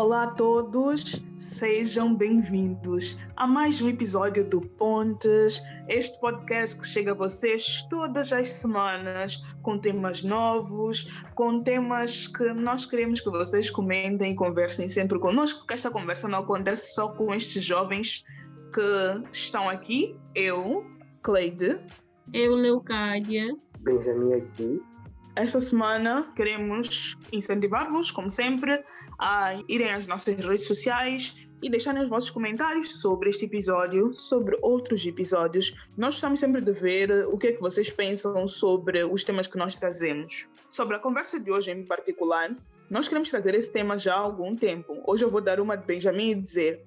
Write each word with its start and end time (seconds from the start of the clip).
Olá 0.00 0.22
a 0.22 0.28
todos, 0.28 1.22
sejam 1.36 2.14
bem-vindos 2.14 3.18
a 3.36 3.46
mais 3.46 3.82
um 3.82 3.88
episódio 3.90 4.48
do 4.48 4.62
Pontes, 4.62 5.62
este 5.90 6.18
podcast 6.18 6.80
que 6.80 6.88
chega 6.88 7.12
a 7.12 7.14
vocês 7.14 7.82
todas 7.90 8.32
as 8.32 8.48
semanas 8.48 9.54
com 9.60 9.76
temas 9.76 10.22
novos, 10.22 11.22
com 11.34 11.62
temas 11.62 12.26
que 12.26 12.50
nós 12.54 12.86
queremos 12.86 13.20
que 13.20 13.28
vocês 13.28 13.68
comentem 13.68 14.32
e 14.32 14.34
conversem 14.34 14.88
sempre 14.88 15.18
conosco, 15.18 15.58
porque 15.58 15.74
esta 15.74 15.90
conversa 15.90 16.26
não 16.28 16.38
acontece 16.38 16.94
só 16.94 17.10
com 17.10 17.34
estes 17.34 17.62
jovens 17.62 18.24
que 18.72 19.30
estão 19.30 19.68
aqui, 19.68 20.16
eu, 20.34 20.82
Cleide, 21.22 21.78
eu, 22.32 22.54
Leucádia, 22.54 23.54
Benjamin 23.80 24.32
aqui 24.32 24.80
esta 25.40 25.60
semana 25.60 26.30
queremos 26.36 27.16
incentivar-vos, 27.32 28.10
como 28.10 28.28
sempre, 28.28 28.84
a 29.18 29.54
irem 29.68 29.90
às 29.90 30.06
nossas 30.06 30.36
redes 30.36 30.66
sociais 30.66 31.34
e 31.62 31.70
deixarem 31.70 32.02
os 32.02 32.08
vossos 32.08 32.30
comentários 32.30 33.00
sobre 33.00 33.30
este 33.30 33.46
episódio, 33.46 34.12
sobre 34.14 34.58
outros 34.60 35.04
episódios. 35.06 35.74
Nós 35.96 36.14
gostamos 36.14 36.40
sempre 36.40 36.60
de 36.60 36.72
ver 36.72 37.26
o 37.28 37.38
que 37.38 37.48
é 37.48 37.52
que 37.52 37.60
vocês 37.60 37.90
pensam 37.90 38.46
sobre 38.46 39.02
os 39.04 39.24
temas 39.24 39.46
que 39.46 39.56
nós 39.56 39.74
trazemos. 39.74 40.46
Sobre 40.68 40.96
a 40.96 40.98
conversa 40.98 41.40
de 41.40 41.50
hoje 41.50 41.70
em 41.70 41.84
particular, 41.84 42.54
nós 42.90 43.08
queremos 43.08 43.30
trazer 43.30 43.54
esse 43.54 43.70
tema 43.70 43.96
já 43.96 44.14
há 44.14 44.18
algum 44.18 44.54
tempo. 44.54 45.02
Hoje 45.06 45.24
eu 45.24 45.30
vou 45.30 45.40
dar 45.40 45.58
uma 45.58 45.76
de 45.76 45.86
Benjamin 45.86 46.30
e 46.30 46.34
dizer: 46.34 46.84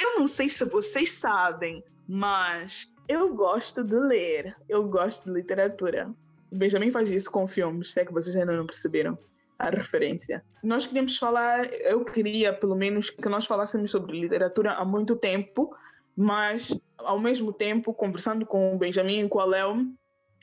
Eu 0.00 0.18
não 0.18 0.28
sei 0.28 0.48
se 0.48 0.64
vocês 0.66 1.12
sabem, 1.12 1.82
mas 2.06 2.92
eu 3.08 3.34
gosto 3.34 3.82
de 3.82 3.96
ler, 3.96 4.56
eu 4.68 4.84
gosto 4.88 5.24
de 5.24 5.32
literatura. 5.32 6.14
Benjamin 6.54 6.90
faz 6.90 7.10
isso 7.10 7.30
com 7.30 7.46
filmes, 7.46 7.90
se 7.92 8.00
é 8.00 8.04
que 8.04 8.12
vocês 8.12 8.34
ainda 8.36 8.56
não 8.56 8.66
perceberam 8.66 9.18
a 9.58 9.70
referência. 9.70 10.44
Nós 10.62 10.86
queríamos 10.86 11.16
falar, 11.16 11.72
eu 11.72 12.04
queria 12.04 12.52
pelo 12.52 12.74
menos 12.74 13.10
que 13.10 13.28
nós 13.28 13.46
falássemos 13.46 13.90
sobre 13.90 14.20
literatura 14.20 14.72
há 14.72 14.84
muito 14.84 15.16
tempo, 15.16 15.74
mas 16.16 16.72
ao 16.98 17.18
mesmo 17.18 17.52
tempo, 17.52 17.92
conversando 17.92 18.46
com 18.46 18.74
o 18.74 18.78
Benjamin 18.78 19.24
e 19.24 19.28
com 19.28 19.40
a 19.40 19.44
Léo, 19.44 19.86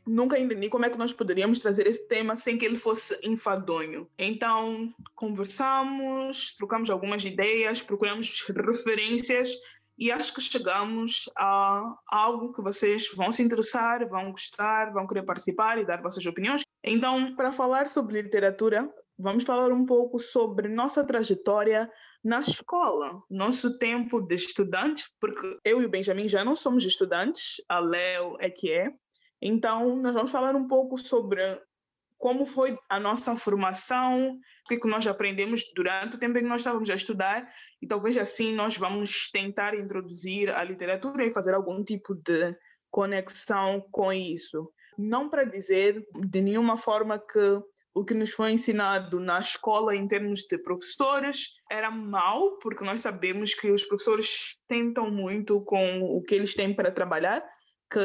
nunca 0.05 0.37
entendi 0.39 0.69
como 0.69 0.85
é 0.85 0.89
que 0.89 0.97
nós 0.97 1.13
poderíamos 1.13 1.59
trazer 1.59 1.87
esse 1.87 2.07
tema 2.07 2.35
sem 2.35 2.57
que 2.57 2.65
ele 2.65 2.77
fosse 2.77 3.17
enfadonho. 3.23 4.07
Então, 4.17 4.93
conversamos, 5.15 6.55
trocamos 6.55 6.89
algumas 6.89 7.23
ideias, 7.23 7.81
procuramos 7.81 8.45
referências 8.47 9.55
e 10.01 10.11
acho 10.11 10.33
que 10.33 10.41
chegamos 10.41 11.29
a 11.37 11.95
algo 12.07 12.51
que 12.51 12.63
vocês 12.63 13.07
vão 13.15 13.31
se 13.31 13.43
interessar, 13.43 14.03
vão 14.09 14.31
gostar, 14.31 14.91
vão 14.91 15.05
querer 15.05 15.21
participar 15.21 15.77
e 15.77 15.85
dar 15.85 16.01
vossas 16.01 16.25
opiniões. 16.25 16.63
Então, 16.83 17.35
para 17.35 17.51
falar 17.51 17.87
sobre 17.87 18.19
literatura, 18.19 18.91
vamos 19.15 19.43
falar 19.43 19.71
um 19.71 19.85
pouco 19.85 20.19
sobre 20.19 20.67
nossa 20.67 21.03
trajetória 21.03 21.87
na 22.23 22.39
escola, 22.39 23.21
nosso 23.29 23.77
tempo 23.77 24.19
de 24.19 24.33
estudante, 24.33 25.03
porque 25.19 25.59
eu 25.63 25.83
e 25.83 25.85
o 25.85 25.89
Benjamin 25.89 26.27
já 26.27 26.43
não 26.43 26.55
somos 26.55 26.83
estudantes, 26.83 27.61
a 27.69 27.77
Léo 27.77 28.37
é 28.39 28.49
que 28.49 28.71
é. 28.71 28.91
Então, 29.39 29.97
nós 29.97 30.15
vamos 30.15 30.31
falar 30.31 30.55
um 30.55 30.67
pouco 30.67 30.97
sobre 30.97 31.61
como 32.21 32.45
foi 32.45 32.77
a 32.87 32.99
nossa 32.99 33.35
formação, 33.35 34.33
o 34.35 34.67
que, 34.67 34.75
é 34.75 34.79
que 34.79 34.87
nós 34.87 35.07
aprendemos 35.07 35.63
durante 35.75 36.15
o 36.15 36.19
tempo 36.19 36.37
em 36.37 36.43
que 36.43 36.47
nós 36.47 36.61
estávamos 36.61 36.87
a 36.91 36.95
estudar, 36.95 37.49
e 37.81 37.87
talvez 37.87 38.15
assim 38.15 38.53
nós 38.53 38.77
vamos 38.77 39.27
tentar 39.31 39.73
introduzir 39.73 40.51
a 40.51 40.63
literatura 40.63 41.25
e 41.25 41.31
fazer 41.31 41.55
algum 41.55 41.83
tipo 41.83 42.13
de 42.13 42.55
conexão 42.91 43.83
com 43.91 44.13
isso. 44.13 44.71
Não 44.99 45.31
para 45.31 45.45
dizer 45.45 46.05
de 46.29 46.41
nenhuma 46.41 46.77
forma 46.77 47.17
que 47.17 47.59
o 47.91 48.05
que 48.05 48.13
nos 48.13 48.29
foi 48.29 48.51
ensinado 48.51 49.19
na 49.19 49.39
escola 49.39 49.95
em 49.95 50.07
termos 50.07 50.41
de 50.43 50.59
professores 50.59 51.55
era 51.71 51.89
mau, 51.89 52.59
porque 52.59 52.85
nós 52.85 53.01
sabemos 53.01 53.55
que 53.55 53.71
os 53.71 53.83
professores 53.83 54.59
tentam 54.67 55.09
muito 55.09 55.59
com 55.63 56.01
o 56.01 56.21
que 56.21 56.35
eles 56.35 56.53
têm 56.53 56.71
para 56.75 56.91
trabalhar, 56.91 57.43
que 57.91 57.99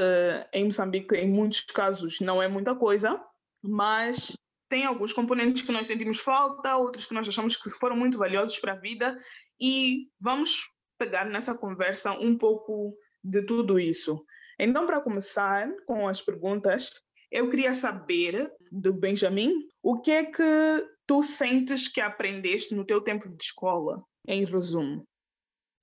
em 0.55 0.65
Moçambique, 0.65 1.15
em 1.15 1.31
muitos 1.31 1.61
casos, 1.61 2.19
não 2.19 2.43
é 2.43 2.49
muita 2.49 2.75
coisa 2.75 3.21
mas 3.63 4.37
tem 4.69 4.85
alguns 4.85 5.13
componentes 5.13 5.63
que 5.63 5.73
nós 5.73 5.87
sentimos 5.87 6.21
falta, 6.21 6.77
outros 6.77 7.07
que 7.07 7.15
nós 7.15 7.29
achamos 7.29 7.57
que 7.57 7.71
foram 7.71 7.97
muito 7.97 8.19
valiosos 8.19 8.59
para 8.59 8.73
a 8.73 8.81
vida 8.81 9.19
e 9.61 10.09
vamos 10.21 10.71
pegar 10.99 11.25
nessa 11.25 11.57
conversa 11.57 12.13
um 12.13 12.37
pouco 12.37 12.97
de 13.23 13.45
tudo 13.47 13.79
isso. 13.79 14.25
Então, 14.59 14.87
para 14.87 15.01
começar 15.01 15.69
com 15.87 16.09
as 16.09 16.21
perguntas, 16.21 16.91
eu 17.31 17.49
queria 17.51 17.75
saber 17.75 18.51
do 18.71 18.93
Benjamin 18.93 19.53
o 19.83 20.01
que 20.01 20.11
é 20.11 20.25
que 20.25 20.89
tu 21.07 21.23
sentes 21.23 21.89
que 21.89 22.01
aprendeste 22.01 22.75
no 22.75 22.85
teu 22.85 23.01
tempo 23.01 23.29
de 23.29 23.43
escola, 23.43 24.03
em 24.27 24.45
resumo. 24.45 25.07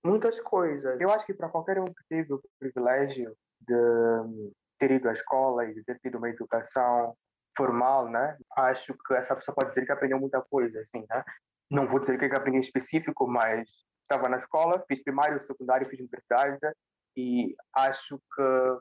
Muitas 0.05 0.39
coisas. 0.41 0.99
Eu 0.99 1.09
acho 1.11 1.25
que 1.25 1.33
para 1.33 1.49
qualquer 1.49 1.79
um 1.79 1.85
que 1.85 2.03
teve 2.09 2.33
o 2.33 2.41
privilégio 2.59 3.35
de 3.61 4.53
ter 4.77 4.91
ido 4.91 5.07
à 5.07 5.13
escola 5.13 5.65
e 5.65 5.73
de 5.73 5.83
ter 5.83 5.99
tido 5.99 6.17
uma 6.17 6.29
educação 6.29 7.15
formal, 7.55 8.09
né? 8.09 8.37
Acho 8.57 8.93
que 9.07 9.13
essa 9.13 9.35
pessoa 9.35 9.55
pode 9.55 9.69
dizer 9.69 9.85
que 9.85 9.91
aprendeu 9.91 10.19
muita 10.19 10.41
coisa, 10.41 10.79
assim, 10.79 11.05
né? 11.09 11.23
Não 11.69 11.87
vou 11.87 11.99
dizer 11.99 12.15
o 12.15 12.19
que 12.19 12.25
é 12.25 12.35
aprendi 12.35 12.57
em 12.57 12.61
específico, 12.61 13.27
mas 13.27 13.67
estava 14.01 14.29
na 14.29 14.37
escola, 14.37 14.83
fiz 14.87 15.01
primário, 15.03 15.41
secundário, 15.41 15.89
fiz 15.89 15.99
universidade 15.99 16.59
e 17.15 17.55
acho 17.73 18.17
que 18.17 18.77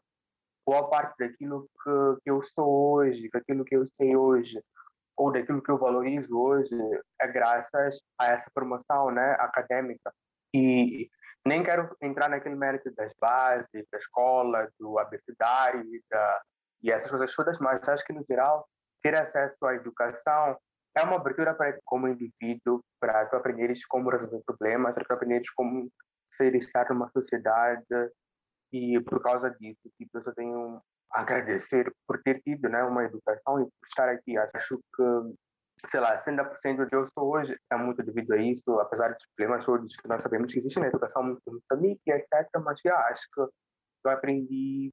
boa 0.67 0.89
parte 0.89 1.17
daquilo 1.19 1.69
que, 1.83 2.23
que 2.23 2.31
eu 2.31 2.43
sou 2.43 2.95
hoje, 2.95 3.29
daquilo 3.33 3.65
que 3.65 3.77
eu 3.77 3.87
sei 3.97 4.17
hoje, 4.17 4.63
ou 5.17 5.33
daquilo 5.33 5.63
que 5.63 5.71
eu 5.71 5.79
valorizo 5.79 6.39
hoje, 6.39 6.75
é 7.21 7.27
graças 7.29 7.99
a 8.19 8.29
essa 8.29 8.51
formação, 8.53 9.11
né, 9.11 9.37
acadêmica. 9.39 10.13
E 10.55 11.09
nem 11.47 11.63
quero 11.63 11.95
entrar 12.01 12.29
naquele 12.29 12.55
mérito 12.55 12.91
das 12.95 13.13
bases, 13.21 13.87
da 13.91 13.99
escola, 13.99 14.69
do 14.79 14.99
abecedário, 14.99 15.85
da, 16.11 16.43
e 16.83 16.91
essas 16.91 17.11
coisas 17.11 17.35
todas, 17.35 17.59
mas 17.59 17.87
acho 17.89 18.05
que 18.05 18.13
no 18.13 18.25
geral 18.29 18.67
ter 19.03 19.15
acesso 19.17 19.65
à 19.65 19.75
educação 19.75 20.57
é 20.97 21.03
uma 21.03 21.17
abertura 21.17 21.55
para 21.55 21.79
como 21.85 22.09
indivíduo, 22.09 22.83
para 23.01 23.27
tu 23.27 23.37
aprenderes 23.37 23.85
como 23.87 24.11
resolver 24.11 24.43
problemas, 24.45 24.95
para 24.95 25.05
tu 25.05 25.13
aprenderes 25.13 25.51
como 25.51 25.91
ser 26.31 26.55
estar 26.55 26.89
numa 26.91 27.11
sociedade 27.11 27.85
e 28.73 29.01
por 29.01 29.23
causa 29.23 29.51
disso, 29.51 29.91
tipo, 29.99 30.19
eu 30.19 30.23
só 30.23 30.33
tenho 30.33 30.81
a 31.13 31.21
agradecer 31.21 31.93
por 32.07 32.23
ter 32.23 32.41
tido, 32.41 32.69
né, 32.69 32.83
uma 32.83 33.05
educação 33.05 33.61
e 33.61 33.65
por 33.65 33.87
estar 33.87 34.09
aqui. 34.09 34.37
Acho 34.39 34.79
que, 34.79 35.89
sei 35.89 36.01
lá, 36.01 36.17
60% 36.19 36.87
de 36.89 36.97
eu 36.97 37.07
sou 37.13 37.35
hoje 37.35 37.55
é 37.71 37.77
muito 37.77 38.03
devido 38.03 38.33
a 38.33 38.39
isso, 38.39 38.81
apesar 38.81 39.13
dos 39.13 39.27
problemas 39.37 39.65
todos 39.65 39.95
que 39.95 40.09
nós 40.09 40.23
sabemos 40.23 40.51
que 40.51 40.59
existem 40.59 40.83
na 40.83 40.89
educação 40.89 41.23
muito 41.23 41.43
Moçambique, 41.47 42.11
etc. 42.11 42.49
Mas 42.65 42.81
já 42.83 42.97
acho 43.09 43.23
que 43.35 43.41
eu 43.43 44.11
aprendi 44.11 44.91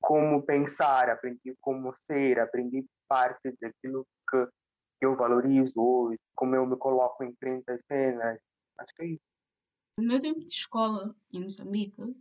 como 0.00 0.42
pensar, 0.42 1.10
aprendi 1.10 1.54
como 1.60 1.92
ser, 1.92 2.38
aprendi 2.38 2.84
parte 3.08 3.52
daquilo 3.60 4.06
que 4.28 4.48
eu 5.00 5.16
valorizo 5.16 5.72
hoje, 5.76 6.18
como 6.34 6.54
eu 6.54 6.66
me 6.66 6.76
coloco 6.76 7.24
em 7.24 7.34
frente 7.36 7.70
às 7.70 7.82
cenas. 7.84 8.38
Acho 8.78 8.94
que 8.94 9.02
é 9.02 9.06
isso. 9.06 9.22
O 9.98 10.02
meu 10.02 10.20
tempo 10.20 10.40
de 10.40 10.50
escola 10.50 11.14
em 11.32 11.42
Moçambique 11.42 12.14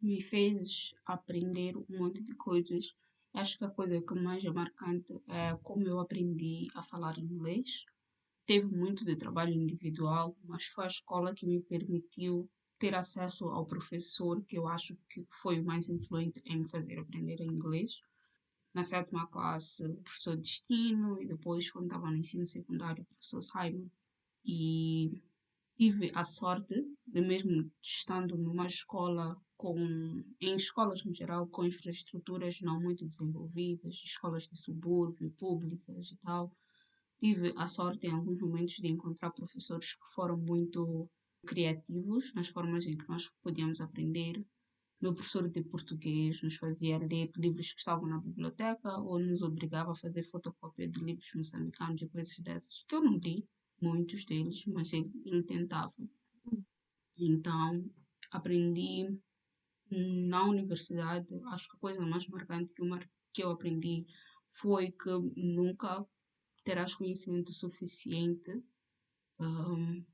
me 0.00 0.20
fez 0.20 0.94
aprender 1.06 1.76
um 1.76 1.86
monte 1.88 2.22
de 2.22 2.34
coisas. 2.34 2.94
Acho 3.32 3.58
que 3.58 3.64
a 3.64 3.70
coisa 3.70 4.02
que 4.02 4.14
mais 4.14 4.44
é 4.44 4.50
marcante 4.50 5.14
é 5.28 5.56
como 5.62 5.86
eu 5.86 5.98
aprendi 5.98 6.68
a 6.74 6.82
falar 6.82 7.18
inglês. 7.18 7.84
Teve 8.46 8.66
muito 8.66 9.04
de 9.04 9.16
trabalho 9.16 9.52
individual, 9.52 10.36
mas 10.44 10.64
foi 10.64 10.84
a 10.84 10.88
escola 10.88 11.32
que 11.32 11.46
me 11.46 11.62
permitiu 11.62 12.50
ter 12.82 12.96
acesso 12.96 13.46
ao 13.46 13.64
professor, 13.64 14.42
que 14.42 14.58
eu 14.58 14.66
acho 14.66 14.96
que 15.08 15.24
foi 15.30 15.60
o 15.60 15.64
mais 15.64 15.88
influente 15.88 16.42
em 16.44 16.58
me 16.58 16.68
fazer 16.68 16.98
aprender 16.98 17.40
inglês. 17.40 18.00
Na 18.74 18.82
sétima 18.82 19.24
classe, 19.28 19.86
o 19.86 20.02
professor 20.02 20.36
Destino, 20.36 21.22
e 21.22 21.24
depois, 21.24 21.70
quando 21.70 21.84
estava 21.84 22.10
no 22.10 22.16
ensino 22.16 22.44
secundário, 22.44 23.04
o 23.04 23.06
professor 23.06 23.40
Simon. 23.40 23.88
E 24.44 25.22
tive 25.76 26.10
a 26.12 26.24
sorte 26.24 26.74
de, 27.06 27.20
mesmo 27.20 27.70
estando 27.80 28.36
numa 28.36 28.66
escola 28.66 29.40
com, 29.56 29.76
em 30.40 30.56
escolas 30.56 31.04
no 31.04 31.14
geral, 31.14 31.46
com 31.46 31.64
infraestruturas 31.64 32.60
não 32.62 32.80
muito 32.80 33.06
desenvolvidas, 33.06 33.94
escolas 34.04 34.48
de 34.48 34.58
subúrbio, 34.60 35.30
públicas 35.38 36.10
e 36.10 36.16
tal, 36.16 36.52
tive 37.16 37.54
a 37.56 37.68
sorte 37.68 38.08
em 38.08 38.10
alguns 38.10 38.40
momentos 38.40 38.74
de 38.74 38.88
encontrar 38.88 39.30
professores 39.30 39.94
que 39.94 40.08
foram 40.12 40.36
muito 40.36 41.08
criativos 41.46 42.32
nas 42.34 42.48
formas 42.48 42.86
em 42.86 42.96
que 42.96 43.08
nós 43.08 43.28
podíamos 43.42 43.80
aprender. 43.80 44.44
Meu 45.00 45.12
professor 45.12 45.48
de 45.48 45.64
português 45.64 46.42
nos 46.42 46.56
fazia 46.56 46.98
ler 46.98 47.30
livros 47.36 47.72
que 47.72 47.78
estavam 47.78 48.06
na 48.06 48.20
biblioteca 48.20 48.98
ou 48.98 49.18
nos 49.18 49.42
obrigava 49.42 49.92
a 49.92 49.96
fazer 49.96 50.22
fotocópia 50.22 50.88
de 50.88 51.04
livros 51.04 51.28
moçambicanos 51.34 52.02
e 52.02 52.08
coisas 52.08 52.38
dessas, 52.38 52.84
que 52.88 52.94
eu 52.94 53.02
não 53.02 53.18
li 53.18 53.44
muitos 53.80 54.24
deles, 54.24 54.64
mas 54.66 54.92
ele 54.92 55.42
tentava. 55.42 55.92
Então, 57.18 57.84
aprendi 58.30 59.08
na 59.90 60.44
universidade, 60.44 61.28
acho 61.46 61.68
que 61.68 61.76
a 61.76 61.80
coisa 61.80 62.00
mais 62.00 62.26
marcante 62.28 62.72
que 62.72 62.82
eu, 62.82 62.98
que 63.32 63.42
eu 63.42 63.50
aprendi 63.50 64.06
foi 64.50 64.92
que 64.92 65.10
nunca 65.36 66.06
terás 66.64 66.94
conhecimento 66.94 67.52
suficiente 67.52 68.50
um, 69.38 70.04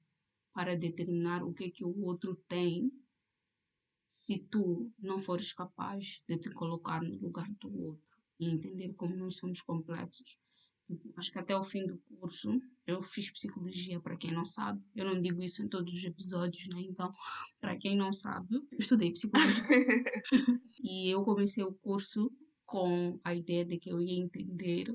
para 0.58 0.74
determinar 0.76 1.44
o 1.44 1.54
que 1.54 1.66
é 1.66 1.70
que 1.70 1.84
o 1.84 2.00
outro 2.00 2.34
tem 2.48 2.90
se 4.04 4.40
tu 4.50 4.90
não 4.98 5.16
fores 5.16 5.52
capaz 5.52 6.20
de 6.26 6.36
te 6.36 6.50
colocar 6.50 7.00
no 7.00 7.16
lugar 7.16 7.48
do 7.60 7.72
outro 7.80 8.18
e 8.40 8.50
entender 8.50 8.92
como 8.94 9.14
nós 9.14 9.36
somos 9.36 9.60
complexos. 9.60 10.36
Tipo, 10.84 11.12
acho 11.16 11.30
que 11.30 11.38
até 11.38 11.56
o 11.56 11.62
fim 11.62 11.86
do 11.86 11.96
curso 11.98 12.60
eu 12.84 13.00
fiz 13.00 13.30
psicologia, 13.30 14.00
para 14.00 14.16
quem 14.16 14.32
não 14.32 14.44
sabe. 14.44 14.82
Eu 14.96 15.04
não 15.04 15.20
digo 15.20 15.40
isso 15.44 15.62
em 15.62 15.68
todos 15.68 15.94
os 15.94 16.02
episódios, 16.02 16.66
né? 16.74 16.80
Então, 16.80 17.12
para 17.60 17.76
quem 17.76 17.96
não 17.96 18.12
sabe, 18.12 18.56
eu 18.56 18.78
estudei 18.80 19.12
psicologia. 19.12 19.62
e 20.82 21.08
eu 21.08 21.22
comecei 21.22 21.62
o 21.62 21.72
curso 21.72 22.32
com 22.66 23.20
a 23.22 23.32
ideia 23.32 23.64
de 23.64 23.78
que 23.78 23.92
eu 23.92 24.00
ia 24.00 24.20
entender 24.20 24.92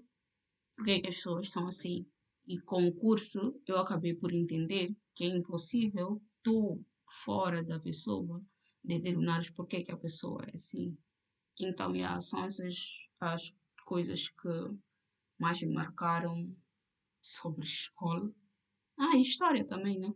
por 0.76 0.84
que, 0.84 1.00
que 1.00 1.08
as 1.08 1.16
pessoas 1.16 1.50
são 1.50 1.68
assim. 1.68 2.06
E 2.46 2.60
com 2.60 2.88
o 2.88 2.94
curso, 2.94 3.60
eu 3.66 3.78
acabei 3.78 4.14
por 4.14 4.34
entender 4.34 4.96
que 5.14 5.24
é 5.24 5.28
impossível 5.28 6.22
tu, 6.42 6.84
fora 7.08 7.64
da 7.64 7.80
pessoa, 7.80 8.42
determinares 8.84 9.50
por 9.50 9.68
que, 9.68 9.84
que 9.84 9.92
a 9.92 9.98
pessoa 9.98 10.44
é 10.46 10.56
assim. 10.56 10.98
Então, 11.60 11.96
yeah, 11.96 12.20
são 12.20 12.44
essas 12.44 12.76
as 13.20 13.54
coisas 13.86 14.28
que 14.28 14.50
mais 15.40 15.62
me 15.62 15.74
marcaram 15.74 16.54
sobre 17.22 17.64
escola. 17.64 18.30
Ah, 19.00 19.16
e 19.16 19.22
história 19.22 19.66
também, 19.66 19.98
né? 20.00 20.14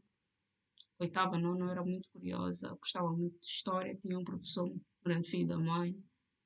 Oitava, 1.00 1.38
não, 1.38 1.56
não 1.56 1.70
era 1.70 1.84
muito 1.84 2.10
curiosa, 2.10 2.76
gostava 2.76 3.10
muito 3.12 3.40
de 3.40 3.46
história. 3.46 3.96
Tinha 3.96 4.18
um 4.18 4.24
professor, 4.24 4.70
grande 5.04 5.30
filho 5.30 5.48
da 5.48 5.58
mãe, 5.58 5.96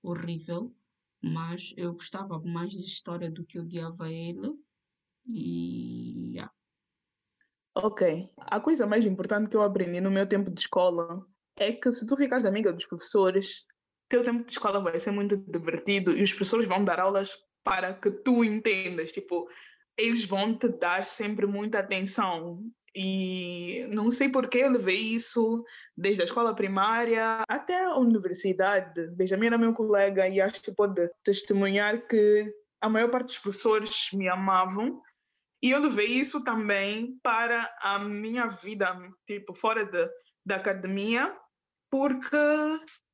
horrível, 0.04 0.76
mas 1.22 1.74
eu 1.78 1.94
gostava 1.94 2.40
mais 2.40 2.72
de 2.72 2.82
história 2.82 3.32
do 3.32 3.46
que 3.46 3.60
odiava 3.60 4.12
ele. 4.12 4.61
E. 5.34 6.34
Yeah. 6.34 6.52
Ok. 7.76 8.30
A 8.38 8.60
coisa 8.60 8.86
mais 8.86 9.06
importante 9.06 9.50
que 9.50 9.56
eu 9.56 9.62
aprendi 9.62 10.02
no 10.02 10.12
meu 10.12 10.28
tempo 10.28 10.52
de 10.52 10.62
escola 10.62 11.26
é 11.58 11.72
que 11.72 11.92
se 11.92 12.06
tu 12.06 12.18
ficares 12.18 12.46
amiga 12.46 12.74
dos 12.74 12.86
professores, 12.86 13.66
teu 14.10 14.24
tempo 14.24 14.44
de 14.44 14.52
escola 14.52 14.82
vai 14.82 15.00
ser 15.00 15.12
muito 15.12 15.38
divertido 15.38 16.12
e 16.12 16.22
os 16.22 16.32
professores 16.32 16.68
vão 16.68 16.84
dar 16.84 17.00
aulas 17.00 17.38
para 17.64 17.94
que 17.94 18.12
tu 18.12 18.44
entendas. 18.44 19.14
Tipo, 19.14 19.48
eles 19.98 20.26
vão 20.26 20.58
te 20.58 20.68
dar 20.68 21.04
sempre 21.04 21.46
muita 21.46 21.80
atenção. 21.80 22.62
E 22.94 23.86
não 23.90 24.12
sei 24.12 24.28
porque 24.28 24.58
eu 24.58 24.72
levei 24.72 24.98
isso 24.98 25.64
desde 25.96 26.24
a 26.24 26.26
escola 26.26 26.54
primária 26.54 27.42
até 27.48 27.86
a 27.86 27.96
universidade. 27.96 29.08
Benjamin 29.16 29.48
era 29.48 29.58
meu 29.58 29.72
colega 29.72 30.28
e 30.28 30.42
acho 30.42 30.62
que 30.62 30.74
pode 30.74 31.10
testemunhar 31.24 32.06
que 32.06 32.54
a 32.82 32.90
maior 32.90 33.10
parte 33.10 33.28
dos 33.28 33.40
professores 33.40 34.10
me 34.12 34.28
amavam. 34.28 35.02
E 35.62 35.72
eu 35.72 35.80
levei 35.80 36.08
isso 36.08 36.44
também 36.44 37.20
para 37.22 37.72
a 37.82 38.00
minha 38.00 38.48
vida, 38.48 38.98
tipo, 39.28 39.54
fora 39.54 39.86
de, 39.86 40.10
da 40.46 40.56
academia, 40.56 41.36
porque 41.90 42.38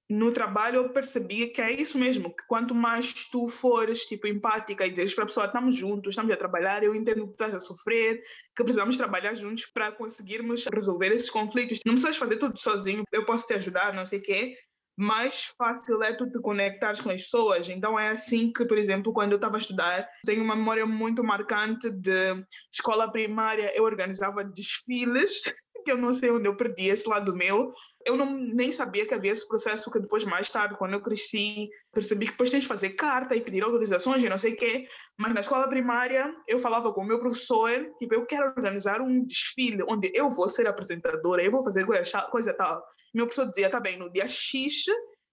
no 0.09 0.31
trabalho 0.31 0.77
eu 0.77 0.89
percebi 0.94 1.47
que 1.47 1.61
é 1.61 1.71
isso 1.71 1.97
mesmo, 1.97 2.33
que 2.33 2.45
quanto 2.47 2.73
mais 2.73 3.25
tu 3.25 3.49
fores 3.49 4.05
tipo 4.05 4.25
empática 4.25 4.88
e 4.88 4.91
dizes 4.91 5.13
para 5.13 5.25
a 5.25 5.27
pessoa 5.27 5.47
estamos 5.47 5.75
juntos, 5.75 6.11
estamos 6.11 6.31
a 6.31 6.38
trabalhar, 6.38 6.81
eu 6.81 6.95
entendo 6.95 7.25
que 7.25 7.33
estás 7.33 7.53
a 7.53 7.59
sofrer, 7.59 8.21
que 8.55 8.63
precisamos 8.63 8.95
trabalhar 8.95 9.33
juntos 9.33 9.65
para 9.65 9.91
conseguirmos 9.91 10.65
resolver 10.73 11.11
esses 11.11 11.29
conflitos. 11.29 11.79
Não 11.85 11.93
precisas 11.93 12.15
fazer 12.15 12.38
tudo 12.38 12.57
sozinho, 12.57 13.03
eu 13.11 13.25
posso 13.25 13.47
te 13.47 13.53
ajudar, 13.55 13.93
não 13.93 14.05
sei 14.05 14.19
o 14.19 14.23
quê. 14.23 14.55
Mais 14.97 15.53
fácil 15.55 16.01
é 16.01 16.13
tu 16.15 16.27
te 16.29 16.41
conectares 16.41 17.01
com 17.01 17.11
as 17.11 17.21
pessoas. 17.21 17.69
Então 17.69 17.99
é 17.99 18.09
assim 18.09 18.51
que, 18.51 18.65
por 18.65 18.79
exemplo, 18.79 19.13
quando 19.13 19.33
eu 19.33 19.35
estava 19.35 19.55
a 19.55 19.59
estudar, 19.59 20.09
tenho 20.25 20.44
uma 20.44 20.55
memória 20.55 20.88
muito 20.88 21.23
marcante 21.23 21.91
de 21.91 22.44
escola 22.73 23.11
primária, 23.11 23.71
eu 23.75 23.83
organizava 23.83 24.44
desfiles 24.44 25.44
que 25.85 25.91
eu 25.91 25.97
não 25.97 26.13
sei 26.13 26.31
onde 26.31 26.47
eu 26.49 26.57
perdi 26.57 26.88
esse 26.88 27.07
lado 27.07 27.35
meu. 27.35 27.71
Eu 28.05 28.17
não, 28.17 28.38
nem 28.38 28.71
sabia 28.71 29.05
que 29.05 29.13
havia 29.13 29.31
esse 29.31 29.47
processo 29.47 29.89
que 29.91 29.99
depois, 29.99 30.23
mais 30.23 30.49
tarde, 30.49 30.75
quando 30.75 30.94
eu 30.94 31.01
cresci, 31.01 31.69
percebi 31.93 32.25
que 32.25 32.31
depois 32.31 32.50
tens 32.50 32.63
de 32.63 32.67
fazer 32.67 32.89
carta 32.89 33.35
e 33.35 33.41
pedir 33.41 33.63
autorizações 33.63 34.21
e 34.23 34.27
não 34.27 34.38
sei 34.38 34.53
o 34.53 34.57
quê. 34.57 34.85
Mas 35.17 35.33
na 35.33 35.41
escola 35.41 35.69
primária, 35.69 36.33
eu 36.47 36.59
falava 36.59 36.91
com 36.91 37.01
o 37.01 37.07
meu 37.07 37.19
professor, 37.19 37.69
tipo, 38.00 38.15
eu 38.15 38.25
quero 38.25 38.47
organizar 38.47 39.00
um 39.00 39.23
desfile 39.25 39.83
onde 39.88 40.11
eu 40.13 40.29
vou 40.29 40.50
ser 40.50 40.67
apresentadora, 40.67 41.43
eu 41.43 41.51
vou 41.51 41.63
fazer 41.63 41.85
coisa, 41.85 42.21
coisa 42.23 42.53
tal. 42.53 42.83
Meu 43.17 43.25
professor 43.25 43.49
dizia, 43.49 43.67
tá 43.67 43.79
bem, 43.79 43.97
no 43.97 44.11
dia 44.11 44.29
X, 44.29 44.85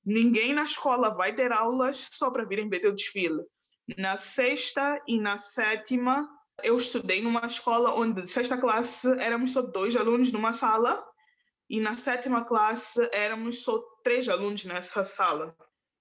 ninguém 0.03 0.55
na 0.55 0.63
escola 0.63 1.15
vai 1.15 1.35
ter 1.35 1.53
aulas 1.53 2.09
só 2.11 2.31
para 2.31 2.47
virem 2.47 2.67
ver 2.67 2.81
teu 2.81 2.95
desfile. 2.95 3.45
Na 3.99 4.17
sexta 4.17 4.99
e 5.07 5.21
na 5.21 5.37
sétima, 5.37 6.27
eu 6.63 6.79
estudei 6.79 7.21
numa 7.21 7.45
escola 7.45 7.95
onde, 7.95 8.23
de 8.23 8.31
sexta 8.31 8.57
classe, 8.57 9.07
éramos 9.21 9.53
só 9.53 9.61
dois 9.61 9.97
alunos 9.97 10.33
numa 10.33 10.51
sala 10.51 11.05
e 11.69 11.79
na 11.79 11.95
sétima 11.95 12.43
classe 12.43 13.07
éramos 13.13 13.63
só 13.63 13.79
três 14.03 14.31
alunos 14.31 14.65
nessa 14.65 15.05
sala. 15.05 15.55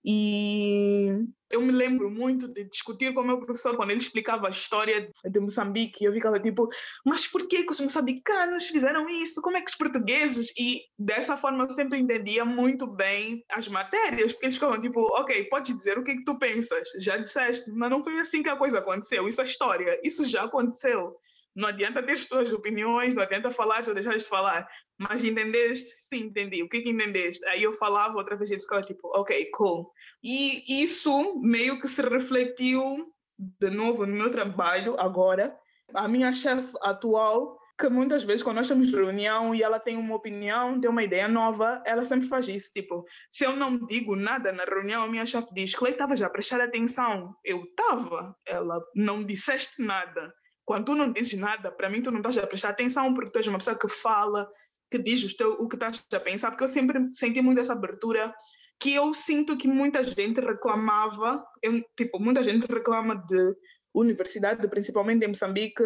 E 0.05 1.07
eu 1.49 1.61
me 1.61 1.71
lembro 1.71 2.09
muito 2.09 2.47
de 2.47 2.65
discutir 2.65 3.13
com 3.13 3.21
o 3.21 3.25
meu 3.25 3.39
professor 3.39 3.75
quando 3.75 3.91
ele 3.91 3.99
explicava 3.99 4.47
a 4.47 4.51
história 4.51 5.09
de 5.23 5.39
Moçambique. 5.39 6.03
Eu 6.03 6.11
ficava 6.11 6.39
tipo, 6.39 6.67
mas 7.05 7.27
por 7.27 7.47
que, 7.47 7.63
que 7.63 7.71
os 7.71 7.79
moçambicanos 7.79 8.67
fizeram 8.67 9.07
isso? 9.07 9.41
Como 9.41 9.55
é 9.55 9.61
que 9.61 9.69
os 9.69 9.77
portugueses? 9.77 10.51
E 10.57 10.81
dessa 10.97 11.37
forma 11.37 11.63
eu 11.63 11.71
sempre 11.71 11.99
entendia 11.99 12.43
muito 12.43 12.87
bem 12.87 13.45
as 13.51 13.67
matérias, 13.67 14.33
porque 14.33 14.47
eles 14.47 14.55
ficavam 14.55 14.81
tipo, 14.81 14.99
ok, 15.19 15.45
pode 15.45 15.73
dizer 15.73 15.97
o 15.97 16.03
que, 16.03 16.17
que 16.17 16.25
tu 16.25 16.37
pensas, 16.37 16.89
já 16.99 17.17
disseste, 17.17 17.71
mas 17.71 17.89
não 17.89 18.03
foi 18.03 18.19
assim 18.19 18.43
que 18.43 18.49
a 18.49 18.57
coisa 18.57 18.79
aconteceu. 18.79 19.27
Isso 19.27 19.41
é 19.41 19.45
história, 19.45 19.99
isso 20.03 20.27
já 20.27 20.43
aconteceu. 20.43 21.15
Não 21.55 21.69
adianta 21.69 22.01
ter 22.01 22.13
as 22.13 22.25
tuas 22.25 22.51
opiniões, 22.51 23.13
não 23.13 23.21
adianta 23.21 23.51
falar 23.51 23.87
ou 23.87 23.93
deixar 23.93 24.17
de 24.17 24.23
falar. 24.23 24.67
Mas 25.09 25.23
entendeste? 25.23 25.89
Sim, 25.99 26.25
entendi. 26.25 26.63
O 26.63 26.69
que 26.69 26.81
que 26.81 26.89
entendeste? 26.89 27.45
Aí 27.47 27.63
eu 27.63 27.73
falava 27.73 28.17
outra 28.17 28.35
vez 28.35 28.49
e 28.51 28.59
ficava 28.59 28.81
tipo, 28.81 29.11
ok, 29.15 29.49
cool. 29.53 29.91
E 30.23 30.81
isso 30.81 31.39
meio 31.41 31.79
que 31.79 31.87
se 31.87 32.01
refletiu 32.01 33.13
de 33.37 33.69
novo 33.69 34.05
no 34.05 34.15
meu 34.15 34.31
trabalho 34.31 34.99
agora. 34.99 35.55
A 35.93 36.07
minha 36.07 36.31
chefe 36.31 36.71
atual, 36.81 37.59
que 37.77 37.89
muitas 37.89 38.23
vezes 38.23 38.43
quando 38.43 38.57
nós 38.57 38.67
temos 38.67 38.91
reunião 38.91 39.53
e 39.53 39.61
ela 39.61 39.79
tem 39.79 39.97
uma 39.97 40.15
opinião, 40.15 40.79
tem 40.79 40.89
uma 40.89 41.03
ideia 41.03 41.27
nova, 41.27 41.83
ela 41.85 42.05
sempre 42.05 42.27
faz 42.29 42.47
isso. 42.47 42.71
Tipo, 42.71 43.03
se 43.29 43.45
eu 43.45 43.55
não 43.55 43.85
digo 43.85 44.15
nada 44.15 44.53
na 44.53 44.63
reunião, 44.63 45.03
a 45.03 45.09
minha 45.09 45.25
chefe 45.25 45.53
diz, 45.53 45.75
Clay, 45.75 45.91
estava 45.91 46.15
já 46.15 46.27
a 46.27 46.29
prestar 46.29 46.61
atenção. 46.61 47.35
Eu 47.43 47.63
estava. 47.63 48.35
Ela, 48.47 48.79
não 48.95 49.23
disseste 49.23 49.81
nada 49.81 50.33
quando 50.65 50.85
tu 50.85 50.95
não 50.95 51.11
dizes 51.11 51.37
nada, 51.39 51.71
para 51.71 51.89
mim 51.89 52.01
tu 52.01 52.11
não 52.11 52.19
estás 52.19 52.37
a 52.37 52.47
prestar 52.47 52.69
atenção 52.69 53.13
porque 53.13 53.31
tu 53.31 53.37
és 53.37 53.47
uma 53.47 53.57
pessoa 53.57 53.77
que 53.77 53.87
fala, 53.87 54.49
que 54.93 54.99
diz 54.99 55.23
o, 55.23 55.35
teu, 55.35 55.53
o 55.53 55.67
que 55.67 55.75
estás 55.75 56.05
a 56.13 56.19
pensar, 56.19 56.51
porque 56.51 56.63
eu 56.63 56.67
sempre 56.67 57.09
senti 57.13 57.41
muito 57.41 57.59
essa 57.59 57.73
abertura 57.73 58.31
que 58.79 58.93
eu 58.93 59.11
sinto 59.11 59.57
que 59.57 59.67
muita 59.67 60.03
gente 60.03 60.39
reclamava, 60.39 61.43
eu, 61.63 61.83
tipo, 61.97 62.19
muita 62.19 62.43
gente 62.43 62.67
reclama 62.71 63.15
de 63.15 63.55
universidade, 63.91 64.67
principalmente 64.67 65.25
em 65.25 65.29
Moçambique, 65.29 65.83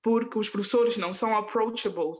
porque 0.00 0.38
os 0.38 0.48
professores 0.48 0.96
não 0.96 1.12
são 1.12 1.36
approachable. 1.36 2.14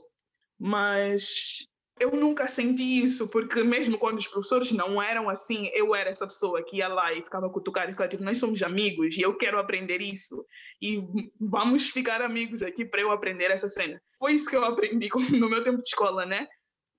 Mas 0.59 1.65
eu 1.99 2.11
nunca 2.11 2.47
senti 2.47 3.03
isso, 3.03 3.29
porque 3.29 3.63
mesmo 3.63 3.97
quando 3.97 4.17
os 4.17 4.27
professores 4.27 4.71
não 4.71 5.01
eram 5.01 5.29
assim, 5.29 5.69
eu 5.73 5.93
era 5.93 6.09
essa 6.09 6.25
pessoa 6.25 6.63
que 6.63 6.77
ia 6.77 6.87
lá 6.87 7.13
e 7.13 7.21
ficava 7.21 7.49
cutucando 7.49 7.89
e 7.89 7.91
ficava 7.91 8.09
tipo, 8.09 8.23
nós 8.23 8.37
somos 8.37 8.61
amigos 8.63 9.15
e 9.17 9.21
eu 9.21 9.37
quero 9.37 9.59
aprender 9.59 10.01
isso 10.01 10.45
e 10.81 11.03
vamos 11.39 11.89
ficar 11.89 12.21
amigos 12.21 12.61
aqui 12.61 12.83
para 12.83 13.01
eu 13.01 13.11
aprender 13.11 13.51
essa 13.51 13.69
cena. 13.69 14.01
Foi 14.17 14.33
isso 14.33 14.49
que 14.49 14.55
eu 14.55 14.65
aprendi 14.65 15.09
no 15.39 15.49
meu 15.49 15.63
tempo 15.63 15.81
de 15.81 15.87
escola, 15.87 16.25
né? 16.25 16.47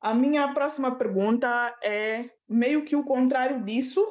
A 0.00 0.14
minha 0.14 0.52
próxima 0.52 0.96
pergunta 0.96 1.76
é 1.82 2.30
meio 2.48 2.84
que 2.84 2.94
o 2.94 3.04
contrário 3.04 3.64
disso, 3.64 4.04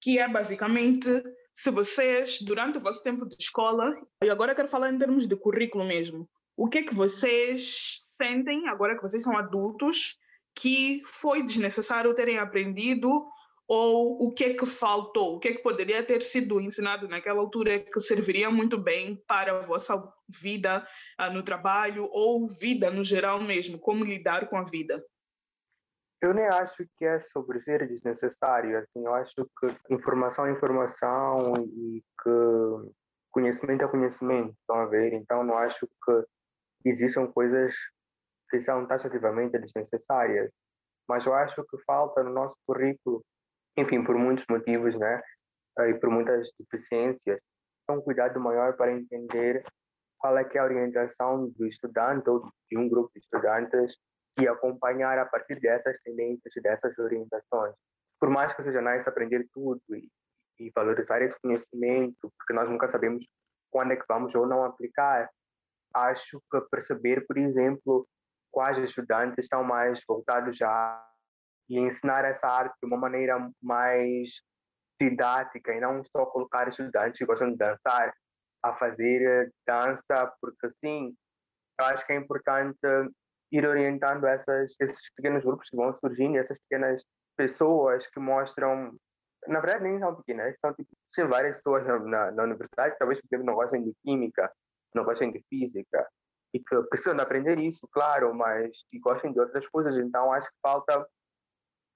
que 0.00 0.18
é 0.18 0.26
basicamente 0.26 1.08
se 1.52 1.70
vocês, 1.70 2.40
durante 2.40 2.78
o 2.78 2.80
vosso 2.80 3.02
tempo 3.02 3.24
de 3.24 3.36
escola, 3.38 3.94
e 4.22 4.28
agora 4.28 4.54
quero 4.54 4.66
falar 4.66 4.92
em 4.92 4.98
termos 4.98 5.28
de 5.28 5.36
currículo 5.36 5.84
mesmo, 5.84 6.28
o 6.56 6.68
que 6.68 6.78
é 6.78 6.82
que 6.82 6.94
vocês 6.94 8.14
sentem, 8.16 8.68
agora 8.68 8.96
que 8.96 9.02
vocês 9.02 9.22
são 9.22 9.36
adultos, 9.36 10.18
que 10.54 11.02
foi 11.04 11.42
desnecessário 11.42 12.14
terem 12.14 12.38
aprendido 12.38 13.26
ou 13.66 14.26
o 14.26 14.32
que 14.32 14.44
é 14.44 14.54
que 14.54 14.66
faltou, 14.66 15.36
o 15.36 15.40
que 15.40 15.48
é 15.48 15.52
que 15.54 15.62
poderia 15.62 16.02
ter 16.02 16.22
sido 16.22 16.60
ensinado 16.60 17.08
naquela 17.08 17.40
altura 17.40 17.78
que 17.78 18.00
serviria 18.00 18.50
muito 18.50 18.76
bem 18.78 19.16
para 19.26 19.56
a 19.56 19.62
vossa 19.62 20.12
vida 20.28 20.86
uh, 21.20 21.32
no 21.32 21.42
trabalho 21.42 22.06
ou 22.12 22.46
vida 22.46 22.90
no 22.90 23.02
geral 23.02 23.40
mesmo, 23.40 23.78
como 23.78 24.04
lidar 24.04 24.48
com 24.48 24.56
a 24.58 24.64
vida? 24.64 25.02
Eu 26.20 26.32
nem 26.32 26.46
acho 26.46 26.86
que 26.96 27.04
é 27.04 27.18
sobre 27.20 27.60
ser 27.60 27.86
desnecessário, 27.86 28.78
assim, 28.78 29.04
eu 29.04 29.14
acho 29.14 29.34
que 29.34 29.94
informação 29.94 30.46
é 30.46 30.52
informação 30.52 31.54
e 31.66 32.02
que 32.22 32.92
conhecimento 33.30 33.84
é 33.84 33.88
conhecimento, 33.88 34.54
estão 34.60 34.76
a 34.76 34.86
ver? 34.86 35.12
Então 35.12 35.42
não 35.42 35.58
acho 35.58 35.86
que 35.86 36.24
existam 36.84 37.26
coisas 37.26 37.74
que 38.50 38.60
são 38.60 38.86
taxativamente 38.86 39.58
desnecessárias, 39.58 40.50
mas 41.08 41.26
eu 41.26 41.34
acho 41.34 41.62
que 41.64 41.78
falta 41.84 42.22
no 42.22 42.30
nosso 42.30 42.56
currículo, 42.66 43.24
enfim, 43.76 44.02
por 44.04 44.16
muitos 44.16 44.44
motivos, 44.48 44.98
né, 44.98 45.20
e 45.80 45.94
por 45.94 46.10
muitas 46.10 46.50
deficiências, 46.58 47.40
um 47.90 48.00
cuidado 48.00 48.40
maior 48.40 48.76
para 48.76 48.92
entender 48.92 49.64
qual 50.18 50.38
é 50.38 50.44
que 50.44 50.56
é 50.56 50.60
a 50.60 50.64
orientação 50.64 51.50
do 51.50 51.66
estudante 51.66 52.30
ou 52.30 52.48
de 52.70 52.78
um 52.78 52.88
grupo 52.88 53.10
de 53.12 53.20
estudantes 53.20 53.98
e 54.40 54.48
acompanhar 54.48 55.18
a 55.18 55.26
partir 55.26 55.60
dessas 55.60 56.00
tendências 56.00 56.56
e 56.56 56.62
dessas 56.62 56.98
orientações. 56.98 57.74
Por 58.18 58.30
mais 58.30 58.52
que 58.54 58.62
seja 58.62 58.80
nice 58.80 59.08
aprender 59.08 59.46
tudo 59.52 59.82
e, 59.90 60.08
e 60.58 60.70
valorizar 60.74 61.20
esse 61.20 61.38
conhecimento, 61.40 62.32
porque 62.38 62.54
nós 62.54 62.68
nunca 62.70 62.88
sabemos 62.88 63.26
quando 63.70 63.92
é 63.92 63.96
que 63.96 64.04
vamos 64.08 64.34
ou 64.34 64.46
não 64.46 64.64
aplicar, 64.64 65.28
acho 65.92 66.40
que 66.50 66.60
perceber, 66.70 67.26
por 67.26 67.36
exemplo, 67.36 68.06
quais 68.54 68.78
estudantes 68.78 69.36
estão 69.44 69.64
mais 69.64 70.00
voltados 70.06 70.56
já 70.56 71.04
e 71.68 71.76
ensinar 71.78 72.24
essa 72.24 72.46
arte 72.46 72.76
de 72.80 72.86
uma 72.86 72.96
maneira 72.96 73.50
mais 73.60 74.30
didática 75.00 75.74
e 75.74 75.80
não 75.80 76.04
só 76.04 76.24
colocar 76.26 76.68
estudantes 76.68 77.18
que 77.18 77.26
gostam 77.26 77.50
de 77.50 77.56
dançar 77.56 78.14
a 78.62 78.72
fazer 78.74 79.52
dança, 79.66 80.32
porque 80.40 80.70
sim, 80.82 81.14
eu 81.78 81.86
acho 81.86 82.06
que 82.06 82.12
é 82.12 82.16
importante 82.16 82.78
ir 83.50 83.66
orientando 83.66 84.24
essas, 84.24 84.74
esses 84.80 85.12
pequenos 85.14 85.42
grupos 85.42 85.68
que 85.68 85.76
vão 85.76 85.92
surgindo, 85.98 86.38
essas 86.38 86.58
pequenas 86.60 87.04
pessoas 87.36 88.06
que 88.06 88.20
mostram, 88.20 88.96
na 89.48 89.60
verdade 89.60 89.84
nem 89.84 89.98
são 89.98 90.14
pequenas, 90.14 90.56
são 90.60 90.72
tipo, 90.74 90.90
várias 91.28 91.56
pessoas 91.56 91.84
na, 91.84 91.98
na, 91.98 92.30
na 92.30 92.42
universidade 92.44 92.96
talvez 92.98 93.20
por 93.20 93.26
exemplo, 93.26 93.46
não 93.46 93.54
gostem 93.54 93.82
de 93.82 93.92
química, 94.04 94.50
não 94.94 95.04
gostem 95.04 95.32
de 95.32 95.44
física, 95.50 96.08
e 96.54 96.60
que 96.60 96.82
precisam 96.84 97.16
de 97.16 97.20
aprender 97.20 97.58
isso, 97.58 97.86
claro, 97.90 98.32
mas 98.32 98.84
que 98.88 99.00
gostem 99.00 99.32
de 99.32 99.40
outras 99.40 99.66
coisas, 99.68 99.98
então 99.98 100.32
acho 100.32 100.48
que 100.48 100.56
falta 100.62 101.04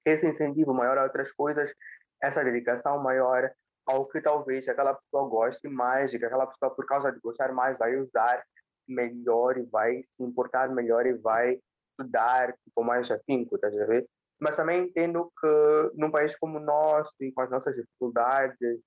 esse 0.05 0.27
incentivo 0.27 0.75
maior 0.75 0.99
a 0.99 1.05
outras 1.05 1.31
coisas, 1.33 1.73
essa 2.21 2.43
dedicação 2.43 3.01
maior 3.01 3.49
ao 3.87 4.07
que 4.07 4.21
talvez 4.21 4.69
aquela 4.69 4.95
pessoa 4.95 5.29
goste 5.29 5.69
mais, 5.69 6.11
de 6.11 6.19
que 6.19 6.25
aquela 6.25 6.47
pessoa, 6.47 6.75
por 6.75 6.85
causa 6.87 7.13
de 7.13 7.21
gostar 7.21 7.53
mais, 7.53 7.79
vai 7.79 7.97
usar 7.97 8.45
melhor 8.87 9.57
e 9.57 9.63
vai 9.63 10.03
se 10.03 10.23
importar 10.23 10.69
melhor 10.71 11.07
e 11.07 11.15
vai 11.15 11.59
estudar 11.91 12.55
com 12.75 12.83
mais 12.83 13.09
afinco, 13.11 13.57
tá 13.59 13.69
ver? 13.69 14.07
Mas 14.41 14.57
também 14.57 14.85
entendo 14.85 15.31
que 15.41 15.91
num 15.95 16.11
país 16.11 16.37
como 16.37 16.59
o 16.59 16.63
nosso, 16.63 17.15
e 17.21 17.33
com 17.33 17.43
as 17.43 17.51
nossas 17.51 17.75
dificuldades, 17.75 18.81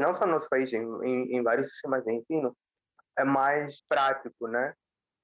não 0.00 0.14
só 0.14 0.26
no 0.26 0.32
nosso 0.32 0.48
país, 0.48 0.72
em, 0.72 1.36
em 1.36 1.42
vários 1.42 1.68
sistemas 1.68 2.04
de 2.04 2.12
ensino, 2.12 2.56
é 3.18 3.24
mais 3.24 3.82
prático, 3.88 4.46
né? 4.48 4.74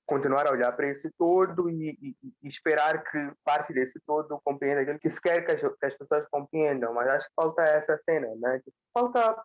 continuar 0.07 0.47
a 0.47 0.53
olhar 0.53 0.73
para 0.73 0.89
esse 0.89 1.11
todo 1.13 1.71
e, 1.71 1.99
e, 2.01 2.17
e, 2.23 2.49
esperar 2.49 3.03
que 3.05 3.33
parte 3.43 3.73
desse 3.73 3.99
todo 4.07 4.41
compreenda 4.45 4.83
aquilo 4.83 4.99
que 4.99 5.09
se 5.09 5.21
quer 5.21 5.45
que 5.45 5.53
as, 5.53 5.61
que 5.61 5.87
as 5.87 5.95
pessoas 5.97 6.27
compreendam, 6.31 6.93
mas 6.93 7.09
acho 7.09 7.29
que 7.29 7.35
falta 7.35 7.63
essa 7.63 7.99
cena, 8.05 8.29
né? 8.37 8.61
Falta 8.93 9.43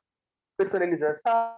personalização 0.58 1.58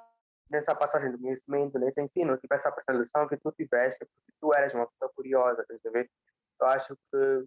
nessa 0.49 0.75
passagem 0.75 1.11
do 1.11 1.19
conhecimento, 1.19 1.79
nesse 1.79 2.01
ensino, 2.01 2.37
tipo 2.37 2.53
essa 2.53 2.71
personalização 2.71 3.27
que 3.27 3.37
tu 3.37 3.51
tiveste, 3.53 4.05
porque 4.05 4.37
tu 4.39 4.53
eras 4.53 4.73
uma 4.73 4.87
pessoa 4.87 5.11
curiosa, 5.15 5.65
tá? 5.67 5.77
Eu 6.61 6.67
acho 6.67 6.95
que 7.11 7.43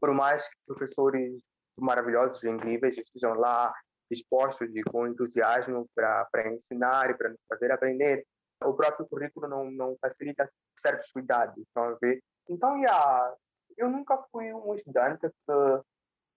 por 0.00 0.12
mais 0.12 0.48
que 0.48 0.56
professores 0.66 1.38
maravilhosos 1.78 2.42
incríveis 2.42 2.98
estejam 2.98 3.34
lá 3.34 3.72
dispostos 4.10 4.74
e 4.74 4.82
com 4.82 5.06
entusiasmo 5.06 5.88
para 5.94 6.52
ensinar 6.52 7.10
e 7.10 7.14
para 7.14 7.30
nos 7.30 7.38
fazer 7.48 7.70
aprender, 7.70 8.26
o 8.64 8.74
próprio 8.74 9.06
currículo 9.06 9.48
não, 9.48 9.70
não 9.70 9.96
facilita 10.00 10.46
certos 10.76 11.10
cuidados, 11.10 11.56
estão 11.58 11.84
a 11.84 11.94
ver? 12.00 12.22
Então, 12.48 12.76
yeah, 12.78 13.34
eu 13.76 13.90
nunca 13.90 14.22
fui 14.30 14.52
um 14.52 14.74
estudante 14.74 15.28
que 15.28 15.82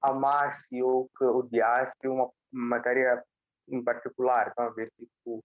amasse 0.01 0.81
ou 0.81 1.09
que 1.17 1.23
odiasse 1.23 2.07
uma 2.07 2.29
matéria 2.51 3.23
em 3.67 3.83
particular, 3.83 4.47
estão 4.47 4.65
a 4.65 4.69
ver? 4.71 4.91
Tipo, 4.97 5.43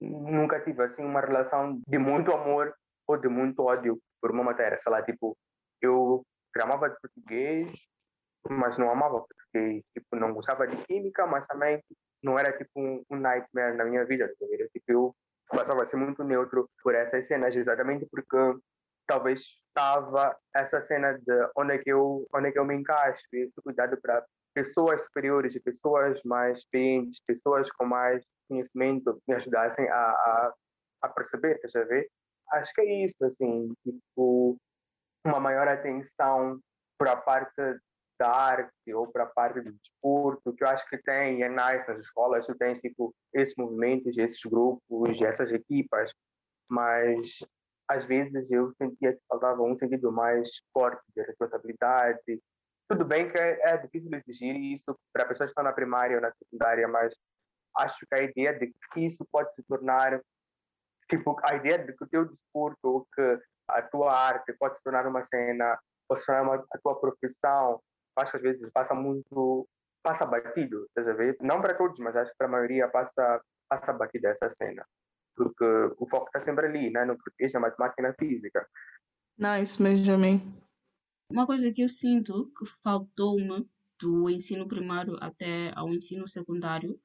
nunca 0.00 0.60
tive 0.60 0.82
assim 0.84 1.04
uma 1.04 1.20
relação 1.20 1.80
de 1.86 1.98
muito 1.98 2.32
amor 2.32 2.74
ou 3.06 3.16
de 3.16 3.28
muito 3.28 3.62
ódio 3.62 4.00
por 4.20 4.30
uma 4.30 4.42
matéria, 4.42 4.78
sei 4.78 4.90
lá, 4.90 5.02
tipo, 5.02 5.36
eu 5.80 6.24
gramava 6.54 6.88
de 6.88 6.96
português, 7.00 7.70
mas 8.48 8.78
não 8.78 8.90
amava 8.90 9.24
português, 9.24 9.82
tipo, 9.92 10.16
não 10.16 10.32
gostava 10.32 10.66
de 10.66 10.76
química, 10.84 11.26
mas 11.26 11.46
também 11.46 11.82
não 12.22 12.38
era 12.38 12.56
tipo 12.56 12.70
um, 12.76 13.04
um 13.10 13.16
nightmare 13.16 13.76
na 13.76 13.84
minha 13.84 14.04
vida, 14.04 14.28
tipo, 14.28 14.84
eu 14.88 15.14
passava 15.54 15.82
a 15.82 15.86
ser 15.86 15.96
muito 15.96 16.24
neutro 16.24 16.68
por 16.82 16.94
essas 16.94 17.26
cenas, 17.26 17.54
exatamente 17.56 18.06
porque 18.10 18.36
talvez 19.06 19.58
estava 19.68 20.36
essa 20.54 20.80
cena 20.80 21.12
de 21.12 21.50
onde 21.56 21.74
é 21.74 21.78
que 21.78 21.90
eu, 21.90 22.26
onde 22.34 22.48
é 22.48 22.52
que 22.52 22.58
eu 22.58 22.64
me 22.64 22.74
encaixo, 22.74 23.22
e 23.32 23.44
esse 23.44 23.60
cuidado 23.62 23.98
para 24.00 24.24
pessoas 24.54 25.02
superiores 25.02 25.54
pessoas 25.60 26.20
mais 26.24 26.60
experientes, 26.60 27.20
pessoas 27.26 27.70
com 27.72 27.84
mais 27.84 28.24
conhecimento 28.48 29.20
me 29.26 29.34
ajudassem 29.34 29.88
a, 29.88 29.96
a, 29.96 30.54
a 31.02 31.08
perceber, 31.08 31.58
quer 31.58 31.86
ver? 31.86 32.08
Acho 32.52 32.72
que 32.72 32.80
é 32.82 33.04
isso, 33.04 33.24
assim, 33.24 33.72
tipo, 33.82 34.56
uma 35.26 35.40
maior 35.40 35.66
atenção 35.66 36.60
para 36.98 37.12
a 37.12 37.16
parte 37.16 37.60
da 38.18 38.30
arte 38.30 38.94
ou 38.94 39.06
para 39.10 39.24
a 39.24 39.26
parte 39.26 39.60
do 39.60 39.72
desporto, 39.72 40.52
que 40.54 40.62
eu 40.62 40.68
acho 40.68 40.88
que 40.88 40.98
tem, 40.98 41.42
é 41.42 41.48
nice 41.48 41.88
nas 41.88 41.98
escolas, 41.98 42.46
tu 42.46 42.54
tens 42.56 42.80
tipo 42.80 43.14
esses 43.32 43.54
movimentos, 43.56 44.16
esses 44.16 44.40
grupos, 44.44 45.20
essas 45.20 45.52
equipas, 45.52 46.12
mas 46.68 47.38
às 47.88 48.04
vezes 48.04 48.50
eu 48.50 48.72
sentia 48.80 49.12
que 49.12 49.20
faltava 49.28 49.62
um 49.62 49.76
sentido 49.76 50.10
mais 50.10 50.48
forte 50.72 51.02
de 51.14 51.22
responsabilidade. 51.22 52.42
Tudo 52.88 53.04
bem 53.04 53.30
que 53.30 53.38
é, 53.38 53.60
é 53.62 53.76
difícil 53.76 54.10
exigir 54.12 54.56
isso 54.56 54.96
para 55.12 55.26
pessoas 55.26 55.48
que 55.48 55.52
estão 55.52 55.64
na 55.64 55.72
primária 55.72 56.16
ou 56.16 56.22
na 56.22 56.32
secundária, 56.32 56.86
mas 56.88 57.14
acho 57.76 58.06
que 58.06 58.14
a 58.14 58.22
ideia 58.22 58.58
de 58.58 58.72
que 58.92 59.00
isso 59.00 59.26
pode 59.30 59.54
se 59.54 59.62
tornar, 59.64 60.20
tipo, 61.08 61.36
a 61.44 61.54
ideia 61.56 61.78
de 61.78 61.92
que 61.92 62.04
o 62.04 62.08
teu 62.08 62.24
desporto 62.24 62.78
ou 62.82 63.06
que 63.14 63.38
a 63.68 63.82
tua 63.82 64.12
arte 64.12 64.52
pode 64.54 64.76
se 64.76 64.82
tornar 64.82 65.06
uma 65.06 65.22
cena, 65.22 65.78
pode 66.08 66.20
se 66.20 66.26
tornar 66.26 66.42
uma, 66.42 66.66
a 66.72 66.78
tua 66.78 67.00
profissão, 67.00 67.80
acho 68.16 68.30
que 68.32 68.36
às 68.36 68.42
vezes 68.42 68.70
passa 68.72 68.94
muito, 68.94 69.68
passa 70.02 70.26
batido, 70.26 70.84
estás 70.86 71.08
a 71.08 71.12
ver? 71.14 71.36
Não 71.40 71.60
para 71.60 71.74
todos, 71.74 71.98
mas 72.00 72.16
acho 72.16 72.30
que 72.30 72.36
para 72.36 72.46
a 72.46 72.50
maioria 72.50 72.88
passa, 72.88 73.40
passa 73.68 73.92
batido 73.92 74.28
essa 74.28 74.48
cena. 74.50 74.84
Porque 75.36 75.64
o 75.98 76.06
foco 76.08 76.26
está 76.26 76.40
sempre 76.40 76.66
ali, 76.66 76.90
né? 76.90 77.04
no 77.04 77.16
português, 77.16 77.52
na 77.52 77.60
matemática 77.60 78.02
e 78.02 78.06
na 78.06 78.14
física. 78.14 78.66
Nice, 79.36 79.82
Benjamin. 79.82 80.54
Uma 81.30 81.46
coisa 81.46 81.72
que 81.72 81.82
eu 81.82 81.88
sinto 81.88 82.52
que 82.56 82.66
faltou-me 82.82 83.68
do 83.98 84.28
ensino 84.28 84.68
primário 84.68 85.16
até 85.20 85.72
ao 85.74 85.88
ensino 85.88 86.28
secundário 86.28 87.00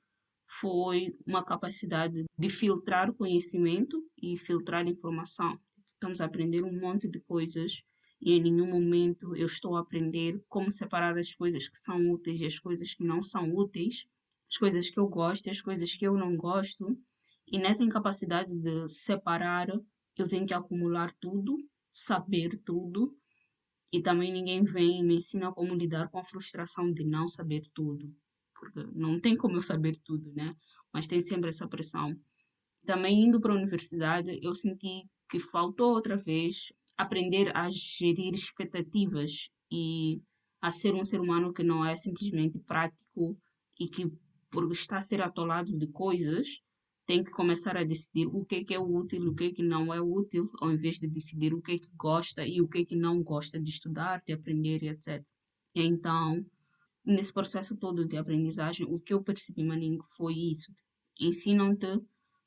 foi 0.48 1.16
uma 1.26 1.44
capacidade 1.44 2.26
de 2.38 2.50
filtrar 2.50 3.14
conhecimento 3.14 4.04
e 4.22 4.38
filtrar 4.38 4.88
informação. 4.88 5.60
Estamos 5.86 6.22
a 6.22 6.26
aprender 6.26 6.64
um 6.64 6.80
monte 6.80 7.08
de 7.08 7.20
coisas 7.22 7.84
e 8.22 8.34
em 8.34 8.42
nenhum 8.42 8.68
momento 8.68 9.36
eu 9.36 9.46
estou 9.46 9.76
a 9.76 9.82
aprender 9.82 10.44
como 10.48 10.72
separar 10.72 11.18
as 11.18 11.34
coisas 11.34 11.68
que 11.68 11.80
são 11.80 12.12
úteis 12.12 12.40
e 12.42 12.46
as 12.46 12.60
coisas 12.60 12.94
que 12.94 13.04
não 13.04 13.22
são 13.24 13.54
úteis, 13.56 14.06
as 14.50 14.58
coisas 14.58 14.90
que 14.90 15.00
eu 15.00 15.08
gosto 15.08 15.48
e 15.48 15.50
as 15.50 15.62
coisas 15.62 15.94
que 15.96 16.06
eu 16.06 16.16
não 16.16 16.36
gosto. 16.36 16.98
E 17.48 17.58
nessa 17.58 17.84
incapacidade 17.84 18.56
de 18.56 18.90
separar, 18.90 19.68
eu 20.18 20.28
tenho 20.28 20.46
que 20.46 20.54
acumular 20.54 21.16
tudo, 21.20 21.58
saber 21.92 22.62
tudo, 22.66 23.16
e 23.92 24.02
também 24.02 24.32
ninguém 24.32 24.64
vem 24.64 25.00
e 25.00 25.04
me 25.04 25.16
ensina 25.16 25.52
como 25.52 25.74
lidar 25.74 26.10
com 26.10 26.20
a 26.20 26.24
frustração 26.24 26.92
de 26.92 27.04
não 27.04 27.28
saber 27.28 27.64
tudo 27.74 28.14
porque 28.60 28.86
não 28.94 29.20
tem 29.20 29.36
como 29.38 29.56
eu 29.56 29.62
saber 29.62 29.98
tudo, 30.04 30.32
né? 30.34 30.54
Mas 30.94 31.08
tem 31.08 31.22
sempre 31.22 31.50
essa 31.50 31.68
pressão. 31.68 32.20
Também 32.86 33.24
indo 33.24 33.40
para 33.40 33.54
a 33.54 33.56
universidade, 33.56 34.40
eu 34.42 34.54
senti 34.54 35.08
que 35.30 35.40
faltou 35.40 35.94
outra 35.94 36.18
vez 36.18 36.74
aprender 37.00 37.56
a 37.56 37.70
gerir 37.72 38.34
expectativas 38.34 39.50
e 39.72 40.22
a 40.62 40.70
ser 40.70 40.94
um 40.94 41.06
ser 41.06 41.22
humano 41.22 41.54
que 41.54 41.64
não 41.64 41.86
é 41.86 41.96
simplesmente 41.96 42.60
prático 42.60 43.40
e 43.80 43.88
que 43.88 44.12
por 44.52 44.70
estar 44.70 44.98
a 44.98 45.02
ser 45.02 45.22
atolado 45.22 45.78
de 45.78 45.88
coisas 45.88 46.62
tem 47.06 47.24
que 47.24 47.32
começar 47.32 47.78
a 47.78 47.86
decidir 47.86 48.28
o 48.28 48.44
que 48.44 48.56
é, 48.58 48.64
que 48.66 48.74
é 48.74 48.80
útil, 48.80 49.30
o 49.30 49.34
que 49.34 49.46
é 49.46 49.52
que 49.52 49.64
não 49.64 49.94
é 49.94 50.02
útil, 50.02 50.52
ao 50.60 50.70
invés 50.74 51.00
de 51.00 51.08
decidir 51.08 51.54
o 51.54 51.62
que 51.62 51.72
é 51.72 51.78
que 51.78 51.90
gosta 51.96 52.46
e 52.46 52.62
o 52.62 52.68
que 52.68 52.80
é 52.80 52.86
que 52.86 52.98
não 52.98 53.24
gosta 53.24 53.58
de 53.58 53.70
estudar, 53.70 54.22
de 54.28 54.34
aprender 54.34 54.84
e 54.84 54.90
etc. 54.90 55.24
Então, 55.74 56.46
nesse 57.06 57.32
processo 57.32 57.78
todo 57.78 58.06
de 58.06 58.18
aprendizagem, 58.18 58.86
o 58.86 59.00
que 59.00 59.14
eu 59.14 59.24
percebi, 59.24 59.64
Maninho, 59.64 60.04
foi 60.18 60.34
isso. 60.34 60.74
Ensinam-te 61.18 62.02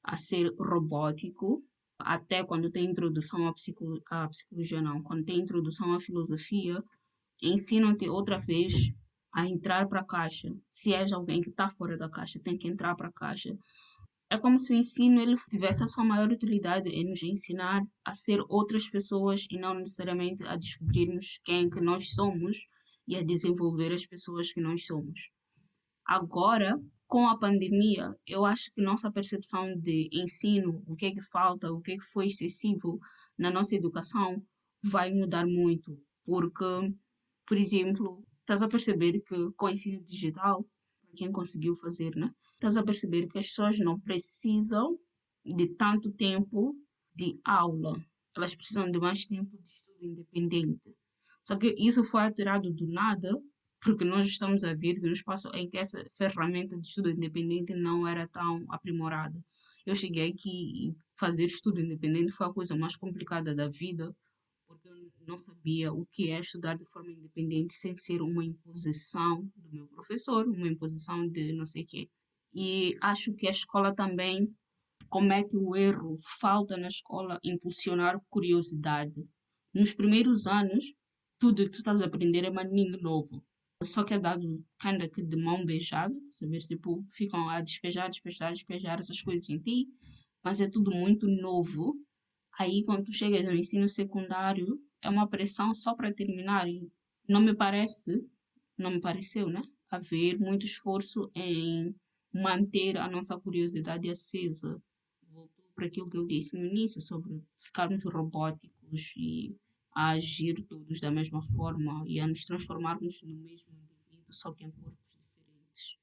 a 0.04 0.18
ser 0.18 0.54
robótico, 0.58 1.64
até 2.04 2.44
quando 2.44 2.70
tem 2.70 2.90
introdução 2.90 3.46
à, 3.46 3.52
psico, 3.52 4.00
à 4.10 4.28
psicologia, 4.28 4.82
não, 4.82 5.02
quando 5.02 5.24
tem 5.24 5.40
introdução 5.40 5.92
à 5.94 6.00
filosofia, 6.00 6.82
ensinam-te 7.42 8.08
outra 8.08 8.38
vez 8.38 8.92
a 9.34 9.46
entrar 9.48 9.88
para 9.88 10.00
a 10.00 10.04
caixa. 10.04 10.48
Se 10.68 10.92
és 10.92 11.12
alguém 11.12 11.40
que 11.40 11.50
está 11.50 11.68
fora 11.68 11.96
da 11.96 12.08
caixa, 12.08 12.40
tem 12.40 12.56
que 12.56 12.68
entrar 12.68 12.94
para 12.94 13.08
a 13.08 13.12
caixa. 13.12 13.50
É 14.30 14.38
como 14.38 14.58
se 14.58 14.72
o 14.72 14.76
ensino 14.76 15.20
ele 15.20 15.36
tivesse 15.50 15.84
a 15.84 15.86
sua 15.86 16.04
maior 16.04 16.30
utilidade 16.30 16.88
em 16.88 17.08
nos 17.08 17.22
ensinar 17.22 17.82
a 18.04 18.14
ser 18.14 18.40
outras 18.48 18.88
pessoas 18.88 19.46
e 19.50 19.58
não 19.58 19.74
necessariamente 19.74 20.42
a 20.46 20.56
descobrirmos 20.56 21.38
quem 21.44 21.66
é 21.66 21.70
que 21.70 21.80
nós 21.80 22.12
somos 22.14 22.66
e 23.06 23.16
a 23.16 23.22
desenvolver 23.22 23.92
as 23.92 24.06
pessoas 24.06 24.52
que 24.52 24.60
nós 24.60 24.86
somos. 24.86 25.30
Agora, 26.06 26.80
com 27.12 27.28
a 27.28 27.36
pandemia, 27.36 28.18
eu 28.26 28.46
acho 28.46 28.72
que 28.72 28.80
nossa 28.80 29.12
percepção 29.12 29.78
de 29.78 30.08
ensino, 30.10 30.82
o 30.86 30.96
que 30.96 31.04
é 31.04 31.10
que 31.12 31.20
falta, 31.20 31.70
o 31.70 31.78
que 31.78 31.92
é 31.92 31.96
que 31.98 32.04
foi 32.04 32.24
excessivo 32.28 32.98
na 33.36 33.50
nossa 33.50 33.76
educação, 33.76 34.42
vai 34.82 35.12
mudar 35.12 35.46
muito. 35.46 36.02
Porque, 36.24 36.64
por 37.46 37.58
exemplo, 37.58 38.26
estás 38.40 38.62
a 38.62 38.68
perceber 38.68 39.20
que 39.20 39.52
com 39.58 39.66
o 39.66 39.68
ensino 39.68 40.02
digital, 40.02 40.66
quem 41.14 41.30
conseguiu 41.30 41.76
fazer, 41.76 42.16
né? 42.16 42.30
Estás 42.54 42.78
a 42.78 42.82
perceber 42.82 43.26
que 43.26 43.38
as 43.38 43.46
pessoas 43.46 43.78
não 43.78 44.00
precisam 44.00 44.98
de 45.44 45.66
tanto 45.66 46.10
tempo 46.12 46.74
de 47.14 47.38
aula. 47.44 47.94
Elas 48.34 48.54
precisam 48.54 48.90
de 48.90 48.98
mais 48.98 49.26
tempo 49.26 49.54
de 49.58 49.70
estudo 49.70 49.98
independente. 50.00 50.96
Só 51.42 51.56
que 51.56 51.74
isso 51.76 52.04
foi 52.04 52.22
alterado 52.22 52.72
do 52.72 52.86
nada 52.86 53.38
porque 53.82 54.04
nós 54.04 54.26
estamos 54.26 54.62
a 54.62 54.72
vir 54.72 55.00
de 55.00 55.08
um 55.08 55.12
espaço 55.12 55.50
em 55.54 55.68
que 55.68 55.76
essa 55.76 56.06
ferramenta 56.12 56.78
de 56.78 56.86
estudo 56.86 57.10
independente 57.10 57.74
não 57.74 58.06
era 58.06 58.28
tão 58.28 58.64
aprimorada. 58.68 59.44
Eu 59.84 59.96
cheguei 59.96 60.30
aqui 60.30 60.88
e 60.88 60.96
fazer 61.16 61.46
estudo 61.46 61.80
independente 61.80 62.30
foi 62.30 62.46
a 62.46 62.52
coisa 62.52 62.76
mais 62.76 62.94
complicada 62.94 63.52
da 63.52 63.68
vida, 63.68 64.14
porque 64.68 64.88
eu 64.88 64.94
não 65.26 65.36
sabia 65.36 65.92
o 65.92 66.06
que 66.06 66.30
é 66.30 66.38
estudar 66.38 66.78
de 66.78 66.84
forma 66.84 67.10
independente 67.10 67.74
sem 67.74 67.96
ser 67.96 68.22
uma 68.22 68.44
imposição 68.44 69.42
do 69.56 69.72
meu 69.72 69.88
professor, 69.88 70.46
uma 70.46 70.68
imposição 70.68 71.28
de 71.28 71.52
não 71.52 71.66
sei 71.66 71.82
o 71.82 71.86
quê. 71.86 72.08
E 72.54 72.96
acho 73.00 73.34
que 73.34 73.48
a 73.48 73.50
escola 73.50 73.92
também 73.92 74.54
comete 75.08 75.56
o 75.56 75.74
erro, 75.74 76.16
falta 76.38 76.76
na 76.76 76.86
escola 76.86 77.40
impulsionar 77.42 78.20
curiosidade. 78.30 79.26
Nos 79.74 79.92
primeiros 79.92 80.46
anos, 80.46 80.94
tudo 81.36 81.64
que 81.64 81.70
tu 81.70 81.78
estás 81.78 82.00
a 82.00 82.06
aprender 82.06 82.44
é 82.44 82.50
maninho 82.50 82.96
novo 83.00 83.44
só 83.84 84.04
que 84.04 84.14
é 84.14 84.18
dado 84.18 84.64
kinda 84.80 85.08
que 85.08 85.22
de 85.22 85.36
mão 85.36 85.64
beijada, 85.64 86.14
sabes? 86.30 86.66
Tipo, 86.66 87.04
ficam 87.10 87.48
a 87.48 87.60
despejar, 87.60 88.08
despejar, 88.08 88.52
despejar 88.52 88.98
essas 88.98 89.22
coisas 89.22 89.48
em 89.48 89.58
ti, 89.58 89.88
mas 90.42 90.60
é 90.60 90.68
tudo 90.68 90.90
muito 90.90 91.28
novo. 91.28 91.94
Aí, 92.58 92.84
quando 92.84 93.04
tu 93.04 93.12
chegas 93.12 93.44
no 93.44 93.54
ensino 93.54 93.88
secundário, 93.88 94.78
é 95.00 95.08
uma 95.08 95.28
pressão 95.28 95.72
só 95.74 95.94
para 95.94 96.12
terminar 96.12 96.68
e 96.68 96.90
não 97.28 97.40
me 97.40 97.54
parece, 97.54 98.24
não 98.76 98.90
me 98.90 99.00
pareceu, 99.00 99.48
né? 99.48 99.62
Haver 99.90 100.38
muito 100.38 100.66
esforço 100.66 101.30
em 101.34 101.94
manter 102.32 102.96
a 102.98 103.08
nossa 103.08 103.38
curiosidade 103.38 104.08
acesa. 104.10 104.82
Voltou 105.30 105.64
para 105.74 105.86
aquilo 105.86 106.08
que 106.08 106.16
eu 106.16 106.26
disse 106.26 106.56
no 106.56 106.66
início 106.66 107.00
sobre 107.00 107.42
ficarmos 107.56 108.04
robóticos 108.04 109.14
e 109.16 109.56
a 109.94 110.10
agir 110.10 110.62
todos 110.62 111.00
da 111.00 111.10
mesma 111.10 111.42
forma 111.42 112.04
e 112.06 112.20
a 112.20 112.26
nos 112.26 112.44
transformarmos 112.44 113.22
no 113.22 113.34
mesmo 113.34 113.68
indivíduo, 113.72 114.32
só 114.32 114.52
que 114.52 114.64
em 114.64 114.70
corpos 114.70 114.98
diferentes. 115.20 115.98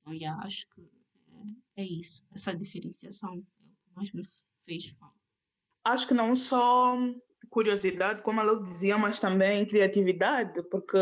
Então, 0.00 0.12
yeah, 0.12 0.44
acho 0.44 0.68
que 0.70 0.82
é, 1.76 1.82
é 1.82 1.84
isso. 1.84 2.24
Essa 2.32 2.54
diferenciação 2.54 3.34
é 3.34 3.38
o 3.38 3.42
que 3.42 3.94
mais 3.94 4.12
me 4.12 4.26
fez 4.64 4.88
falta. 4.90 5.16
Acho 5.84 6.06
que 6.06 6.14
não 6.14 6.36
só 6.36 6.96
curiosidade, 7.50 8.22
como 8.22 8.40
ela 8.40 8.62
dizia, 8.62 8.96
mas 8.96 9.18
também 9.18 9.66
criatividade, 9.66 10.62
porque 10.70 10.98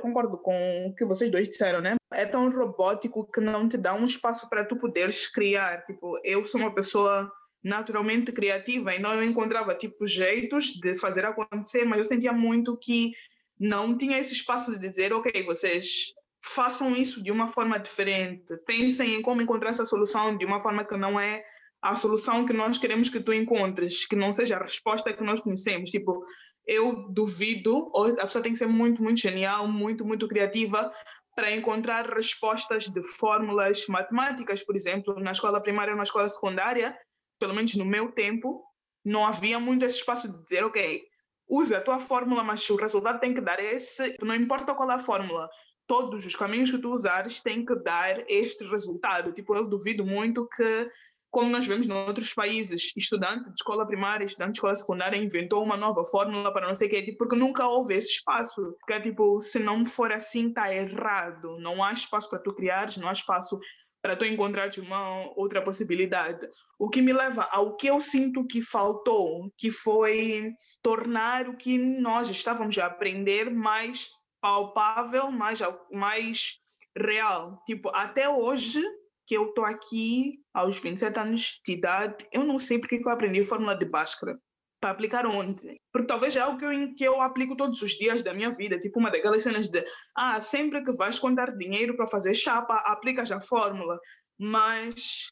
concordo 0.00 0.36
com 0.36 0.86
o 0.88 0.94
que 0.94 1.04
vocês 1.04 1.30
dois 1.30 1.48
disseram, 1.48 1.80
né? 1.80 1.96
É 2.12 2.26
tão 2.26 2.50
robótico 2.50 3.30
que 3.30 3.40
não 3.40 3.68
te 3.68 3.78
dá 3.78 3.94
um 3.94 4.04
espaço 4.04 4.48
para 4.48 4.64
tu 4.64 4.76
poderes 4.76 5.26
criar. 5.26 5.84
Tipo, 5.86 6.20
eu 6.22 6.44
sou 6.44 6.60
uma 6.60 6.74
pessoa 6.74 7.32
naturalmente 7.64 8.30
criativa, 8.30 8.94
então 8.94 9.14
eu 9.14 9.24
encontrava 9.24 9.74
tipo 9.74 10.06
jeitos 10.06 10.66
de 10.74 10.98
fazer 10.98 11.24
acontecer, 11.24 11.84
mas 11.84 11.98
eu 11.98 12.04
sentia 12.04 12.32
muito 12.32 12.76
que 12.76 13.12
não 13.58 13.96
tinha 13.96 14.18
esse 14.18 14.34
espaço 14.34 14.78
de 14.78 14.90
dizer, 14.90 15.12
ok, 15.12 15.42
vocês 15.44 16.12
façam 16.44 16.94
isso 16.94 17.22
de 17.22 17.30
uma 17.30 17.46
forma 17.46 17.78
diferente, 17.78 18.54
pensem 18.66 19.14
em 19.14 19.22
como 19.22 19.40
encontrar 19.40 19.70
essa 19.70 19.84
solução 19.84 20.36
de 20.36 20.44
uma 20.44 20.60
forma 20.60 20.84
que 20.84 20.96
não 20.96 21.18
é 21.18 21.42
a 21.80 21.94
solução 21.94 22.46
que 22.46 22.52
nós 22.52 22.78
queremos 22.78 23.08
que 23.08 23.20
tu 23.20 23.32
encontres, 23.32 24.06
que 24.06 24.16
não 24.16 24.30
seja 24.32 24.56
a 24.56 24.62
resposta 24.62 25.12
que 25.12 25.22
nós 25.22 25.40
conhecemos. 25.40 25.90
Tipo, 25.90 26.24
eu 26.66 27.10
duvido, 27.10 27.92
a 28.18 28.24
pessoa 28.24 28.42
tem 28.42 28.52
que 28.52 28.58
ser 28.58 28.66
muito, 28.66 29.02
muito 29.02 29.20
genial, 29.20 29.68
muito, 29.68 30.02
muito 30.02 30.26
criativa 30.26 30.90
para 31.36 31.50
encontrar 31.50 32.08
respostas 32.08 32.84
de 32.88 33.06
fórmulas 33.06 33.86
matemáticas, 33.86 34.62
por 34.62 34.74
exemplo, 34.74 35.14
na 35.20 35.32
escola 35.32 35.62
primária 35.62 35.92
ou 35.92 35.96
na 35.98 36.04
escola 36.04 36.28
secundária, 36.28 36.96
pelo 37.44 37.54
menos 37.54 37.74
no 37.74 37.84
meu 37.84 38.10
tempo, 38.10 38.64
não 39.04 39.26
havia 39.26 39.60
muito 39.60 39.84
esse 39.84 39.98
espaço 39.98 40.26
de 40.32 40.42
dizer, 40.42 40.64
ok, 40.64 41.02
usa 41.46 41.76
a 41.76 41.80
tua 41.82 41.98
fórmula, 41.98 42.42
mas 42.42 42.68
o 42.70 42.76
resultado 42.76 43.20
tem 43.20 43.34
que 43.34 43.40
dar 43.42 43.60
esse, 43.60 44.16
não 44.22 44.34
importa 44.34 44.74
qual 44.74 44.90
é 44.90 44.94
a 44.94 44.98
fórmula, 44.98 45.46
todos 45.86 46.24
os 46.24 46.34
caminhos 46.34 46.70
que 46.70 46.78
tu 46.78 46.90
usares 46.90 47.42
têm 47.42 47.62
que 47.62 47.74
dar 47.82 48.24
este 48.30 48.64
resultado. 48.64 49.30
Tipo, 49.34 49.54
eu 49.54 49.68
duvido 49.68 50.06
muito 50.06 50.48
que, 50.56 50.90
como 51.30 51.50
nós 51.50 51.66
vemos 51.66 51.86
em 51.86 51.92
outros 51.92 52.32
países, 52.32 52.90
estudante 52.96 53.50
de 53.50 53.56
escola 53.56 53.86
primária, 53.86 54.24
estudante 54.24 54.52
de 54.52 54.56
escola 54.56 54.74
secundária 54.74 55.18
inventou 55.18 55.62
uma 55.62 55.76
nova 55.76 56.02
fórmula 56.06 56.50
para 56.50 56.66
não 56.66 56.74
sei 56.74 56.88
o 56.88 56.90
quê, 56.90 57.02
tipo, 57.02 57.18
porque 57.18 57.36
nunca 57.36 57.68
houve 57.68 57.94
esse 57.94 58.14
espaço. 58.14 58.74
Porque, 58.80 59.02
tipo, 59.02 59.38
se 59.38 59.58
não 59.58 59.84
for 59.84 60.10
assim, 60.10 60.48
está 60.48 60.72
errado. 60.72 61.58
Não 61.58 61.84
há 61.84 61.92
espaço 61.92 62.30
para 62.30 62.38
tu 62.38 62.54
criares, 62.54 62.96
não 62.96 63.06
há 63.06 63.12
espaço 63.12 63.60
para 64.04 64.16
tu 64.16 64.26
encontrares 64.26 64.76
uma 64.76 65.32
outra 65.34 65.62
possibilidade. 65.62 66.46
O 66.78 66.90
que 66.90 67.00
me 67.00 67.10
leva 67.10 67.48
ao 67.50 67.74
que 67.74 67.86
eu 67.86 67.98
sinto 68.02 68.46
que 68.46 68.60
faltou, 68.60 69.50
que 69.56 69.70
foi 69.70 70.52
tornar 70.82 71.48
o 71.48 71.56
que 71.56 71.78
nós 71.78 72.28
estávamos 72.28 72.76
a 72.76 72.84
aprender 72.84 73.50
mais 73.50 74.10
palpável, 74.42 75.30
mais, 75.30 75.60
mais 75.90 76.58
real. 76.94 77.62
Tipo, 77.64 77.88
até 77.94 78.28
hoje, 78.28 78.82
que 79.26 79.38
eu 79.38 79.48
estou 79.48 79.64
aqui 79.64 80.38
aos 80.52 80.78
27 80.78 81.18
anos 81.18 81.60
de 81.64 81.72
idade, 81.72 82.26
eu 82.30 82.44
não 82.44 82.58
sei 82.58 82.78
porque 82.78 83.00
eu 83.02 83.08
aprendi 83.08 83.42
fórmula 83.42 83.74
de 83.74 83.86
Bhaskara 83.86 84.38
para 84.84 84.90
aplicar 84.90 85.24
onde? 85.24 85.80
Porque 85.90 86.06
talvez 86.06 86.36
é 86.36 86.40
algo 86.40 86.58
que 86.58 86.64
eu, 86.66 86.94
que 86.94 87.04
eu 87.04 87.22
aplico 87.22 87.56
todos 87.56 87.80
os 87.80 87.92
dias 87.92 88.22
da 88.22 88.34
minha 88.34 88.50
vida, 88.50 88.78
tipo 88.78 89.00
uma 89.00 89.10
daquelas 89.10 89.42
cenas 89.42 89.70
de, 89.70 89.82
ah, 90.14 90.38
sempre 90.42 90.84
que 90.84 90.92
vais 90.92 91.18
contar 91.18 91.56
dinheiro 91.56 91.96
para 91.96 92.06
fazer 92.06 92.34
chapa, 92.34 92.76
aplicas 92.84 93.32
a 93.32 93.40
fórmula. 93.40 93.98
Mas 94.38 95.28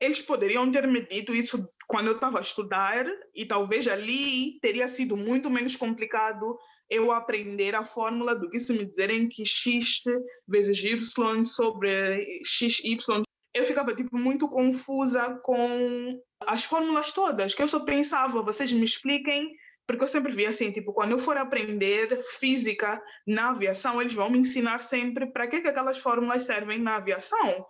eles 0.00 0.22
poderiam 0.22 0.70
ter 0.72 0.88
me 0.88 1.06
dito 1.06 1.34
isso 1.34 1.68
quando 1.86 2.06
eu 2.06 2.14
estava 2.14 2.38
a 2.38 2.40
estudar 2.40 3.04
e 3.34 3.44
talvez 3.44 3.86
ali 3.86 4.58
teria 4.60 4.88
sido 4.88 5.18
muito 5.18 5.50
menos 5.50 5.76
complicado 5.76 6.56
eu 6.88 7.12
aprender 7.12 7.74
a 7.74 7.84
fórmula 7.84 8.34
do 8.34 8.48
que 8.48 8.58
se 8.58 8.72
me 8.72 8.86
dizerem 8.86 9.28
que 9.28 9.44
x 9.44 10.00
vezes 10.48 10.82
y 10.82 11.44
sobre 11.44 12.40
xy 12.42 12.96
eu 13.54 13.64
ficava 13.64 13.94
tipo 13.94 14.18
muito 14.18 14.48
confusa 14.48 15.40
com 15.42 16.20
as 16.40 16.64
fórmulas 16.64 17.12
todas, 17.12 17.54
que 17.54 17.62
eu 17.62 17.68
só 17.68 17.80
pensava, 17.80 18.42
vocês 18.42 18.72
me 18.72 18.84
expliquem, 18.84 19.54
porque 19.86 20.02
eu 20.02 20.08
sempre 20.08 20.32
via 20.32 20.48
assim, 20.48 20.72
tipo, 20.72 20.92
quando 20.92 21.12
eu 21.12 21.18
for 21.18 21.36
aprender 21.36 22.20
física 22.38 23.00
na 23.26 23.50
aviação, 23.50 24.00
eles 24.00 24.12
vão 24.12 24.28
me 24.28 24.38
ensinar 24.38 24.80
sempre 24.80 25.30
para 25.30 25.46
que, 25.46 25.60
que 25.60 25.68
aquelas 25.68 25.98
fórmulas 25.98 26.42
servem 26.42 26.78
na 26.78 26.96
aviação. 26.96 27.64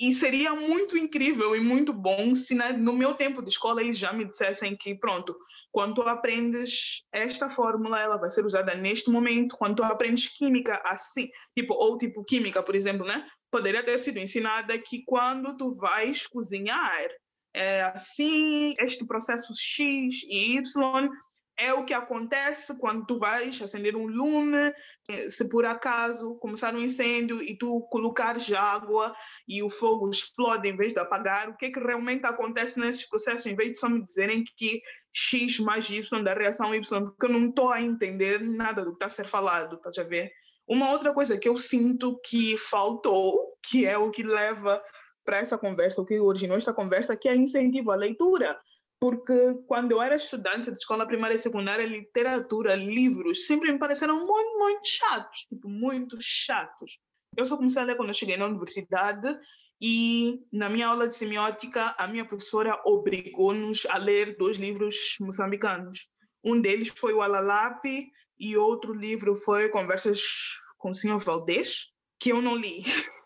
E 0.00 0.14
seria 0.14 0.54
muito 0.54 0.96
incrível 0.96 1.54
e 1.54 1.60
muito 1.60 1.92
bom 1.92 2.34
se 2.34 2.54
no 2.54 2.94
meu 2.94 3.12
tempo 3.12 3.42
de 3.42 3.50
escola 3.50 3.82
eles 3.82 3.98
já 3.98 4.14
me 4.14 4.24
dissessem 4.24 4.74
que, 4.74 4.94
pronto, 4.94 5.36
quando 5.70 5.96
tu 5.96 6.02
aprendes 6.02 7.02
esta 7.12 7.50
fórmula, 7.50 8.00
ela 8.00 8.16
vai 8.16 8.30
ser 8.30 8.46
usada 8.46 8.74
neste 8.74 9.10
momento, 9.10 9.58
quando 9.58 9.76
tu 9.76 9.82
aprendes 9.82 10.28
química 10.28 10.80
assim, 10.86 11.28
tipo, 11.54 11.74
ou 11.74 11.98
tipo 11.98 12.24
química, 12.24 12.62
por 12.62 12.74
exemplo, 12.74 13.06
né? 13.06 13.22
Poderia 13.50 13.82
ter 13.82 13.98
sido 13.98 14.18
ensinada 14.18 14.78
que 14.78 15.02
quando 15.04 15.56
tu 15.56 15.72
vais 15.72 16.26
cozinhar, 16.26 17.08
é 17.52 17.82
assim, 17.82 18.74
este 18.78 19.04
processo 19.06 19.52
X 19.54 20.22
e 20.28 20.56
Y 20.56 21.10
é 21.60 21.74
o 21.74 21.84
que 21.84 21.92
acontece 21.92 22.74
quando 22.78 23.04
tu 23.04 23.18
vais 23.18 23.60
acender 23.60 23.94
um 23.94 24.06
lume, 24.06 24.72
eh, 25.10 25.28
se 25.28 25.46
por 25.46 25.66
acaso 25.66 26.36
começar 26.36 26.74
um 26.74 26.80
incêndio 26.80 27.42
e 27.42 27.56
tu 27.56 27.82
colocares 27.90 28.50
água 28.50 29.14
e 29.46 29.62
o 29.62 29.68
fogo 29.68 30.08
explode 30.08 30.66
em 30.66 30.76
vez 30.76 30.94
de 30.94 31.00
apagar, 31.00 31.50
o 31.50 31.56
que 31.56 31.66
é 31.66 31.70
que 31.70 31.78
realmente 31.78 32.24
acontece 32.24 32.80
nesses 32.80 33.06
processos, 33.06 33.44
em 33.44 33.54
vez 33.54 33.72
de 33.72 33.78
só 33.78 33.90
me 33.90 34.02
dizerem 34.02 34.42
que 34.56 34.80
X 35.12 35.58
mais 35.58 35.90
Y 35.90 36.22
da 36.22 36.32
reação 36.32 36.74
Y, 36.74 36.80
porque 37.04 37.26
eu 37.26 37.30
não 37.30 37.50
estou 37.50 37.70
a 37.70 37.82
entender 37.82 38.40
nada 38.40 38.82
do 38.82 38.92
que 38.92 39.04
está 39.04 39.06
a 39.06 39.10
ser 39.10 39.26
falado, 39.26 39.76
estás 39.76 39.98
a 39.98 40.04
ver? 40.04 40.32
Uma 40.70 40.92
outra 40.92 41.12
coisa 41.12 41.36
que 41.36 41.48
eu 41.48 41.58
sinto 41.58 42.20
que 42.24 42.56
faltou, 42.56 43.54
que 43.68 43.84
é 43.84 43.98
o 43.98 44.10
que 44.10 44.22
leva 44.22 44.82
para 45.24 45.38
essa 45.38 45.58
conversa, 45.58 46.00
o 46.00 46.06
que 46.06 46.20
originou 46.20 46.56
esta 46.56 46.72
conversa, 46.72 47.16
que 47.16 47.28
é 47.28 47.34
incentivo 47.34 47.90
à 47.90 47.96
leitura 47.96 48.58
porque 49.00 49.54
quando 49.66 49.92
eu 49.92 50.02
era 50.02 50.16
estudante 50.16 50.70
de 50.70 50.76
escola 50.76 51.06
primária 51.06 51.34
e 51.34 51.38
secundária, 51.38 51.86
literatura, 51.86 52.74
livros, 52.74 53.46
sempre 53.46 53.72
me 53.72 53.78
pareceram 53.78 54.26
muito, 54.26 54.58
muito 54.58 54.86
chatos, 54.86 55.46
tipo, 55.48 55.68
muito 55.68 56.18
chatos. 56.20 56.98
Eu 57.34 57.46
só 57.46 57.56
comecei 57.56 57.80
a 57.80 57.84
ler 57.86 57.96
quando 57.96 58.10
eu 58.10 58.14
cheguei 58.14 58.36
na 58.36 58.44
universidade 58.44 59.26
e 59.80 60.42
na 60.52 60.68
minha 60.68 60.88
aula 60.88 61.08
de 61.08 61.16
semiótica, 61.16 61.94
a 61.98 62.06
minha 62.06 62.26
professora 62.26 62.78
obrigou-nos 62.84 63.86
a 63.86 63.96
ler 63.96 64.36
dois 64.36 64.58
livros 64.58 65.16
moçambicanos. 65.18 66.06
Um 66.44 66.60
deles 66.60 66.88
foi 66.88 67.14
o 67.14 67.22
Alalape 67.22 68.10
e 68.40 68.56
outro 68.56 68.94
livro 68.94 69.36
foi 69.36 69.68
Conversas 69.68 70.20
com 70.78 70.90
o 70.90 70.94
Senhor 70.94 71.18
Valdez, 71.18 71.88
que 72.18 72.32
eu 72.32 72.40
não 72.40 72.56
li. 72.56 72.82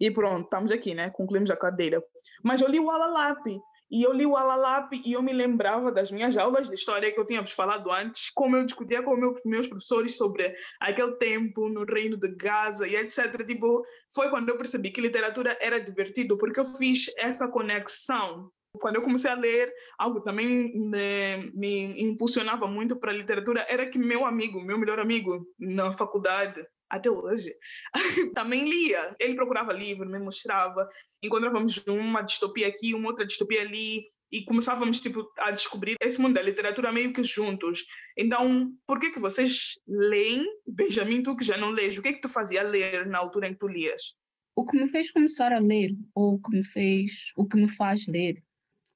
E 0.00 0.10
pronto, 0.10 0.42
estamos 0.42 0.72
aqui, 0.72 0.94
né? 0.94 1.10
Concluímos 1.10 1.48
a 1.48 1.56
cadeira. 1.56 2.02
Mas 2.42 2.60
eu 2.60 2.68
li 2.68 2.80
o 2.80 2.90
Alalap. 2.90 3.46
E 3.88 4.02
eu 4.02 4.12
li 4.12 4.26
o 4.26 4.36
Alalap 4.36 4.90
e 4.94 5.12
eu 5.12 5.22
me 5.22 5.32
lembrava 5.32 5.92
das 5.92 6.10
minhas 6.10 6.36
aulas 6.36 6.68
de 6.68 6.74
história 6.74 7.12
que 7.12 7.20
eu 7.20 7.26
tinha 7.26 7.40
vos 7.40 7.52
falado 7.52 7.88
antes, 7.92 8.28
como 8.30 8.56
eu 8.56 8.64
discutia 8.66 9.02
com 9.04 9.14
meu, 9.14 9.32
meus 9.44 9.68
professores 9.68 10.16
sobre 10.16 10.52
aquele 10.80 11.12
tempo 11.18 11.68
no 11.68 11.84
reino 11.84 12.16
de 12.16 12.34
Gaza 12.34 12.88
e 12.88 12.96
etc. 12.96 13.46
Tipo, 13.46 13.84
foi 14.12 14.28
quando 14.28 14.48
eu 14.48 14.56
percebi 14.56 14.90
que 14.90 15.00
literatura 15.00 15.56
era 15.60 15.78
divertido, 15.78 16.36
porque 16.36 16.58
eu 16.58 16.64
fiz 16.64 17.12
essa 17.16 17.46
conexão 17.46 18.50
quando 18.78 18.96
eu 18.96 19.02
comecei 19.02 19.30
a 19.30 19.34
ler, 19.34 19.72
algo 19.98 20.20
também 20.20 20.72
me, 20.74 21.50
me 21.54 22.02
impulsionava 22.02 22.66
muito 22.66 22.96
para 22.96 23.12
a 23.12 23.14
literatura 23.14 23.64
era 23.68 23.88
que 23.88 23.98
meu 23.98 24.24
amigo, 24.24 24.60
meu 24.60 24.78
melhor 24.78 24.98
amigo 24.98 25.46
na 25.58 25.92
faculdade, 25.92 26.64
até 26.88 27.10
hoje, 27.10 27.54
também 28.34 28.68
lia. 28.68 29.16
Ele 29.18 29.34
procurava 29.34 29.72
livro, 29.72 30.08
me 30.08 30.18
mostrava, 30.18 30.88
encontrávamos 31.22 31.82
uma 31.86 32.22
distopia 32.22 32.68
aqui, 32.68 32.94
uma 32.94 33.08
outra 33.08 33.26
distopia 33.26 33.62
ali, 33.62 34.04
e 34.30 34.44
começávamos 34.44 34.98
tipo 35.00 35.30
a 35.38 35.50
descobrir 35.50 35.96
esse 36.00 36.20
mundo 36.20 36.34
da 36.34 36.42
literatura 36.42 36.90
meio 36.90 37.12
que 37.12 37.22
juntos. 37.22 37.84
Então, 38.16 38.72
por 38.86 38.98
que 38.98 39.10
que 39.10 39.20
vocês 39.20 39.78
leem, 39.86 40.46
Benjamin, 40.66 41.22
tu 41.22 41.36
que 41.36 41.44
já 41.44 41.58
não 41.58 41.70
lês, 41.70 41.98
o 41.98 42.02
que 42.02 42.14
que 42.14 42.22
tu 42.22 42.28
fazia 42.28 42.62
ler 42.62 43.06
na 43.06 43.18
altura 43.18 43.48
em 43.48 43.52
que 43.52 43.58
tu 43.58 43.68
lias? 43.68 44.14
O 44.56 44.64
que 44.64 44.78
me 44.78 44.88
fez 44.90 45.10
começar 45.10 45.52
a 45.52 45.58
ler, 45.58 45.90
ou 46.14 46.34
o 46.34 46.40
que 46.40 46.56
me 46.56 46.64
fez, 46.64 47.32
o 47.36 47.46
que 47.46 47.56
me 47.56 47.68
faz 47.68 48.06
ler, 48.06 48.42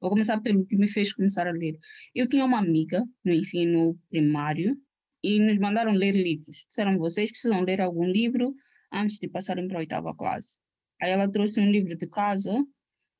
Vou 0.07 0.13
começar 0.13 0.41
pelo 0.41 0.65
que 0.65 0.77
me 0.77 0.87
fez 0.87 1.13
começar 1.13 1.49
a 1.49 1.51
ler. 1.51 1.77
Eu 2.15 2.29
tinha 2.29 2.45
uma 2.45 2.61
amiga 2.61 3.05
no 3.25 3.33
ensino 3.33 3.99
primário 4.09 4.81
e 5.21 5.41
nos 5.41 5.59
mandaram 5.59 5.91
ler 5.91 6.15
livros. 6.15 6.65
Disseram 6.69 6.97
vocês 6.97 7.29
precisam 7.29 7.61
ler 7.63 7.81
algum 7.81 8.05
livro 8.05 8.55
antes 8.93 9.19
de 9.19 9.27
passarem 9.27 9.67
para 9.67 9.79
a 9.79 9.81
oitava 9.81 10.15
classe. 10.15 10.61
Aí 11.03 11.11
ela 11.11 11.29
trouxe 11.29 11.59
um 11.59 11.69
livro 11.69 11.97
de 11.97 12.07
casa 12.07 12.65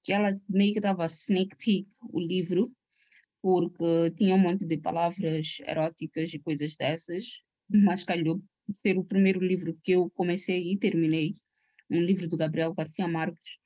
que 0.05 0.13
ela 0.13 0.31
meio 0.49 0.75
que 0.75 0.81
dava 0.81 1.07
sneak 1.07 1.57
peek 1.57 1.89
o 2.09 2.21
livro 2.21 2.73
porque 3.43 4.13
tinha 4.17 4.37
um 4.37 4.39
monte 4.39 4.65
de 4.65 4.77
palavras 4.77 5.59
eróticas 5.67 6.33
e 6.35 6.39
coisas 6.39 6.77
dessas, 6.77 7.43
mas 7.69 8.05
calhou 8.05 8.41
ser 8.77 8.97
o 8.97 9.03
primeiro 9.03 9.41
livro 9.41 9.77
que 9.83 9.91
eu 9.91 10.09
comecei 10.11 10.71
e 10.71 10.79
terminei, 10.79 11.35
um 11.91 12.01
livro 12.01 12.29
do 12.29 12.37
Gabriel 12.37 12.73
Garcia 12.73 13.09
Marques, 13.09 13.57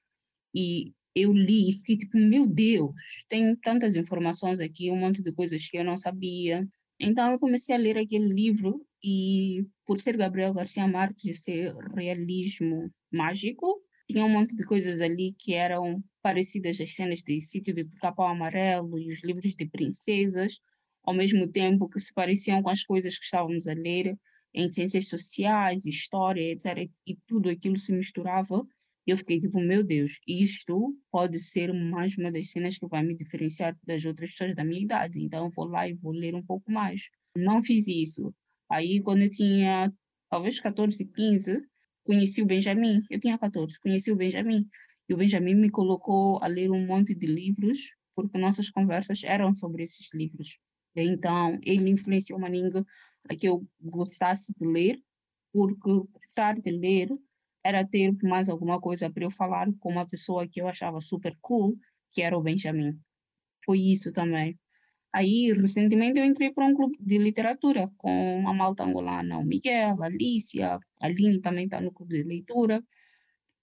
e 0.55 0.95
eu 1.15 1.33
li 1.33 1.71
e 1.71 1.73
fiquei 1.75 1.97
tipo, 1.97 2.17
meu 2.19 2.47
Deus, 2.47 2.93
tem 3.29 3.55
tantas 3.57 3.97
informações 3.97 4.61
aqui, 4.61 4.91
um 4.91 4.97
monte 4.97 5.23
de 5.23 5.33
coisas 5.33 5.69
que 5.69 5.77
eu 5.77 5.85
não 5.85 5.97
sabia. 5.97 6.67
Então 6.99 7.33
eu 7.33 7.39
comecei 7.39 7.75
a 7.75 7.79
ler 7.79 7.99
aquele 7.99 8.33
livro 8.33 8.85
e 9.03 9.67
por 9.87 9.99
ser 9.99 10.17
Gabriel 10.17 10.53
Garcia 10.53 10.87
Marques, 10.87 11.43
ser 11.43 11.75
realismo 11.95 12.91
mágico, 13.11 13.83
tinha 14.07 14.25
um 14.25 14.29
monte 14.29 14.55
de 14.55 14.65
coisas 14.65 15.01
ali 15.01 15.35
que 15.39 15.55
eram 15.55 16.03
parecidas 16.23 16.81
às 16.81 16.95
cenas 16.95 17.23
de 17.23 17.41
Sítio 17.41 17.73
de 17.73 17.85
Capão 18.01 18.27
Amarelo 18.27 18.99
e 18.99 19.11
os 19.11 19.23
livros 19.23 19.55
de 19.55 19.67
princesas, 19.67 20.59
ao 21.03 21.15
mesmo 21.15 21.49
tempo 21.49 21.89
que 21.89 21.99
se 21.99 22.13
pareciam 22.13 22.63
com 22.63 22.71
as 22.71 22.83
coisas 22.83 23.19
que 23.19 23.25
estávamos 23.25 23.67
a 23.67 23.73
ler 23.73 24.17
em 24.53 24.69
ciências 24.69 25.09
sociais, 25.09 25.87
história, 25.87 26.53
etc. 26.53 26.91
E 27.07 27.17
tudo 27.27 27.49
aquilo 27.49 27.79
se 27.79 27.93
misturava 27.93 28.67
eu 29.11 29.17
fiquei 29.17 29.39
tipo, 29.39 29.61
meu 29.61 29.83
Deus, 29.85 30.19
isto 30.27 30.97
pode 31.11 31.39
ser 31.39 31.73
mais 31.73 32.17
uma 32.17 32.31
das 32.31 32.51
cenas 32.51 32.79
que 32.79 32.87
vai 32.87 33.03
me 33.03 33.15
diferenciar 33.15 33.77
das 33.85 34.05
outras 34.05 34.31
pessoas 34.31 34.55
da 34.55 34.65
minha 34.65 34.83
idade. 34.83 35.23
Então 35.23 35.47
eu 35.47 35.51
vou 35.51 35.67
lá 35.67 35.89
e 35.89 35.95
vou 35.95 36.13
ler 36.13 36.35
um 36.35 36.43
pouco 36.43 36.71
mais. 36.71 37.09
Não 37.37 37.63
fiz 37.63 37.87
isso. 37.87 38.35
Aí 38.71 39.03
quando 39.03 39.23
eu 39.23 39.31
tinha 39.31 39.93
talvez 40.29 40.61
14, 40.61 41.05
15, 41.05 41.63
conheci 42.05 42.43
o 42.43 42.47
Benjamin. 42.47 43.03
Eu 43.11 43.21
tinha 43.21 43.39
14, 43.39 43.79
conheci 43.81 44.11
o 44.13 44.17
Benjamin. 44.17 44.67
E 45.09 45.15
o 45.15 45.17
Benjamin 45.17 45.55
me 45.57 45.71
colocou 45.71 46.43
a 46.43 46.47
ler 46.47 46.71
um 46.71 46.87
monte 46.87 47.15
de 47.15 47.27
livros, 47.27 47.93
porque 48.15 48.39
nossas 48.39 48.71
conversas 48.71 49.23
eram 49.25 49.55
sobre 49.57 49.83
esses 49.83 50.09
livros. 50.15 50.59
Então, 50.95 51.59
ele 51.63 51.91
influenciou 51.91 52.39
Maninga 52.39 52.85
a 53.29 53.35
que 53.35 53.49
eu 53.49 53.67
gostasse 53.81 54.53
de 54.59 54.67
ler, 54.67 55.03
porque 55.53 56.07
gostar 56.13 56.61
de 56.61 56.71
ler 56.71 57.09
era 57.65 57.87
ter 57.87 58.13
mais 58.23 58.49
alguma 58.49 58.81
coisa 58.81 59.11
para 59.11 59.25
eu 59.25 59.31
falar 59.31 59.69
com 59.79 59.91
uma 59.91 60.07
pessoa 60.07 60.49
que 60.49 60.61
eu 60.61 60.69
achava 60.69 61.01
super 61.01 61.37
cool, 61.41 61.77
que 62.13 62.23
era 62.23 62.37
o 62.37 62.43
Benjamin. 62.43 62.99
Foi 63.65 63.79
isso 63.79 64.13
também. 64.13 64.59
Aí, 65.13 65.53
recentemente, 65.53 66.19
eu 66.21 66.25
entrei 66.25 66.53
para 66.53 66.67
um 66.67 66.75
clube 66.75 66.97
de 67.01 67.19
literatura 67.19 67.91
com 67.97 68.45
a 68.49 68.55
malta 68.55 68.85
angolana, 68.85 69.39
o 69.39 69.45
Miguel, 69.45 70.03
a 70.03 70.07
Alicia, 70.07 70.75
a 70.77 70.81
Aline 71.01 71.41
também 71.41 71.65
está 71.65 71.81
no 71.81 71.93
clube 71.93 72.17
de 72.17 72.23
leitura. 72.23 72.83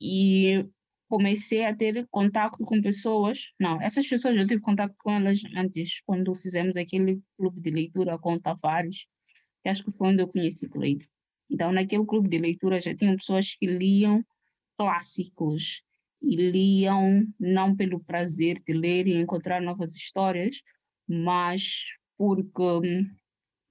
E 0.01 0.65
comecei 1.09 1.65
a 1.65 1.75
ter 1.75 2.05
contato 2.11 2.57
com 2.65 2.81
pessoas. 2.81 3.53
Não, 3.59 3.81
essas 3.81 4.07
pessoas 4.07 4.35
eu 4.35 4.45
tive 4.45 4.61
contato 4.61 4.93
com 4.99 5.11
elas 5.11 5.41
antes, 5.55 6.01
quando 6.05 6.35
fizemos 6.35 6.75
aquele 6.77 7.21
clube 7.37 7.61
de 7.61 7.71
leitura 7.71 8.17
com 8.19 8.33
o 8.33 8.41
Tavares, 8.41 9.05
que 9.63 9.69
acho 9.69 9.83
que 9.83 9.91
foi 9.91 10.09
onde 10.09 10.21
eu 10.23 10.27
conheci 10.27 10.65
o 10.65 10.69
Cleide. 10.69 11.07
Então, 11.49 11.71
naquele 11.71 12.05
clube 12.05 12.29
de 12.29 12.37
leitura 12.37 12.79
já 12.79 12.95
tinham 12.95 13.15
pessoas 13.15 13.55
que 13.55 13.65
liam 13.65 14.23
clássicos 14.77 15.83
e 16.21 16.35
liam 16.35 17.25
não 17.39 17.75
pelo 17.75 17.99
prazer 17.99 18.61
de 18.65 18.73
ler 18.73 19.07
e 19.07 19.15
encontrar 19.15 19.61
novas 19.61 19.95
histórias, 19.95 20.61
mas 21.07 21.83
porque 22.17 22.61
hum, 22.61 23.09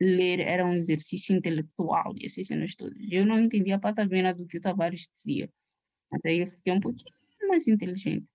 ler 0.00 0.40
era 0.40 0.64
um 0.64 0.74
exercício 0.74 1.36
intelectual 1.36 2.14
e 2.16 2.26
essas 2.26 2.46
cenas. 2.46 2.74
Eu 3.10 3.26
não 3.26 3.40
entendia 3.40 3.76
a 3.76 3.80
patavena 3.80 4.34
do 4.34 4.46
que 4.46 4.58
o 4.58 4.60
Tavares 4.60 5.08
dizia, 5.12 5.50
aí 6.24 6.38
eu 6.40 6.48
fiquei 6.48 6.72
um 6.72 6.80
pouquinho 6.80 7.14
mais 7.48 7.66
inteligente. 7.66 8.26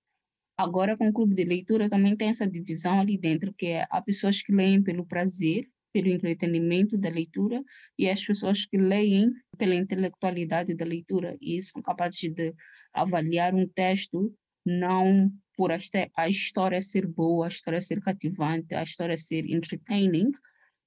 Agora, 0.57 0.95
com 0.95 1.07
o 1.07 1.13
clube 1.13 1.33
de 1.33 1.43
leitura, 1.43 1.89
também 1.89 2.15
tem 2.15 2.29
essa 2.29 2.47
divisão 2.47 2.99
ali 2.99 3.17
dentro, 3.17 3.53
que 3.53 3.67
é 3.67 3.87
há 3.89 4.01
pessoas 4.01 4.41
que 4.41 4.53
leem 4.53 4.83
pelo 4.83 5.05
prazer 5.05 5.67
pelo 5.93 6.07
entretenimento 6.07 6.97
da 6.97 7.09
leitura 7.09 7.63
e 7.97 8.09
as 8.09 8.23
pessoas 8.23 8.65
que 8.65 8.77
leem 8.77 9.29
pela 9.57 9.75
intelectualidade 9.75 10.73
da 10.75 10.85
leitura 10.85 11.37
e 11.41 11.61
são 11.61 11.81
capazes 11.81 12.31
de 12.33 12.53
avaliar 12.93 13.53
um 13.53 13.67
texto 13.67 14.33
não 14.65 15.31
por 15.55 15.71
a 15.71 16.29
história 16.29 16.81
ser 16.81 17.05
boa, 17.05 17.45
a 17.45 17.49
história 17.49 17.81
ser 17.81 18.01
cativante, 18.01 18.73
a 18.73 18.83
história 18.83 19.17
ser 19.17 19.45
entertaining, 19.49 20.31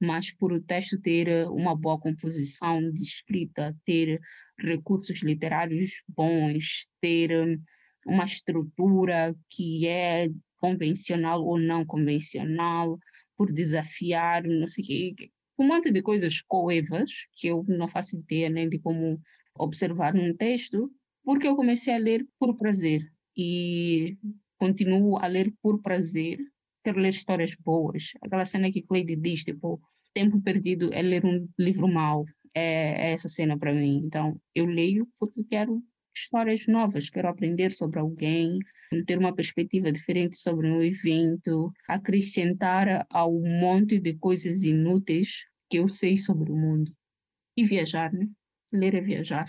mas 0.00 0.32
por 0.32 0.52
o 0.52 0.60
texto 0.60 1.00
ter 1.00 1.28
eh, 1.28 1.46
uma 1.46 1.76
boa 1.76 1.98
composição 1.98 2.90
de 2.90 3.02
escrita, 3.02 3.76
ter 3.84 4.20
recursos 4.58 5.22
literários 5.22 6.02
bons, 6.08 6.88
ter 7.00 7.30
eh, 7.30 7.56
uma 8.06 8.24
estrutura 8.24 9.34
que 9.48 9.86
é 9.86 10.28
convencional 10.58 11.44
ou 11.44 11.58
não 11.58 11.84
convencional, 11.84 12.98
por 13.36 13.52
desafiar, 13.52 14.44
não 14.44 14.66
sei 14.66 14.84
o 14.84 14.86
quê, 14.86 15.30
um 15.58 15.66
monte 15.66 15.90
de 15.90 16.02
coisas 16.02 16.40
coevas 16.40 17.10
que 17.36 17.48
eu 17.48 17.62
não 17.68 17.86
faço 17.86 18.16
ideia 18.16 18.50
nem 18.50 18.68
de 18.68 18.78
como 18.78 19.20
observar 19.54 20.12
num 20.14 20.34
texto, 20.34 20.90
porque 21.24 21.46
eu 21.46 21.56
comecei 21.56 21.94
a 21.94 21.98
ler 21.98 22.26
por 22.38 22.56
prazer 22.56 23.08
e 23.36 24.18
continuo 24.58 25.18
a 25.18 25.26
ler 25.26 25.52
por 25.62 25.80
prazer, 25.80 26.38
quero 26.82 27.00
ler 27.00 27.10
histórias 27.10 27.54
boas. 27.56 28.12
Aquela 28.20 28.44
cena 28.44 28.70
que 28.70 28.82
Cleide 28.82 29.16
diz, 29.16 29.44
tipo, 29.44 29.80
tempo 30.12 30.40
perdido 30.40 30.92
é 30.92 31.02
ler 31.02 31.24
um 31.24 31.48
livro 31.58 31.88
mau, 31.88 32.24
é, 32.54 33.10
é 33.10 33.12
essa 33.12 33.28
cena 33.28 33.58
para 33.58 33.72
mim. 33.72 34.02
Então, 34.04 34.40
eu 34.54 34.66
leio 34.66 35.08
porque 35.18 35.44
quero 35.44 35.82
histórias 36.14 36.66
novas, 36.66 37.10
quero 37.10 37.28
aprender 37.28 37.70
sobre 37.70 37.98
alguém, 37.98 38.58
ter 39.06 39.18
uma 39.18 39.34
perspectiva 39.34 39.90
diferente 39.90 40.36
sobre 40.36 40.70
um 40.70 40.80
evento, 40.80 41.72
acrescentar 41.88 43.06
ao 43.10 43.32
monte 43.32 43.98
de 43.98 44.16
coisas 44.18 44.62
inúteis 44.62 45.44
que 45.68 45.78
eu 45.78 45.88
sei 45.88 46.16
sobre 46.18 46.50
o 46.50 46.56
mundo. 46.56 46.92
E 47.56 47.64
viajar, 47.64 48.12
né? 48.12 48.28
Ler 48.72 48.94
é 48.94 49.00
viajar. 49.00 49.46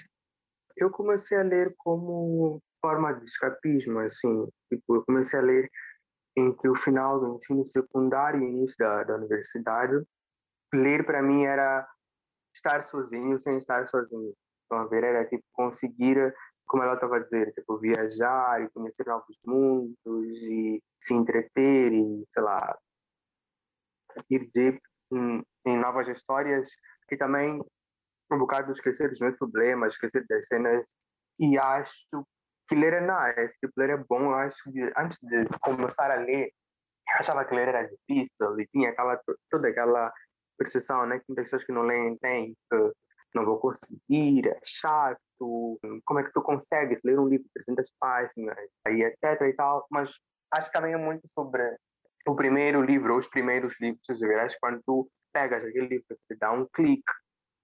Eu 0.78 0.90
comecei 0.90 1.38
a 1.38 1.44
ler 1.44 1.74
como 1.78 2.62
forma 2.82 3.14
de 3.14 3.26
escapismo, 3.26 4.00
assim. 4.00 4.48
Tipo, 4.70 4.98
eu 4.98 5.06
comecei 5.06 5.40
a 5.40 5.44
ler 5.44 5.70
entre 6.38 6.70
o 6.70 6.76
final 6.76 7.20
do 7.20 7.36
ensino 7.36 7.66
secundário 7.66 8.42
e 8.42 8.48
início 8.48 8.76
da, 8.78 9.04
da 9.04 9.16
universidade. 9.16 10.04
Ler 10.74 11.06
para 11.06 11.22
mim 11.22 11.46
era 11.46 11.88
estar 12.54 12.84
sozinho 12.84 13.40
sem 13.40 13.58
estar 13.58 13.88
sozinho. 13.88 14.34
Então, 14.66 14.80
a 14.80 14.86
ver, 14.86 15.04
era 15.04 15.26
tipo 15.26 15.44
conseguir 15.54 16.34
como 16.66 16.84
ela 16.84 16.96
estava 16.96 17.20
dizer, 17.20 17.54
tipo, 17.54 17.78
viajar 17.78 18.62
e 18.62 18.70
conhecer 18.70 19.06
novos 19.06 19.38
mundos 19.46 19.96
e 20.08 20.82
se 21.00 21.14
entreter 21.14 21.94
e, 21.94 22.26
sei 22.32 22.44
lá, 22.44 22.78
ir 24.30 24.50
deep 24.54 24.80
em, 25.12 25.44
em 25.66 25.78
novas 25.78 26.08
histórias 26.08 26.70
e 27.12 27.18
também 27.18 27.62
um 28.32 28.38
bocado 28.38 28.72
esquecer 28.72 29.10
dos 29.10 29.20
meus 29.20 29.38
problemas, 29.38 29.94
esquecer 29.94 30.26
das 30.28 30.48
cenas. 30.48 30.84
E 31.40 31.58
acho 31.58 32.26
que 32.68 32.76
ler 32.76 32.94
é 32.94 33.02
nice, 33.02 33.56
tipo, 33.60 33.74
ler 33.78 33.92
é 33.92 33.98
bom, 33.98 34.32
eu 34.32 34.36
acho 34.36 34.58
que 34.64 34.92
antes 34.98 35.20
de 35.22 35.46
começar 35.60 36.10
a 36.10 36.16
ler, 36.16 36.48
eu 36.48 37.20
achava 37.20 37.46
que 37.46 37.54
ler 37.54 37.68
era 37.68 37.84
difícil 37.84 38.60
e 38.60 38.68
tinha 38.68 38.90
aquela, 38.90 39.22
toda 39.52 39.68
aquela 39.68 40.12
percepção, 40.58 41.06
né, 41.06 41.20
que 41.20 41.26
muitas 41.28 41.46
pessoas 41.46 41.64
que 41.64 41.72
não 41.72 41.84
leem 41.84 42.18
têm, 42.18 42.56
que 42.72 42.92
não 43.36 43.46
vou 43.46 43.60
conseguir, 43.60 44.48
é 44.48 44.60
chato, 44.64 45.20
tu, 45.40 45.80
como 46.06 46.20
é 46.20 46.24
que 46.24 46.34
tu 46.34 46.42
consegues 46.42 47.00
ler 47.04 47.20
um 47.20 47.28
livro 47.28 47.46
de 47.46 47.64
300 47.66 47.94
páginas, 48.00 48.58
aí 48.86 49.04
etc 49.04 49.42
e 49.42 49.54
tal, 49.54 49.86
mas 49.92 50.14
acho 50.52 50.68
que 50.68 50.74
também 50.74 50.94
é 50.94 50.98
muito 50.98 51.28
sobre 51.34 51.64
o 52.28 52.36
primeiro 52.36 52.82
livro, 52.82 53.14
ou 53.14 53.20
os 53.20 53.28
primeiros 53.28 53.76
livros, 53.80 54.02
acho 54.42 54.58
quando 54.60 54.82
tu 54.86 55.10
pegas 55.34 55.64
aquele 55.64 55.88
livro 55.88 56.06
que 56.10 56.34
te 56.36 56.40
dá 56.40 56.52
um 56.52 56.68
clique 56.74 57.12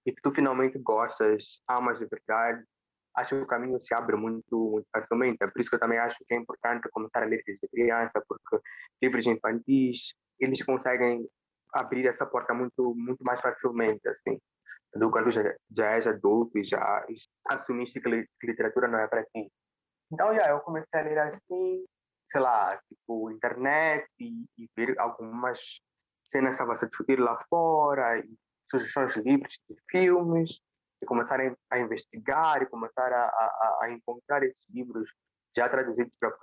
e 0.06 0.12
que 0.12 0.22
tu 0.22 0.32
finalmente 0.32 0.78
gostas, 0.78 1.60
amas 1.68 1.98
de 1.98 2.06
verdade, 2.06 2.62
acho 3.16 3.36
que 3.36 3.42
o 3.42 3.46
caminho 3.46 3.80
se 3.80 3.94
abre 3.94 4.16
muito, 4.16 4.44
muito 4.50 4.86
facilmente. 4.92 5.38
É 5.42 5.46
por 5.46 5.60
isso 5.60 5.70
que 5.70 5.76
eu 5.76 5.80
também 5.80 5.98
acho 5.98 6.18
que 6.26 6.34
é 6.34 6.36
importante 6.36 6.88
começar 6.90 7.22
a 7.22 7.26
ler 7.26 7.42
desde 7.46 7.68
criança, 7.68 8.22
porque 8.26 8.64
livros 9.02 9.26
infantis, 9.26 10.14
eles 10.38 10.64
conseguem 10.64 11.26
abrir 11.74 12.06
essa 12.06 12.26
porta 12.26 12.52
muito, 12.52 12.94
muito 12.94 13.22
mais 13.24 13.40
facilmente, 13.40 14.06
assim, 14.08 14.38
do 14.94 15.10
quando 15.10 15.30
já, 15.30 15.42
já 15.70 15.92
és 15.92 16.06
adulto 16.06 16.58
e 16.58 16.64
já 16.64 17.04
assumiste 17.48 18.00
que 18.00 18.28
literatura 18.42 18.88
não 18.88 18.98
é 18.98 19.08
para 19.08 19.24
ti. 19.24 19.50
Então, 20.12 20.34
já, 20.34 20.50
eu 20.50 20.60
comecei 20.60 21.00
a 21.00 21.02
ler 21.02 21.18
assim, 21.18 21.84
sei 22.26 22.40
lá, 22.40 22.78
tipo, 22.88 23.30
internet 23.30 24.06
e, 24.20 24.44
e 24.58 24.68
ver 24.76 24.98
algumas 24.98 25.80
cenas 26.26 26.50
que 26.50 26.62
estavam 26.62 26.72
a 26.72 26.86
discutir 26.88 27.18
lá 27.18 27.38
fora, 27.48 28.18
e 28.18 28.34
sugestões 28.70 29.16
livres 29.16 29.58
de 29.68 29.76
filmes, 29.90 30.60
e 31.02 31.06
começar 31.06 31.38
a 31.70 31.78
investigar 31.78 32.62
e 32.62 32.66
começar 32.66 33.12
a, 33.12 33.24
a, 33.24 33.78
a, 33.82 33.90
encontrar 33.90 34.42
esses 34.44 34.66
livros 34.70 35.10
já 35.56 35.68
traduzidos 35.68 36.16
para 36.18 36.36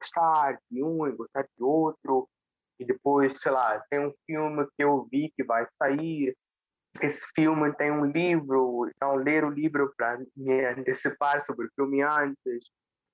gostar 0.00 0.58
de 0.70 0.82
um 0.82 1.06
e 1.06 1.12
gostar 1.12 1.42
de 1.42 1.62
outro, 1.62 2.28
e 2.78 2.84
depois, 2.84 3.38
sei 3.38 3.52
lá, 3.52 3.80
tem 3.90 4.06
um 4.06 4.12
filme 4.26 4.66
que 4.76 4.84
eu 4.84 5.06
vi 5.10 5.32
que 5.36 5.44
vai 5.44 5.66
sair, 5.78 6.36
esse 7.00 7.26
filme 7.34 7.72
tem 7.76 7.90
um 7.90 8.06
livro, 8.06 8.88
então 8.94 9.16
ler 9.16 9.44
o 9.44 9.50
livro 9.50 9.92
para 9.96 10.18
me 10.36 10.64
antecipar 10.66 11.40
sobre 11.42 11.66
o 11.66 11.70
filme 11.74 12.02
antes, 12.02 12.64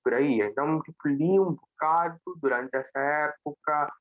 por 0.03 0.13
aí. 0.13 0.41
Então, 0.41 0.81
tipo, 0.81 1.07
li 1.07 1.39
um 1.39 1.55
bocado 1.55 2.19
durante 2.41 2.75
essa 2.75 2.99
época, 2.99 3.91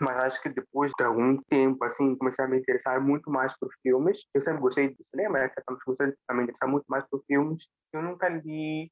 mas 0.00 0.24
acho 0.24 0.42
que 0.42 0.48
depois 0.48 0.92
de 0.98 1.04
algum 1.04 1.36
tempo, 1.48 1.84
assim, 1.84 2.16
comecei 2.16 2.44
a 2.44 2.48
me 2.48 2.58
interessar 2.58 3.00
muito 3.00 3.30
mais 3.30 3.56
por 3.58 3.68
filmes. 3.82 4.20
Eu 4.34 4.40
sempre 4.40 4.60
gostei 4.60 4.88
de 4.88 5.04
cinema, 5.04 5.38
né? 5.38 5.50
Mas 5.68 5.82
comecei 5.82 6.14
a 6.28 6.34
me 6.34 6.44
interessar 6.44 6.68
muito 6.68 6.84
mais 6.88 7.04
por 7.08 7.22
filmes. 7.26 7.66
Eu 7.92 8.02
nunca 8.02 8.28
li 8.28 8.90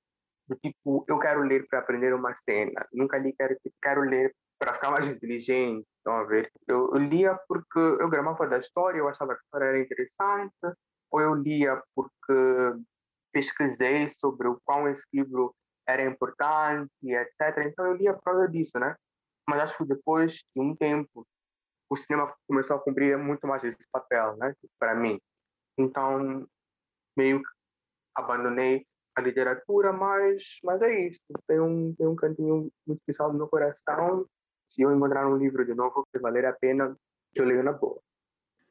do 0.49 0.57
tipo, 0.57 1.05
eu 1.09 1.19
quero 1.19 1.43
ler 1.43 1.67
para 1.69 1.79
aprender 1.79 2.15
uma 2.15 2.35
cena. 2.37 2.87
Nunca 2.93 3.19
li, 3.19 3.33
quero, 3.35 3.57
quero 3.83 4.03
ler 4.03 4.35
para 4.59 4.75
ficar 4.75 4.91
mais 4.91 5.07
inteligente. 5.07 5.87
Estão 5.99 6.17
a 6.17 6.25
ver? 6.25 6.51
Eu, 6.69 6.91
eu 6.93 6.99
lia 6.99 7.39
porque 7.49 7.79
eu 7.79 8.09
gramava 8.09 8.47
da 8.47 8.59
história, 8.59 8.99
eu 8.99 9.09
achava 9.09 9.35
que 9.35 9.41
a 9.41 9.45
história 9.45 9.65
era 9.67 9.81
interessante, 9.81 10.55
ou 11.11 11.21
eu 11.21 11.35
lia 11.35 11.83
porque 11.95 12.33
pesquisei 13.33 14.09
sobre 14.09 14.49
o 14.49 14.61
quão 14.65 14.89
esse 14.89 15.05
livro 15.13 15.55
era 15.87 16.05
importante, 16.05 16.91
etc. 17.03 17.67
Então 17.67 17.87
eu 17.87 17.95
lia 17.95 18.15
por 18.15 18.23
causa 18.23 18.49
disso, 18.49 18.79
né? 18.79 18.95
Mas 19.49 19.63
acho 19.63 19.77
que 19.79 19.85
depois 19.85 20.43
de 20.55 20.61
um 20.61 20.75
tempo, 20.75 21.27
o 21.91 21.97
cinema 21.97 22.35
começou 22.49 22.77
a 22.77 22.81
cumprir 22.81 23.17
muito 23.19 23.47
mais 23.47 23.63
esse 23.65 23.87
papel, 23.93 24.37
né? 24.37 24.55
Para 24.79 24.95
mim. 24.95 25.21
Então, 25.79 26.47
meio 27.17 27.43
que 27.43 27.49
abandonei 28.15 28.87
a 29.17 29.21
literatura, 29.21 29.93
mas, 29.93 30.59
mas 30.63 30.81
é 30.83 31.07
isso. 31.07 31.21
Tem 31.47 31.61
um, 31.61 31.95
tem 31.95 32.07
um 32.07 32.17
cantinho 32.17 32.71
muito 32.87 33.01
especial 33.01 33.33
no 33.33 33.39
meu 33.39 33.49
coração. 33.49 34.27
Se 34.75 34.83
eu 34.83 34.95
encontrar 34.95 35.29
um 35.29 35.37
livro 35.37 35.65
de 35.65 35.75
novo 35.75 36.07
que 36.13 36.19
valer 36.19 36.45
a 36.47 36.53
pena, 36.53 36.97
eu 37.35 37.45
leio 37.45 37.63
na 37.63 37.73
boa. 37.73 38.01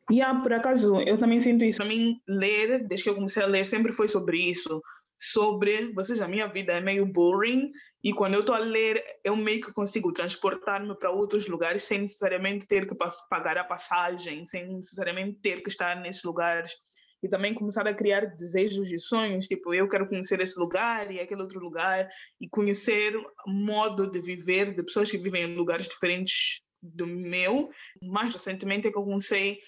E 0.10 0.16
yeah, 0.16 0.38
por 0.42 0.52
acaso, 0.52 1.00
eu 1.02 1.18
também 1.18 1.40
sinto 1.40 1.64
isso. 1.64 1.78
Para 1.78 1.88
mim, 1.88 2.20
ler, 2.28 2.86
desde 2.86 3.06
que 3.06 3.10
eu 3.10 3.16
comecei 3.16 3.42
a 3.42 3.48
ler, 3.48 3.66
sempre 3.66 3.94
foi 3.94 4.10
sobre 4.10 4.38
isso 4.38 4.82
sobre, 5.18 5.94
vocês, 5.94 6.20
a 6.20 6.28
minha 6.28 6.48
vida 6.48 6.74
é 6.74 6.82
meio 6.82 7.06
boring 7.06 7.72
e 8.04 8.12
quando 8.12 8.34
eu 8.34 8.42
estou 8.42 8.54
a 8.54 8.60
ler, 8.60 9.02
eu 9.24 9.38
meio 9.38 9.62
que 9.62 9.72
consigo 9.72 10.12
transportar-me 10.12 10.94
para 10.96 11.12
outros 11.12 11.48
lugares 11.48 11.84
sem 11.84 12.02
necessariamente 12.02 12.68
ter 12.68 12.86
que 12.86 12.96
pagar 13.30 13.58
a 13.58 13.64
passagem, 13.64 14.46
sem 14.46 14.68
necessariamente 14.68 15.40
ter 15.40 15.64
que 15.64 15.70
estar 15.70 15.96
nesses 16.02 16.24
lugares 16.24 16.76
e 17.24 17.30
também 17.30 17.54
começar 17.54 17.88
a 17.88 17.94
criar 17.94 18.36
desejos 18.36 18.92
e 18.92 18.98
sonhos, 18.98 19.48
tipo, 19.48 19.74
eu 19.74 19.88
quero 19.88 20.08
conhecer 20.08 20.42
esse 20.42 20.60
lugar 20.60 21.10
e 21.10 21.22
aquele 21.22 21.42
outro 21.42 21.60
lugar 21.60 22.10
e 22.40 22.50
conhecer 22.50 23.14
modo 23.48 24.12
de 24.12 24.20
viver 24.20 24.76
de 24.76 24.84
pessoas 24.84 25.10
que 25.10 25.18
vivem 25.18 25.44
em 25.44 25.56
lugares 25.56 25.88
diferentes 25.88 26.62
do 26.82 27.08
meu. 27.08 27.70
Mais 28.04 28.34
recentemente 28.34 28.88
é 28.88 28.92
que 28.92 28.98
eu 28.98 29.04
comecei 29.04 29.60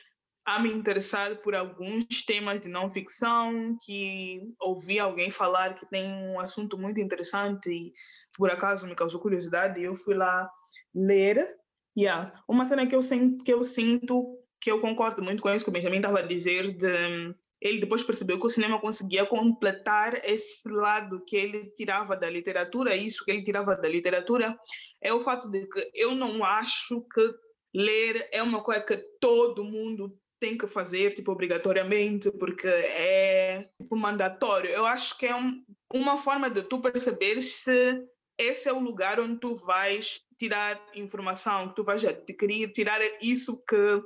a 0.46 0.60
me 0.60 0.70
interessar 0.70 1.41
por 1.41 1.56
alguns 1.56 2.06
temas 2.26 2.62
de 2.62 2.70
não 2.70 2.91
ficção 2.91 3.78
que 3.82 4.41
ouvi 4.60 5.00
alguém 5.00 5.32
falar 5.32 5.80
que 5.80 5.89
tem 5.89 6.06
um 6.06 6.39
assunto 6.39 6.78
muito 6.78 7.00
interessante 7.00 7.70
e 7.70 7.94
por 8.38 8.52
acaso 8.52 8.86
me 8.86 8.96
causou 8.96 9.20
curiosidade 9.20 9.80
e 9.80 9.86
eu 9.86 9.96
fui 9.96 10.13
lá 10.13 10.48
ler. 10.94 11.50
Yeah. 11.98 12.34
Uma 12.48 12.65
cena 12.65 12.86
que 12.86 12.96
eu, 12.96 13.02
sinto, 13.02 13.44
que 13.44 13.54
eu 13.54 13.63
sinto, 13.63 14.38
que 14.60 14.70
eu 14.70 14.82
concordo 14.82 15.24
muito 15.24 15.41
com 15.41 15.50
isso 15.50 15.63
que 15.63 15.70
o 15.70 15.74
Benjamin 15.74 15.98
estava 15.98 16.20
a 16.20 16.28
dizer, 16.28 16.76
de, 16.78 17.34
ele 17.62 17.80
depois 17.80 18.04
percebeu 18.04 18.39
que 18.39 18.46
o 18.46 18.50
cinema 18.50 18.80
conseguia 18.80 19.26
completar 19.26 20.22
esse 20.24 20.68
lado 20.70 21.24
que 21.26 21.36
ele 21.36 21.72
tirava 21.72 22.15
da 22.15 22.30
literatura, 22.30 22.96
isso 22.96 23.24
que 23.24 23.32
ele 23.32 23.44
tirava 23.44 23.76
da 23.76 23.88
literatura, 23.88 24.58
é 25.02 25.13
o 25.13 25.22
fato 25.22 25.50
de 25.50 25.68
que 25.68 25.91
eu 25.94 26.13
não 26.13 26.44
acho 26.44 27.02
que 27.13 27.34
ler 27.74 28.30
é 28.32 28.41
uma 28.41 28.63
coisa 28.63 28.82
que 28.82 28.98
todo 29.20 29.63
mundo 29.63 30.18
tem 30.39 30.58
que 30.58 30.68
fazer, 30.68 31.13
tipo, 31.13 31.32
obrigatoriamente, 31.32 32.30
porque 32.32 32.68
é 32.68 33.70
tipo, 33.82 33.96
mandatório. 33.96 34.70
Eu 34.70 34.86
acho 34.86 35.18
que 35.18 35.26
é 35.26 35.36
um, 35.36 35.63
uma 35.94 36.18
forma 36.18 36.50
de 36.50 36.62
tu 36.62 36.80
perceber 36.82 37.41
se 37.41 38.06
esse 38.38 38.68
é 38.68 38.74
o 38.74 38.80
lugar 38.80 39.20
onde 39.20 39.39
tu 39.39 39.56
vais 39.56 40.22
tirar 40.38 40.80
informação, 40.94 41.70
que 41.70 41.76
tu 41.76 41.84
vais 41.84 42.04
adquirir, 42.04 42.72
tirar 42.72 43.00
isso 43.22 43.63
que 43.68 44.04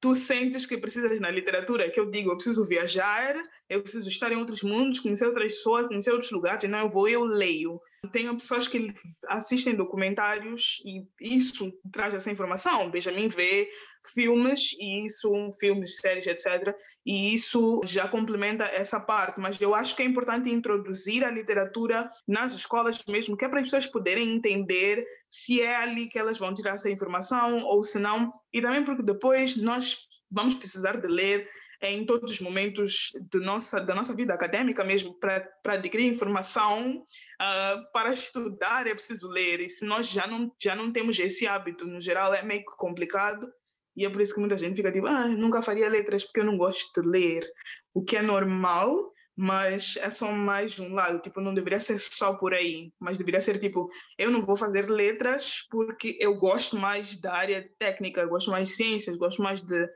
tu 0.00 0.14
sentes 0.14 0.66
que 0.66 0.78
precisas 0.78 1.18
na 1.20 1.30
literatura, 1.30 1.90
que 1.90 1.98
eu 1.98 2.10
digo, 2.10 2.30
eu 2.30 2.36
preciso 2.36 2.66
viajar, 2.66 3.36
eu 3.68 3.82
preciso 3.82 4.08
estar 4.08 4.32
em 4.32 4.36
outros 4.36 4.62
mundos, 4.62 5.00
conhecer 5.00 5.26
outras 5.26 5.54
pessoas, 5.54 5.86
conhecer 5.86 6.12
outros 6.12 6.30
lugares, 6.30 6.64
então 6.64 6.78
eu 6.78 6.88
vou 6.88 7.08
eu 7.08 7.22
leio. 7.24 7.80
Tenho 8.12 8.36
pessoas 8.36 8.68
que 8.68 8.92
assistem 9.26 9.74
documentários 9.74 10.80
e 10.84 11.04
isso 11.20 11.72
traz 11.92 12.14
essa 12.14 12.30
informação. 12.30 12.90
Benjamin 12.90 13.26
vê 13.28 13.68
filmes 14.14 14.72
e 14.78 15.04
isso, 15.06 15.30
filmes, 15.58 15.96
séries, 15.96 16.26
etc. 16.26 16.74
E 17.04 17.34
isso 17.34 17.80
já 17.84 18.06
complementa 18.06 18.64
essa 18.64 19.00
parte. 19.00 19.40
Mas 19.40 19.60
eu 19.60 19.74
acho 19.74 19.96
que 19.96 20.02
é 20.02 20.06
importante 20.06 20.48
introduzir 20.48 21.24
a 21.24 21.30
literatura 21.30 22.08
nas 22.26 22.52
escolas 22.52 23.02
mesmo, 23.08 23.36
que 23.36 23.44
é 23.44 23.48
para 23.48 23.60
as 23.60 23.66
pessoas 23.66 23.86
poderem 23.86 24.32
entender 24.32 25.04
se 25.28 25.60
é 25.60 25.76
ali 25.76 26.08
que 26.08 26.18
elas 26.18 26.38
vão 26.38 26.54
tirar 26.54 26.74
essa 26.74 26.90
informação 26.90 27.64
ou 27.64 27.82
se 27.82 27.98
não. 27.98 28.32
E 28.52 28.62
também 28.62 28.84
porque 28.84 29.02
depois 29.02 29.56
nós 29.56 29.96
vamos 30.30 30.54
precisar 30.54 30.98
de 30.98 31.08
ler 31.08 31.48
em 31.80 32.04
todos 32.04 32.32
os 32.32 32.40
momentos 32.40 33.12
de 33.30 33.38
nossa, 33.38 33.80
da 33.80 33.94
nossa 33.94 34.14
vida 34.14 34.34
acadêmica 34.34 34.82
mesmo, 34.84 35.14
para 35.18 35.48
adquirir 35.64 36.06
informação, 36.06 36.98
uh, 36.98 37.92
para 37.92 38.12
estudar 38.12 38.86
é 38.86 38.94
preciso 38.94 39.28
ler. 39.28 39.60
E 39.60 39.68
se 39.68 39.84
nós 39.84 40.08
já 40.08 40.26
não, 40.26 40.52
já 40.60 40.74
não 40.74 40.92
temos 40.92 41.18
esse 41.18 41.46
hábito, 41.46 41.86
no 41.86 42.00
geral 42.00 42.34
é 42.34 42.42
meio 42.42 42.64
complicado. 42.76 43.48
E 43.96 44.04
é 44.04 44.10
por 44.10 44.20
isso 44.20 44.34
que 44.34 44.40
muita 44.40 44.56
gente 44.56 44.76
fica 44.76 44.92
tipo, 44.92 45.06
ah, 45.06 45.28
nunca 45.28 45.60
faria 45.60 45.88
letras 45.88 46.24
porque 46.24 46.40
eu 46.40 46.44
não 46.44 46.56
gosto 46.56 47.00
de 47.00 47.08
ler. 47.08 47.44
O 47.92 48.04
que 48.04 48.16
é 48.16 48.22
normal, 48.22 49.12
mas 49.36 49.96
é 49.96 50.10
só 50.10 50.32
mais 50.32 50.80
um 50.80 50.92
lado. 50.92 51.20
Tipo, 51.20 51.40
não 51.40 51.54
deveria 51.54 51.78
ser 51.78 51.96
só 51.98 52.34
por 52.34 52.52
aí, 52.52 52.92
mas 52.98 53.18
deveria 53.18 53.40
ser 53.40 53.56
tipo, 53.58 53.88
eu 54.18 54.32
não 54.32 54.42
vou 54.42 54.56
fazer 54.56 54.90
letras 54.90 55.64
porque 55.70 56.18
eu 56.20 56.34
gosto 56.34 56.76
mais 56.76 57.16
da 57.20 57.32
área 57.32 57.68
técnica, 57.78 58.26
gosto 58.26 58.50
mais 58.50 58.68
de 58.68 58.74
ciências, 58.74 59.16
gosto 59.16 59.40
mais 59.40 59.62
de 59.62 59.88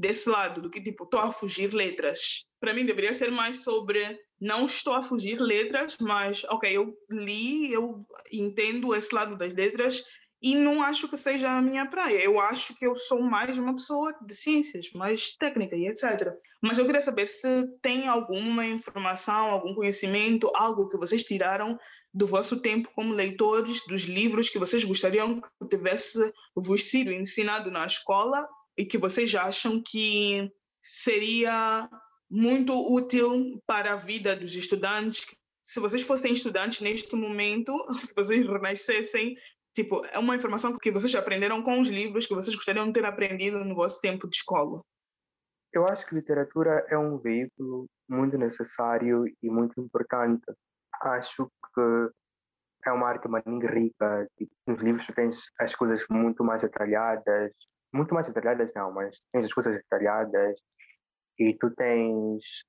desse 0.00 0.28
lado, 0.28 0.62
do 0.62 0.70
que 0.70 0.82
tipo, 0.82 1.04
estou 1.04 1.20
a 1.20 1.30
fugir 1.30 1.72
letras. 1.74 2.44
Para 2.58 2.72
mim 2.72 2.86
deveria 2.86 3.12
ser 3.12 3.30
mais 3.30 3.62
sobre 3.62 4.18
não 4.40 4.64
estou 4.64 4.94
a 4.94 5.02
fugir 5.02 5.38
letras, 5.38 5.98
mas 6.00 6.42
ok, 6.44 6.74
eu 6.74 6.94
li, 7.10 7.70
eu 7.70 8.02
entendo 8.32 8.94
esse 8.94 9.14
lado 9.14 9.36
das 9.36 9.52
letras 9.52 10.02
e 10.42 10.54
não 10.54 10.82
acho 10.82 11.06
que 11.06 11.18
seja 11.18 11.50
a 11.50 11.60
minha 11.60 11.84
praia. 11.84 12.24
Eu 12.24 12.40
acho 12.40 12.74
que 12.74 12.86
eu 12.86 12.94
sou 12.94 13.20
mais 13.20 13.58
uma 13.58 13.74
pessoa 13.74 14.14
de 14.26 14.34
ciências, 14.34 14.90
mais 14.94 15.36
técnica 15.36 15.76
e 15.76 15.86
etc. 15.86 16.32
Mas 16.62 16.78
eu 16.78 16.86
queria 16.86 17.02
saber 17.02 17.26
se 17.26 17.66
tem 17.82 18.08
alguma 18.08 18.64
informação, 18.64 19.50
algum 19.50 19.74
conhecimento, 19.74 20.50
algo 20.54 20.88
que 20.88 20.96
vocês 20.96 21.22
tiraram 21.22 21.78
do 22.12 22.26
vosso 22.26 22.60
tempo 22.60 22.90
como 22.94 23.12
leitores, 23.12 23.84
dos 23.86 24.04
livros 24.04 24.48
que 24.48 24.58
vocês 24.58 24.82
gostariam 24.82 25.40
que 25.40 25.68
tivesse 25.68 26.32
vos 26.56 26.84
sido 26.84 27.12
ensinado 27.12 27.70
na 27.70 27.84
escola 27.84 28.48
e 28.80 28.86
que 28.86 28.96
vocês 28.96 29.34
acham 29.34 29.82
que 29.84 30.50
seria 30.82 31.86
muito 32.30 32.72
útil 32.72 33.62
para 33.66 33.92
a 33.92 33.96
vida 33.96 34.34
dos 34.34 34.54
estudantes. 34.54 35.26
Se 35.62 35.78
vocês 35.78 36.00
fossem 36.00 36.32
estudantes 36.32 36.80
neste 36.80 37.14
momento, 37.14 37.76
se 38.00 38.14
vocês 38.14 38.46
renascessem, 38.46 39.36
tipo, 39.74 40.02
é 40.06 40.18
uma 40.18 40.34
informação 40.34 40.78
que 40.78 40.90
vocês 40.90 41.14
aprenderam 41.14 41.62
com 41.62 41.78
os 41.78 41.90
livros 41.90 42.26
que 42.26 42.34
vocês 42.34 42.56
gostariam 42.56 42.86
de 42.86 42.94
ter 42.94 43.04
aprendido 43.04 43.62
no 43.62 43.74
vosso 43.74 44.00
tempo 44.00 44.26
de 44.26 44.36
escola. 44.36 44.80
Eu 45.74 45.86
acho 45.86 46.06
que 46.06 46.14
literatura 46.14 46.86
é 46.88 46.96
um 46.96 47.18
veículo 47.18 47.86
muito 48.08 48.38
necessário 48.38 49.26
e 49.42 49.50
muito 49.50 49.78
importante. 49.78 50.42
Acho 51.02 51.46
que 51.74 52.08
é 52.86 52.92
uma 52.92 53.08
arte 53.08 53.28
muito 53.28 53.66
rica. 53.66 54.26
Tipo, 54.38 54.50
nos 54.66 54.82
livros 54.82 55.04
tu 55.04 55.12
tens 55.12 55.38
as 55.58 55.74
coisas 55.74 56.06
muito 56.08 56.42
mais 56.42 56.62
detalhadas, 56.62 57.52
muito 57.92 58.14
mais 58.14 58.28
detalhadas 58.28 58.72
não, 58.74 58.92
mas 58.92 59.20
tens 59.32 59.46
as 59.46 59.52
coisas 59.52 59.76
detalhadas 59.76 60.60
e 61.38 61.54
tu 61.54 61.70
tens 61.70 62.64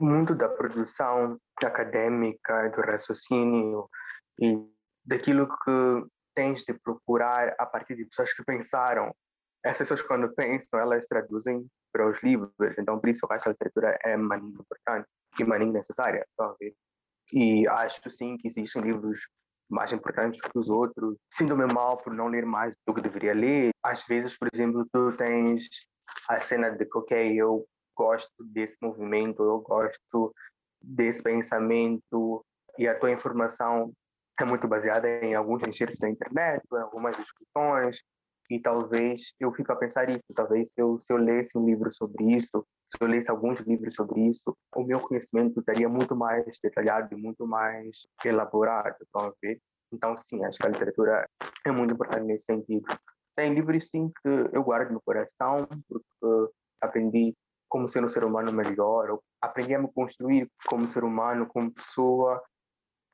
muito 0.00 0.34
da 0.34 0.48
produção 0.48 1.38
acadêmica, 1.62 2.70
do 2.70 2.80
raciocínio 2.80 3.88
e 4.40 4.58
daquilo 5.04 5.46
que 5.48 6.06
tens 6.34 6.62
de 6.64 6.74
procurar 6.74 7.54
a 7.58 7.66
partir 7.66 7.96
de 7.96 8.06
pessoas 8.06 8.32
que 8.32 8.44
pensaram. 8.44 9.14
Essas 9.64 9.88
pessoas, 9.88 10.02
quando 10.02 10.34
pensam, 10.34 10.78
elas 10.78 11.06
traduzem 11.06 11.66
para 11.92 12.08
os 12.08 12.22
livros. 12.22 12.52
Então, 12.78 12.98
por 12.98 13.08
isso, 13.08 13.24
eu 13.24 13.34
acho 13.34 13.44
que 13.44 13.48
a 13.48 13.52
literatura 13.52 13.98
é 14.04 14.16
muito 14.16 14.46
importante 14.46 15.08
e 15.38 15.44
muito 15.44 15.66
necessária. 15.66 16.26
E 17.32 17.66
acho, 17.68 18.10
sim, 18.10 18.36
que 18.36 18.48
existem 18.48 18.82
livros 18.82 19.20
mais 19.68 19.92
importantes 19.92 20.40
que 20.40 20.58
os 20.58 20.68
outros. 20.68 21.16
Sinto-me 21.32 21.66
mal 21.72 21.96
por 21.98 22.12
não 22.12 22.28
ler 22.28 22.46
mais 22.46 22.74
do 22.86 22.94
que 22.94 23.00
deveria 23.00 23.34
ler. 23.34 23.70
Às 23.82 24.04
vezes, 24.04 24.36
por 24.36 24.48
exemplo, 24.52 24.86
tu 24.92 25.12
tens 25.16 25.68
a 26.28 26.38
cena 26.38 26.70
de 26.70 26.84
que, 26.84 26.98
ok, 26.98 27.34
eu 27.34 27.66
gosto 27.96 28.30
desse 28.44 28.76
movimento, 28.82 29.42
eu 29.42 29.60
gosto 29.60 30.32
desse 30.80 31.22
pensamento 31.22 32.44
e 32.78 32.86
a 32.86 32.98
tua 32.98 33.10
informação 33.10 33.92
é 34.38 34.44
muito 34.44 34.68
baseada 34.68 35.08
em 35.24 35.34
alguns 35.34 35.62
enxertos 35.66 35.98
da 35.98 36.08
internet, 36.08 36.62
em 36.72 36.76
algumas 36.76 37.16
discussões, 37.16 37.98
e 38.50 38.60
talvez 38.60 39.34
eu 39.40 39.52
fico 39.52 39.72
a 39.72 39.76
pensar 39.76 40.08
isso, 40.08 40.24
talvez 40.34 40.72
eu, 40.76 41.00
se 41.00 41.12
eu 41.12 41.16
lesse 41.16 41.56
um 41.56 41.64
livro 41.64 41.92
sobre 41.92 42.36
isso, 42.36 42.66
se 42.86 42.96
eu 43.00 43.08
lesse 43.08 43.30
alguns 43.30 43.60
livros 43.60 43.94
sobre 43.94 44.20
isso, 44.28 44.56
o 44.74 44.84
meu 44.84 45.00
conhecimento 45.00 45.58
estaria 45.58 45.88
muito 45.88 46.14
mais 46.14 46.44
detalhado 46.62 47.12
e 47.12 47.20
muito 47.20 47.46
mais 47.46 48.06
elaborado, 48.24 48.96
estão 49.02 49.32
ver? 49.42 49.60
Então, 49.92 50.16
sim, 50.16 50.44
acho 50.44 50.58
que 50.58 50.66
a 50.66 50.70
literatura 50.70 51.28
é 51.64 51.70
muito 51.70 51.94
importante 51.94 52.24
nesse 52.24 52.46
sentido. 52.46 52.86
Tem 53.36 53.52
livros, 53.52 53.88
sim, 53.88 54.10
que 54.22 54.28
eu 54.52 54.62
guardo 54.62 54.92
no 54.92 55.00
coração, 55.00 55.66
porque 55.88 56.52
aprendi 56.80 57.34
como 57.68 57.88
ser 57.88 58.04
um 58.04 58.08
ser 58.08 58.24
humano 58.24 58.52
melhor, 58.52 59.18
aprendi 59.40 59.74
a 59.74 59.78
me 59.78 59.92
construir 59.92 60.48
como 60.66 60.90
ser 60.90 61.04
humano, 61.04 61.46
como 61.46 61.72
pessoa, 61.72 62.42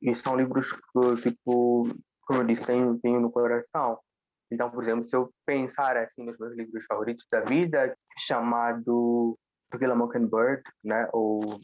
e 0.01 0.15
são 0.15 0.35
livros 0.35 0.71
que, 0.71 1.21
tipo, 1.21 1.87
como 2.21 2.41
eu 2.41 2.45
disse, 2.45 2.65
tenho, 2.65 2.99
tenho 2.99 3.19
no 3.19 3.31
coração. 3.31 3.99
Então, 4.51 4.69
por 4.69 4.83
exemplo, 4.83 5.03
se 5.03 5.15
eu 5.15 5.33
pensar 5.45 5.97
assim 5.97 6.23
nos 6.23 6.37
meus 6.37 6.55
livros 6.55 6.85
favoritos 6.85 7.25
da 7.31 7.41
vida, 7.41 7.95
chamado 8.17 9.37
To 9.71 9.79
Kill 9.79 9.91
a 9.91 9.95
Mockingbird, 9.95 10.61
né, 10.83 11.09
ou 11.11 11.59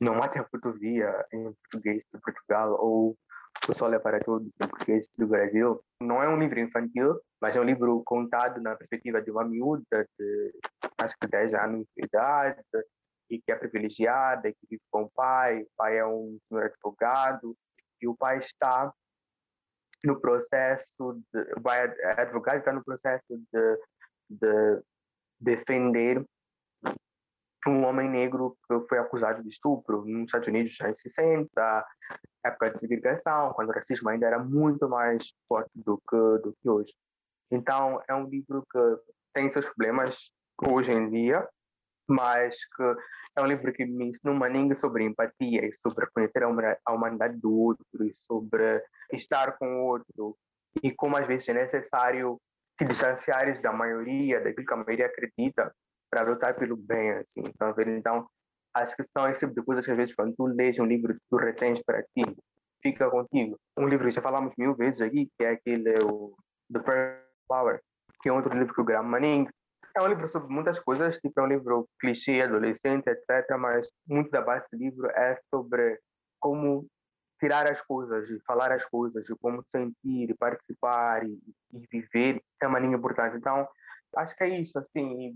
Não 0.00 0.14
Mate 0.14 0.38
a 0.38 0.44
Fotografia 0.44 1.26
em 1.32 1.52
português 1.52 2.02
de 2.12 2.20
Portugal, 2.20 2.76
ou 2.80 3.16
O 3.68 3.74
Sol 3.74 3.92
é 3.92 3.98
para 3.98 4.20
Todos 4.20 4.48
em 4.48 4.68
português 4.68 5.08
do 5.18 5.26
Brasil, 5.26 5.84
não 6.00 6.22
é 6.22 6.28
um 6.28 6.38
livro 6.38 6.58
infantil, 6.58 7.20
mas 7.40 7.54
é 7.54 7.60
um 7.60 7.64
livro 7.64 8.02
contado 8.04 8.60
na 8.60 8.74
perspectiva 8.74 9.20
de 9.20 9.30
uma 9.30 9.44
miúda 9.44 10.06
de 10.18 10.52
acho 10.98 11.16
que 11.20 11.26
10 11.26 11.54
anos 11.54 11.86
de 11.96 12.04
idade 12.04 12.62
e 13.30 13.40
que 13.40 13.52
é 13.52 13.56
privilegiada, 13.56 14.50
que 14.50 14.66
vive 14.70 14.82
com 14.90 15.02
o 15.02 15.10
pai, 15.10 15.62
o 15.62 15.68
pai 15.76 15.98
é 15.98 16.06
um 16.06 16.38
senhor 16.48 16.64
advogado, 16.64 17.56
e 18.00 18.08
o 18.08 18.16
pai 18.16 18.38
está 18.38 18.92
no 20.04 20.20
processo, 20.20 21.22
de, 21.32 21.40
é 22.00 22.22
advogado 22.22 22.58
está 22.58 22.72
no 22.72 22.84
processo 22.84 23.24
de, 23.30 23.78
de 24.30 24.82
defender 25.40 26.24
um 27.66 27.84
homem 27.84 28.10
negro 28.10 28.56
que 28.66 28.80
foi 28.88 28.98
acusado 28.98 29.42
de 29.42 29.48
estupro 29.48 30.04
nos 30.04 30.24
Estados 30.24 30.48
Unidos 30.48 30.74
já 30.74 30.90
em 30.90 30.94
60, 30.94 31.86
época 32.44 32.70
de 32.70 32.80
segregação, 32.80 33.52
quando 33.52 33.68
o 33.68 33.72
racismo 33.72 34.08
ainda 34.08 34.26
era 34.26 34.38
muito 34.38 34.88
mais 34.88 35.32
forte 35.48 35.70
do 35.74 35.96
que, 35.98 36.16
do 36.16 36.54
que 36.60 36.68
hoje. 36.68 36.92
Então, 37.50 38.02
é 38.08 38.14
um 38.14 38.26
livro 38.26 38.66
que 38.70 38.78
tem 39.32 39.48
seus 39.48 39.66
problemas 39.66 40.32
hoje 40.66 40.92
em 40.92 41.08
dia, 41.08 41.46
mas 42.08 42.56
que 42.76 42.82
é 43.36 43.42
um 43.42 43.46
livro 43.46 43.72
que 43.72 43.84
me 43.84 44.06
ensina 44.06 44.32
uma 44.32 44.48
língua 44.48 44.76
sobre 44.76 45.04
empatia 45.04 45.66
e 45.66 45.74
sobre 45.74 46.06
conhecer 46.14 46.42
a 46.42 46.92
humanidade 46.92 47.38
do 47.38 47.52
outro 47.52 48.04
e 48.04 48.14
sobre 48.14 48.82
estar 49.12 49.56
com 49.58 49.66
o 49.66 49.84
outro 49.86 50.36
e 50.82 50.90
como 50.92 51.16
às 51.16 51.26
vezes 51.26 51.48
é 51.48 51.54
necessário 51.54 52.40
se 52.78 52.86
distanciar 52.86 53.60
da 53.60 53.72
maioria, 53.72 54.40
daquilo 54.40 54.66
que 54.66 54.74
a 54.74 54.76
maioria 54.76 55.06
acredita 55.06 55.74
para 56.10 56.28
lutar 56.28 56.54
pelo 56.54 56.76
bem, 56.76 57.12
assim. 57.12 57.40
Então, 57.40 57.74
então, 57.86 58.26
acho 58.74 58.96
que 58.96 59.04
são 59.04 59.28
esse 59.28 59.40
tipo 59.46 59.58
de 59.58 59.64
coisas 59.64 59.84
que 59.84 59.90
às 59.90 59.96
vezes 59.96 60.14
quando 60.14 60.34
tu 60.34 60.46
lês 60.46 60.78
um 60.78 60.86
livro 60.86 61.16
tu 61.30 61.36
retens 61.36 61.82
para 61.82 62.02
ti, 62.02 62.22
fica 62.82 63.10
contigo. 63.10 63.58
Um 63.78 63.86
livro 63.86 64.06
que 64.06 64.14
já 64.14 64.22
falamos 64.22 64.52
mil 64.58 64.74
vezes 64.74 65.00
aqui, 65.00 65.30
que 65.38 65.44
é 65.44 65.50
aquele 65.50 65.96
o 66.04 66.34
The 66.72 66.82
First 66.82 67.22
Power, 67.48 67.80
que 68.22 68.28
é 68.28 68.32
outro 68.32 68.52
livro 68.52 68.74
que 68.74 68.80
o 68.80 68.84
Graham 68.84 69.04
Manning 69.04 69.48
é 69.94 70.00
um 70.00 70.06
livro 70.06 70.26
sobre 70.28 70.52
muitas 70.52 70.78
coisas, 70.78 71.18
tipo, 71.18 71.38
é 71.40 71.42
um 71.42 71.48
livro 71.48 71.88
clichê, 72.00 72.42
adolescente, 72.42 73.08
etc. 73.08 73.56
Mas 73.58 73.88
muito 74.06 74.30
da 74.30 74.40
base 74.40 74.66
do 74.72 74.78
livro 74.78 75.10
é 75.10 75.38
sobre 75.50 75.98
como 76.40 76.86
tirar 77.38 77.66
as 77.66 77.82
coisas, 77.82 78.30
e 78.30 78.40
falar 78.46 78.70
as 78.70 78.86
coisas, 78.86 79.28
e 79.28 79.34
como 79.36 79.64
sentir, 79.66 80.30
e 80.30 80.34
participar 80.34 81.24
e, 81.26 81.38
e 81.72 81.86
viver 81.90 82.40
é 82.60 82.66
uma 82.66 82.78
linha 82.78 82.96
importante. 82.96 83.36
Então, 83.36 83.68
acho 84.16 84.36
que 84.36 84.44
é 84.44 84.60
isso, 84.60 84.78
assim. 84.78 85.34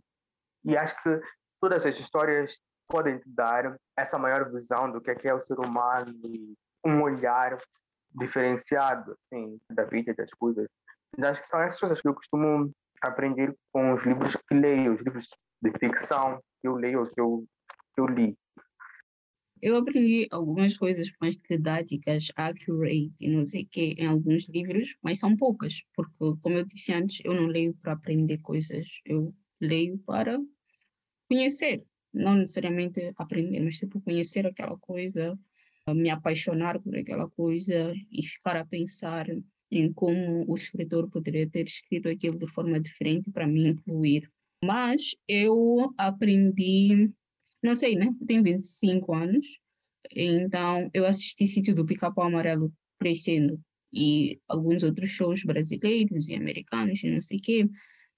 E, 0.65 0.71
e 0.73 0.77
acho 0.77 1.01
que 1.03 1.21
todas 1.61 1.85
as 1.85 1.99
histórias 1.99 2.61
podem 2.89 3.19
te 3.19 3.29
dar 3.29 3.77
essa 3.97 4.19
maior 4.19 4.51
visão 4.53 4.91
do 4.91 5.01
que 5.01 5.11
é, 5.11 5.15
que 5.17 5.29
é 5.29 5.35
o 5.35 5.41
ser 5.41 5.59
humano 5.59 6.13
e 6.25 6.55
um 6.85 7.03
olhar 7.03 7.59
diferenciado, 8.13 9.17
assim, 9.33 9.59
da 9.71 9.85
vida 9.85 10.15
das 10.15 10.31
coisas. 10.31 10.69
Então, 11.19 11.31
acho 11.31 11.43
que 11.43 11.49
são 11.49 11.61
essas 11.61 11.81
coisas 11.81 12.01
que 12.01 12.09
eu 12.09 12.15
costumo 12.15 12.71
aprender 13.07 13.55
com 13.73 13.95
os 13.95 14.05
livros 14.05 14.37
que 14.37 14.55
leio, 14.55 14.95
os 14.95 15.01
livros 15.01 15.29
de 15.63 15.71
ficção 15.79 16.41
que 16.61 16.69
eu 16.69 16.77
leio, 16.77 17.11
que 17.13 17.21
eu, 17.21 17.47
que 17.95 18.01
eu 18.01 18.07
li. 18.07 18.37
Eu 19.63 19.77
aprendi 19.79 20.29
algumas 20.31 20.77
coisas 20.77 21.11
mais 21.21 21.37
didáticas, 21.37 22.31
accurate 22.37 23.15
e 23.19 23.29
não 23.29 23.47
sei 23.47 23.63
o 23.63 23.69
que, 23.69 23.95
em 23.99 24.07
alguns 24.07 24.49
livros, 24.49 24.97
mas 25.03 25.19
são 25.19 25.35
poucas, 25.35 25.83
porque, 25.95 26.13
como 26.43 26.59
eu 26.59 26.65
disse 26.65 26.93
antes, 26.93 27.21
eu 27.25 27.33
não 27.33 27.47
leio 27.47 27.75
para 27.83 27.93
aprender 27.93 28.39
coisas, 28.39 28.87
eu 29.07 29.35
leio 29.61 29.99
para 29.99 30.39
conhecer, 31.29 31.85
não 32.13 32.35
necessariamente 32.35 33.13
aprender, 33.17 33.61
mas 33.61 33.79
tipo 33.79 34.01
conhecer 34.03 34.47
aquela 34.47 34.77
coisa, 34.79 35.39
me 35.89 36.11
apaixonar 36.11 36.79
por 36.81 36.97
aquela 36.97 37.29
coisa 37.31 37.95
e 38.11 38.23
ficar 38.23 38.57
a 38.57 38.67
pensar 38.67 39.27
em 39.71 39.93
como 39.93 40.45
o 40.49 40.55
escritor 40.55 41.11
poderia 41.11 41.49
ter 41.49 41.67
escrito 41.67 42.09
aquilo 42.09 42.39
de 42.39 42.47
forma 42.47 42.79
diferente 42.81 43.31
para 43.31 43.47
me 43.47 43.69
incluir. 43.69 44.31
Mas 44.63 45.17
eu 45.29 45.93
aprendi, 45.99 47.11
não 47.63 47.75
sei, 47.75 47.95
né? 47.95 48.15
Eu 48.21 48.27
tenho 48.27 48.43
25 48.43 49.15
anos, 49.15 49.47
então 50.15 50.91
eu 50.95 51.07
assisti 51.07 51.47
Sítio 51.47 51.75
do 51.75 51.85
Pica-Pau 51.85 52.27
Amarelo 52.27 52.73
crescendo 52.99 53.61
e 53.93 54.41
alguns 54.49 54.83
outros 54.83 55.11
shows 55.11 55.43
brasileiros 55.43 56.29
e 56.29 56.35
americanos 56.35 57.03
e 57.03 57.11
não 57.11 57.21
sei 57.21 57.39
o 57.39 57.43
quê, 57.43 57.69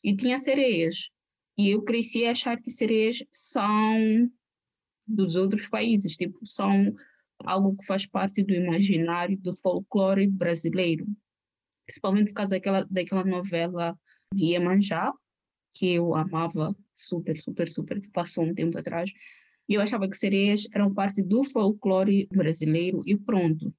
e 0.03 0.17
tinha 0.17 0.39
sereias. 0.39 1.11
E 1.57 1.71
eu 1.71 1.83
cresci 1.83 2.25
a 2.25 2.31
achar 2.31 2.61
que 2.61 2.71
sereias 2.71 3.23
são 3.33 4.31
dos 5.07 5.35
outros 5.35 5.67
países, 5.67 6.17
tipo, 6.17 6.39
são 6.45 6.95
algo 7.41 7.77
que 7.77 7.87
faz 7.87 8.07
parte 8.07 8.45
do 8.45 8.53
imaginário 8.53 9.37
do 9.39 9.57
folclore 9.57 10.29
brasileiro 10.29 11.07
principalmente 11.89 12.29
por 12.29 12.35
causa 12.35 12.57
daquela, 12.57 12.85
daquela 12.91 13.25
novela 13.25 13.99
Iemanjá, 14.37 15.11
que 15.75 15.95
eu 15.95 16.15
amava 16.15 16.77
super, 16.95 17.35
super, 17.37 17.67
super, 17.67 18.01
que 18.01 18.11
passou 18.11 18.45
um 18.45 18.55
tempo 18.55 18.79
atrás. 18.79 19.11
E 19.67 19.75
eu 19.75 19.81
achava 19.81 20.09
que 20.09 20.17
sereias 20.17 20.69
eram 20.75 20.93
parte 20.93 21.23
do 21.23 21.43
folclore 21.45 22.29
brasileiro 22.31 23.03
e 23.07 23.17
pronto. 23.17 23.73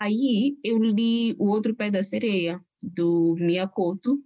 Aí 0.00 0.56
eu 0.64 0.78
li 0.78 1.34
O 1.38 1.48
Outro 1.48 1.74
Pé 1.74 1.90
da 1.90 2.02
Sereia, 2.02 2.58
do 2.82 3.34
Miyakoto, 3.38 4.18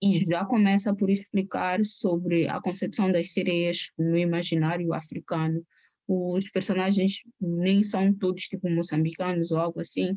e 0.00 0.24
já 0.30 0.44
começa 0.44 0.94
por 0.94 1.10
explicar 1.10 1.82
sobre 1.84 2.48
a 2.48 2.60
concepção 2.60 3.10
das 3.10 3.32
sereias 3.32 3.90
no 3.98 4.16
imaginário 4.16 4.92
africano. 4.92 5.66
Os 6.06 6.48
personagens 6.50 7.22
nem 7.40 7.82
são 7.82 8.12
todos 8.12 8.44
tipo 8.44 8.70
moçambicanos 8.70 9.50
ou 9.50 9.58
algo 9.58 9.80
assim, 9.80 10.16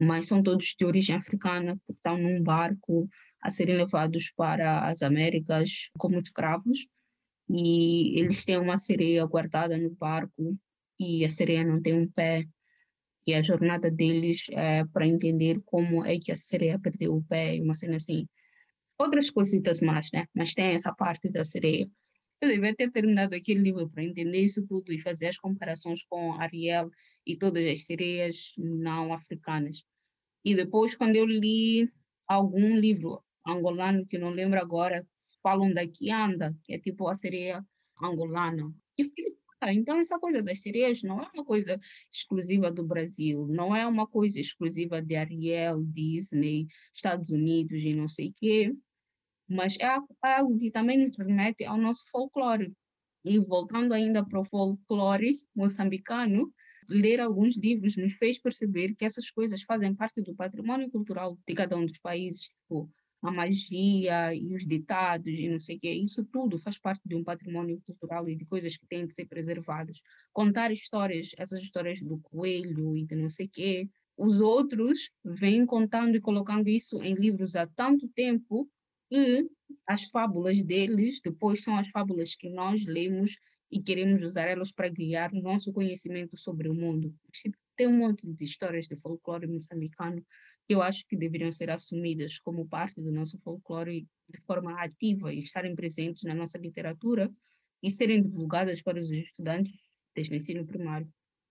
mas 0.00 0.26
são 0.26 0.42
todos 0.42 0.74
de 0.78 0.84
origem 0.84 1.14
africana, 1.14 1.78
que 1.84 1.92
estão 1.92 2.16
num 2.16 2.42
barco 2.42 3.08
a 3.42 3.50
serem 3.50 3.76
levados 3.76 4.32
para 4.34 4.88
as 4.88 5.02
Américas 5.02 5.90
como 5.98 6.18
escravos. 6.18 6.86
E 7.48 8.18
eles 8.18 8.44
têm 8.44 8.58
uma 8.58 8.76
sereia 8.76 9.24
guardada 9.26 9.76
no 9.76 9.90
barco 9.90 10.56
e 10.98 11.24
a 11.24 11.30
sereia 11.30 11.64
não 11.64 11.82
tem 11.82 11.94
um 11.94 12.08
pé. 12.08 12.44
E 13.26 13.34
a 13.34 13.42
jornada 13.42 13.90
deles 13.90 14.46
é 14.52 14.84
para 14.86 15.06
entender 15.06 15.60
como 15.66 16.04
é 16.06 16.18
que 16.18 16.32
a 16.32 16.36
sereia 16.36 16.78
perdeu 16.78 17.14
o 17.14 17.24
pé, 17.24 17.60
uma 17.60 17.74
cena 17.74 17.96
assim. 17.96 18.26
Outras 18.98 19.30
cositas 19.30 19.80
mais, 19.80 20.08
né? 20.14 20.26
Mas 20.34 20.54
tem 20.54 20.68
essa 20.68 20.94
parte 20.94 21.30
da 21.30 21.44
sereia. 21.44 21.90
Eu 22.40 22.48
devia 22.48 22.74
ter 22.74 22.90
terminado 22.90 23.34
aquele 23.34 23.60
livro 23.60 23.90
para 23.90 24.02
entender 24.02 24.40
isso 24.40 24.66
tudo 24.66 24.92
e 24.92 25.00
fazer 25.00 25.28
as 25.28 25.36
comparações 25.36 26.00
com 26.08 26.32
Ariel 26.40 26.90
e 27.26 27.36
todas 27.36 27.66
as 27.66 27.84
sereias 27.84 28.52
não 28.56 29.12
africanas. 29.12 29.84
E 30.44 30.54
depois, 30.54 30.94
quando 30.94 31.16
eu 31.16 31.26
li 31.26 31.90
algum 32.26 32.76
livro 32.76 33.22
angolano, 33.46 34.06
que 34.06 34.18
não 34.18 34.30
lembro 34.30 34.58
agora, 34.58 35.06
falam 35.42 35.72
da 35.72 35.86
Kianda, 35.86 36.56
que 36.64 36.74
é 36.74 36.78
tipo 36.78 37.08
a 37.08 37.14
sereia 37.14 37.64
angolana. 38.02 38.72
E 38.98 39.10
ah, 39.62 39.74
então 39.74 40.00
essa 40.00 40.18
coisa 40.18 40.42
das 40.42 40.62
sereias 40.62 41.02
não 41.02 41.22
é 41.22 41.28
uma 41.34 41.44
coisa 41.44 41.78
exclusiva 42.10 42.70
do 42.72 42.82
Brasil, 42.82 43.46
não 43.46 43.76
é 43.76 43.86
uma 43.86 44.06
coisa 44.06 44.40
exclusiva 44.40 45.02
de 45.02 45.16
Ariel, 45.16 45.82
Disney, 45.84 46.66
Estados 46.94 47.28
Unidos 47.28 47.78
e 47.78 47.92
não 47.92 48.08
sei 48.08 48.30
o 48.30 48.34
quê, 48.36 48.74
mas 49.46 49.76
é, 49.78 49.84
é 50.24 50.34
algo 50.38 50.56
que 50.56 50.70
também 50.70 50.98
nos 50.98 51.14
remete 51.18 51.64
ao 51.64 51.76
nosso 51.76 52.08
folclore. 52.10 52.72
E 53.22 53.38
voltando 53.38 53.92
ainda 53.92 54.24
para 54.24 54.40
o 54.40 54.44
folclore 54.46 55.36
moçambicano, 55.54 56.50
ler 56.88 57.20
alguns 57.20 57.56
livros 57.56 57.96
me 57.96 58.10
fez 58.10 58.38
perceber 58.38 58.94
que 58.94 59.04
essas 59.04 59.30
coisas 59.30 59.62
fazem 59.62 59.94
parte 59.94 60.22
do 60.22 60.34
patrimônio 60.34 60.90
cultural 60.90 61.38
de 61.46 61.54
cada 61.54 61.76
um 61.76 61.86
dos 61.86 61.98
países, 61.98 62.50
tipo 62.50 62.90
a 63.22 63.30
magia 63.30 64.34
e 64.34 64.54
os 64.54 64.64
ditados 64.66 65.38
e 65.38 65.48
não 65.48 65.58
sei 65.58 65.76
o 65.76 65.78
quê, 65.78 65.92
isso 65.92 66.24
tudo 66.24 66.58
faz 66.58 66.78
parte 66.78 67.02
de 67.06 67.14
um 67.14 67.22
patrimônio 67.22 67.80
cultural 67.84 68.28
e 68.28 68.34
de 68.34 68.46
coisas 68.46 68.76
que 68.76 68.86
têm 68.86 69.06
que 69.06 69.14
ser 69.14 69.26
preservadas. 69.26 70.00
Contar 70.32 70.72
histórias, 70.72 71.30
essas 71.36 71.60
histórias 71.60 72.00
do 72.00 72.18
coelho 72.18 72.96
e 72.96 73.04
de 73.04 73.14
não 73.14 73.28
sei 73.28 73.46
o 73.46 73.50
quê, 73.50 73.88
os 74.16 74.38
outros 74.38 75.10
vêm 75.24 75.66
contando 75.66 76.16
e 76.16 76.20
colocando 76.20 76.68
isso 76.68 77.02
em 77.02 77.14
livros 77.14 77.56
há 77.56 77.66
tanto 77.66 78.08
tempo 78.08 78.68
que 79.10 79.46
as 79.86 80.04
fábulas 80.08 80.62
deles 80.62 81.20
depois 81.22 81.62
são 81.62 81.76
as 81.76 81.88
fábulas 81.88 82.34
que 82.34 82.48
nós 82.48 82.84
lemos 82.86 83.36
e 83.70 83.80
queremos 83.80 84.22
usar 84.22 84.48
elas 84.48 84.72
para 84.72 84.88
guiar 84.88 85.32
o 85.32 85.40
nosso 85.40 85.72
conhecimento 85.72 86.36
sobre 86.36 86.68
o 86.68 86.74
mundo. 86.74 87.14
Tem 87.76 87.86
um 87.86 87.96
monte 87.96 88.26
de 88.30 88.44
histórias 88.44 88.86
de 88.86 88.96
folclore 88.96 89.46
moçambicano 89.46 90.24
que 90.66 90.74
eu 90.74 90.82
acho 90.82 91.06
que 91.06 91.16
deveriam 91.16 91.52
ser 91.52 91.70
assumidas 91.70 92.38
como 92.38 92.68
parte 92.68 93.00
do 93.00 93.10
nosso 93.10 93.38
folclore 93.38 94.06
de 94.28 94.40
forma 94.42 94.80
ativa 94.82 95.32
e 95.32 95.40
estarem 95.40 95.74
presentes 95.74 96.22
na 96.24 96.34
nossa 96.34 96.58
literatura 96.58 97.30
e 97.82 97.90
serem 97.90 98.22
divulgadas 98.22 98.82
para 98.82 99.00
os 99.00 99.10
estudantes 99.10 99.74
desde 100.14 100.34
o 100.34 100.36
ensino 100.36 100.66
primário. 100.66 101.08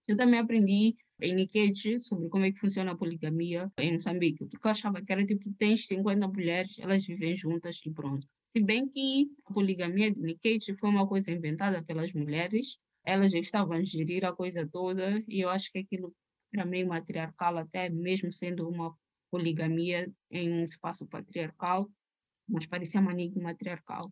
Eu 0.08 0.18
também 0.18 0.40
aprendi 0.40 0.96
em 1.22 1.36
Nikechi 1.36 2.00
sobre 2.00 2.30
como 2.30 2.46
é 2.46 2.52
que 2.52 2.60
funciona 2.60 2.92
a 2.92 2.98
poligamia 2.98 3.72
em 3.78 3.94
Moçambique, 3.94 4.46
porque 4.46 4.66
eu 4.66 4.72
achava 4.72 5.02
que 5.02 5.12
era 5.12 5.26
tipo, 5.26 5.52
tens 5.54 5.88
50 5.88 6.28
mulheres, 6.28 6.80
elas 6.80 7.06
vivem 7.06 7.36
juntas 7.36 7.80
e 7.86 7.92
pronto. 7.92 8.28
Se 8.56 8.64
bem 8.64 8.90
que 8.90 9.32
a 9.46 9.54
poligamia 9.54 10.12
de 10.12 10.20
Nikete 10.20 10.76
foi 10.76 10.90
uma 10.90 11.08
coisa 11.08 11.32
inventada 11.32 11.84
pelas 11.84 12.12
mulheres, 12.14 12.78
elas 13.06 13.34
estavam 13.34 13.74
a 13.74 13.84
gerir 13.84 14.26
a 14.26 14.34
coisa 14.34 14.68
toda 14.68 15.24
e 15.28 15.42
eu 15.42 15.50
acho 15.50 15.72
que 15.72 15.80
aquilo 15.80 16.16
era 16.52 16.66
meio 16.66 16.88
matriarcal 16.88 17.58
até, 17.58 17.90
mesmo 17.90 18.32
sendo 18.32 18.68
uma 18.68 18.96
poligamia 19.30 20.12
em 20.32 20.52
um 20.52 20.64
espaço 20.64 21.06
patriarcal, 21.08 21.90
mas 22.48 22.66
parecia 22.66 23.00
maníaco 23.00 23.40
matriarcal. 23.40 24.12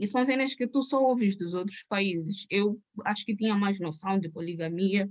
E 0.00 0.06
são 0.06 0.26
cenas 0.26 0.54
que 0.56 0.66
tu 0.66 0.82
só 0.82 1.00
ouves 1.00 1.36
dos 1.36 1.54
outros 1.54 1.84
países. 1.88 2.46
Eu 2.50 2.80
acho 3.04 3.24
que 3.24 3.36
tinha 3.36 3.54
mais 3.54 3.78
noção 3.78 4.18
de 4.18 4.28
poligamia 4.28 5.08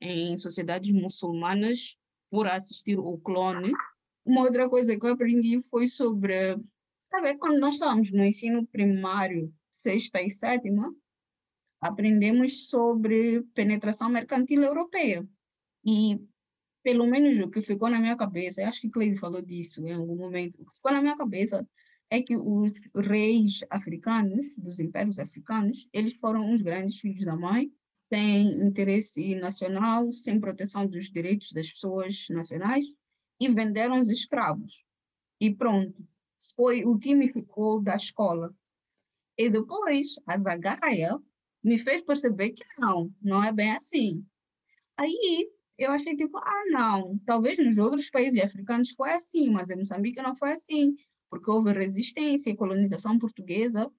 em 0.00 0.36
sociedades 0.36 0.92
muçulmanas 0.92 1.96
por 2.28 2.48
assistir 2.48 2.98
o 2.98 3.16
clone. 3.18 3.72
Uma 4.24 4.42
outra 4.42 4.68
coisa 4.68 4.98
que 4.98 5.06
eu 5.06 5.12
aprendi 5.12 5.62
foi 5.62 5.86
sobre 5.86 6.56
Sabe, 7.14 7.38
quando 7.38 7.60
nós 7.60 7.74
estávamos 7.74 8.10
no 8.10 8.24
ensino 8.24 8.66
primário, 8.66 9.54
sexta 9.84 10.20
e 10.20 10.28
sétima, 10.28 10.92
aprendemos 11.80 12.66
sobre 12.68 13.40
penetração 13.54 14.08
mercantil 14.08 14.64
europeia. 14.64 15.24
E, 15.86 16.18
pelo 16.82 17.06
menos 17.06 17.38
o 17.38 17.48
que 17.48 17.62
ficou 17.62 17.88
na 17.88 18.00
minha 18.00 18.16
cabeça, 18.16 18.66
acho 18.66 18.80
que 18.80 18.90
Cleide 18.90 19.16
falou 19.16 19.40
disso 19.40 19.86
em 19.86 19.92
algum 19.92 20.16
momento, 20.16 20.60
o 20.60 20.66
que 20.66 20.74
ficou 20.74 20.90
na 20.90 21.00
minha 21.00 21.16
cabeça 21.16 21.64
é 22.10 22.20
que 22.20 22.36
os 22.36 22.72
reis 22.96 23.60
africanos, 23.70 24.52
dos 24.58 24.80
impérios 24.80 25.20
africanos, 25.20 25.88
eles 25.92 26.14
foram 26.14 26.44
uns 26.44 26.62
grandes 26.62 26.98
filhos 26.98 27.24
da 27.24 27.36
mãe, 27.36 27.70
sem 28.12 28.60
interesse 28.66 29.36
nacional, 29.36 30.10
sem 30.10 30.40
proteção 30.40 30.84
dos 30.84 31.12
direitos 31.12 31.52
das 31.52 31.70
pessoas 31.70 32.26
nacionais, 32.28 32.84
e 33.38 33.48
venderam 33.48 34.00
os 34.00 34.10
escravos. 34.10 34.84
E 35.40 35.54
pronto 35.54 36.04
foi 36.52 36.84
o 36.84 36.98
que 36.98 37.14
me 37.14 37.32
ficou 37.32 37.80
da 37.80 37.96
escola. 37.96 38.54
E 39.36 39.50
depois, 39.50 40.14
a 40.26 40.38
Zagaia 40.38 41.18
me 41.62 41.78
fez 41.78 42.02
perceber 42.02 42.50
que 42.50 42.64
não, 42.78 43.12
não 43.22 43.42
é 43.42 43.52
bem 43.52 43.72
assim. 43.72 44.24
Aí, 44.96 45.50
eu 45.76 45.90
achei 45.90 46.16
tipo, 46.16 46.38
ah, 46.38 46.62
não, 46.70 47.18
talvez 47.26 47.58
nos 47.58 47.78
outros 47.78 48.10
países 48.10 48.40
africanos 48.42 48.90
foi 48.90 49.12
assim, 49.12 49.50
mas 49.50 49.70
em 49.70 49.76
Moçambique 49.76 50.22
não 50.22 50.34
foi 50.34 50.52
assim, 50.52 50.94
porque 51.28 51.50
houve 51.50 51.72
resistência 51.72 52.50
e 52.50 52.56
colonização 52.56 53.18
portuguesa 53.18 53.90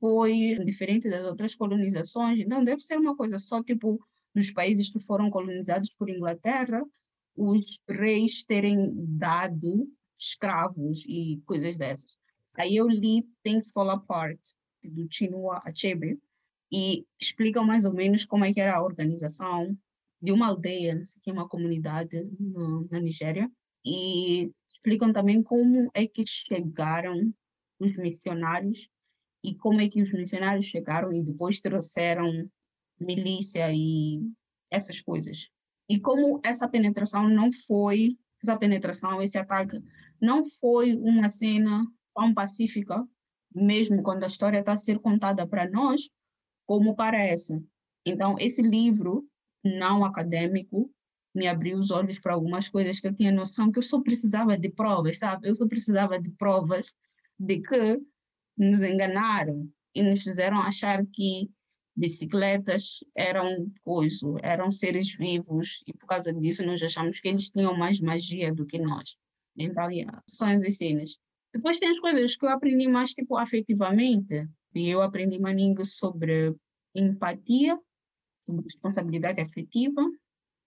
foi 0.00 0.58
diferente 0.66 1.08
das 1.08 1.24
outras 1.24 1.54
colonizações, 1.54 2.38
então 2.38 2.62
deve 2.62 2.82
ser 2.82 2.98
uma 2.98 3.16
coisa 3.16 3.38
só, 3.38 3.62
tipo, 3.62 3.98
nos 4.34 4.50
países 4.50 4.90
que 4.90 5.00
foram 5.00 5.30
colonizados 5.30 5.90
por 5.98 6.10
Inglaterra, 6.10 6.84
os 7.34 7.80
reis 7.88 8.44
terem 8.44 8.92
dado 8.94 9.90
escravos 10.28 11.04
e 11.06 11.42
coisas 11.46 11.76
dessas. 11.76 12.16
Aí 12.56 12.76
eu 12.76 12.88
li 12.88 13.26
Things 13.42 13.70
Fall 13.70 13.90
Apart, 13.90 14.40
do 14.82 15.06
Chinua 15.10 15.62
Achebe, 15.64 16.18
e 16.72 17.04
explica 17.20 17.62
mais 17.62 17.84
ou 17.84 17.92
menos 17.92 18.24
como 18.24 18.44
é 18.44 18.52
que 18.52 18.60
era 18.60 18.76
a 18.76 18.82
organização 18.82 19.76
de 20.20 20.32
uma 20.32 20.48
aldeia, 20.48 20.94
não 20.94 21.04
sei 21.04 21.32
uma 21.32 21.48
comunidade 21.48 22.16
no, 22.38 22.88
na 22.90 23.00
Nigéria, 23.00 23.50
e 23.84 24.50
explicam 24.68 25.12
também 25.12 25.42
como 25.42 25.90
é 25.94 26.06
que 26.06 26.24
chegaram 26.26 27.32
os 27.78 27.96
missionários 27.96 28.88
e 29.42 29.54
como 29.54 29.80
é 29.80 29.88
que 29.88 30.00
os 30.00 30.12
missionários 30.12 30.66
chegaram 30.66 31.12
e 31.12 31.22
depois 31.22 31.60
trouxeram 31.60 32.48
milícia 32.98 33.70
e 33.72 34.20
essas 34.70 35.00
coisas. 35.00 35.48
E 35.88 36.00
como 36.00 36.40
essa 36.42 36.66
penetração 36.66 37.28
não 37.28 37.52
foi, 37.52 38.16
essa 38.44 38.58
penetração, 38.58 39.22
esse 39.22 39.38
ataque 39.38 39.82
não 40.20 40.44
foi 40.44 40.94
uma 40.96 41.30
cena 41.30 41.86
tão 42.14 42.32
pacífica, 42.32 43.06
mesmo 43.54 44.02
quando 44.02 44.24
a 44.24 44.26
história 44.26 44.58
está 44.58 44.72
a 44.72 44.76
ser 44.76 44.98
contada 44.98 45.46
para 45.46 45.68
nós, 45.68 46.08
como 46.66 46.94
parece. 46.94 47.62
Então, 48.06 48.36
esse 48.38 48.62
livro 48.62 49.26
não 49.64 50.04
acadêmico 50.04 50.90
me 51.34 51.48
abriu 51.48 51.78
os 51.78 51.90
olhos 51.90 52.18
para 52.18 52.34
algumas 52.34 52.68
coisas 52.68 53.00
que 53.00 53.08
eu 53.08 53.14
tinha 53.14 53.32
noção 53.32 53.72
que 53.72 53.78
eu 53.78 53.82
só 53.82 54.00
precisava 54.00 54.56
de 54.56 54.68
provas, 54.68 55.18
sabe? 55.18 55.48
Eu 55.48 55.54
só 55.54 55.66
precisava 55.66 56.20
de 56.20 56.30
provas 56.30 56.94
de 57.38 57.60
que 57.60 58.00
nos 58.56 58.80
enganaram 58.80 59.68
e 59.94 60.02
nos 60.02 60.22
fizeram 60.22 60.58
achar 60.60 61.04
que 61.06 61.50
bicicletas 61.96 63.04
eram 63.16 63.70
coisa, 63.82 64.26
eram 64.42 64.70
seres 64.70 65.14
vivos 65.14 65.82
e 65.86 65.92
por 65.92 66.06
causa 66.06 66.32
disso 66.32 66.66
nós 66.66 66.82
achamos 66.82 67.20
que 67.20 67.28
eles 67.28 67.50
tinham 67.50 67.76
mais 67.76 68.00
magia 68.00 68.52
do 68.52 68.66
que 68.66 68.78
nós 68.78 69.16
em 69.56 69.70
avaliações 69.70 70.62
e 70.64 70.70
cenas. 70.70 71.18
Depois 71.52 71.78
tem 71.78 71.90
as 71.90 72.00
coisas 72.00 72.36
que 72.36 72.44
eu 72.44 72.50
aprendi 72.50 72.88
mais, 72.88 73.10
tipo, 73.10 73.36
afetivamente. 73.36 74.48
E 74.74 74.88
eu 74.88 75.00
aprendi 75.02 75.38
maninho 75.38 75.84
sobre 75.84 76.54
empatia, 76.94 77.78
sobre 78.40 78.64
responsabilidade 78.64 79.40
afetiva, 79.40 80.02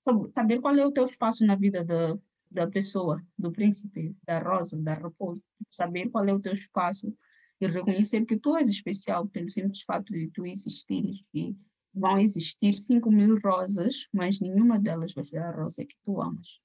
sobre 0.02 0.32
saber 0.32 0.62
qual 0.62 0.76
é 0.76 0.86
o 0.86 0.92
teu 0.92 1.06
espaço 1.06 1.46
na 1.46 1.56
vida 1.56 1.84
da, 1.84 2.18
da 2.50 2.68
pessoa, 2.68 3.22
do 3.38 3.52
príncipe, 3.52 4.16
da 4.24 4.40
rosa, 4.40 4.78
da 4.82 4.94
raposa. 4.94 5.44
Saber 5.70 6.10
qual 6.10 6.26
é 6.26 6.34
o 6.34 6.40
teu 6.40 6.54
espaço 6.54 7.14
e 7.60 7.68
reconhecer 7.68 8.26
que 8.26 8.38
tu 8.38 8.56
és 8.58 8.70
especial 8.70 9.28
pelo 9.28 9.50
simples 9.50 9.82
fato 9.84 10.14
de 10.14 10.30
tu 10.30 10.46
existires. 10.46 11.24
E 11.34 11.56
vão 11.94 12.20
existir 12.20 12.74
5 12.74 13.12
mil 13.12 13.40
rosas, 13.40 14.06
mas 14.14 14.40
nenhuma 14.40 14.80
delas 14.80 15.14
vai 15.14 15.26
ser 15.26 15.40
a 15.40 15.52
rosa 15.52 15.86
que 15.86 15.96
tu 16.04 16.22
amas 16.22 16.58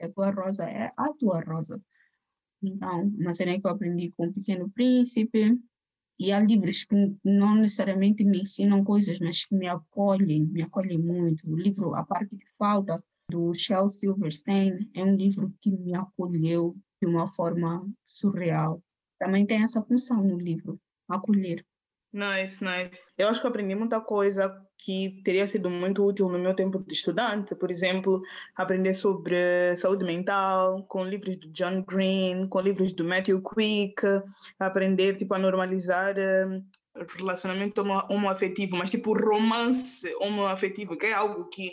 a 0.00 0.08
tua 0.08 0.30
rosa 0.30 0.64
é 0.64 0.92
a 0.96 1.12
tua 1.14 1.40
rosa. 1.40 1.80
Então, 2.62 3.06
uma 3.18 3.34
cena 3.34 3.58
que 3.60 3.66
eu 3.66 3.70
aprendi 3.70 4.12
com 4.16 4.26
o 4.26 4.32
Pequeno 4.32 4.70
Príncipe, 4.70 5.58
e 6.18 6.32
há 6.32 6.40
livros 6.40 6.82
que 6.82 7.16
não 7.24 7.54
necessariamente 7.54 8.24
me 8.24 8.40
ensinam 8.40 8.82
coisas, 8.82 9.20
mas 9.20 9.44
que 9.44 9.54
me 9.54 9.68
acolhem, 9.68 10.46
me 10.46 10.62
acolhem 10.62 10.98
muito. 10.98 11.48
O 11.48 11.56
livro 11.56 11.94
A 11.94 12.04
Parte 12.04 12.36
que 12.36 12.46
Falta, 12.58 13.00
do 13.30 13.54
Shel 13.54 13.88
Silverstein, 13.88 14.90
é 14.94 15.04
um 15.04 15.14
livro 15.14 15.54
que 15.60 15.70
me 15.70 15.94
acolheu 15.94 16.76
de 17.00 17.06
uma 17.06 17.28
forma 17.28 17.88
surreal. 18.04 18.82
Também 19.18 19.46
tem 19.46 19.62
essa 19.62 19.82
função 19.82 20.22
no 20.22 20.38
livro, 20.38 20.80
acolher. 21.08 21.64
Nice, 22.12 22.64
nice. 22.64 23.10
Eu 23.18 23.28
acho 23.28 23.40
que 23.40 23.46
aprendi 23.46 23.74
muita 23.74 24.00
coisa 24.00 24.50
que 24.78 25.20
teria 25.24 25.46
sido 25.46 25.68
muito 25.68 26.02
útil 26.02 26.28
no 26.28 26.38
meu 26.38 26.54
tempo 26.54 26.82
de 26.82 26.94
estudante. 26.94 27.54
Por 27.54 27.70
exemplo, 27.70 28.22
aprender 28.56 28.94
sobre 28.94 29.76
saúde 29.76 30.04
mental 30.04 30.84
com 30.84 31.04
livros 31.04 31.36
do 31.36 31.50
John 31.52 31.82
Green, 31.82 32.48
com 32.48 32.60
livros 32.60 32.92
do 32.92 33.04
Matthew 33.04 33.42
Quick, 33.42 34.02
aprender 34.58 35.16
tipo 35.16 35.34
a 35.34 35.38
normalizar 35.38 36.14
uh, 36.16 37.04
relacionamento 37.18 37.82
homoafetivo, 38.08 38.76
mas 38.76 38.90
tipo 38.90 39.12
romance 39.12 40.10
homoafetivo, 40.18 40.96
que 40.96 41.06
é 41.06 41.12
algo 41.12 41.48
que 41.50 41.72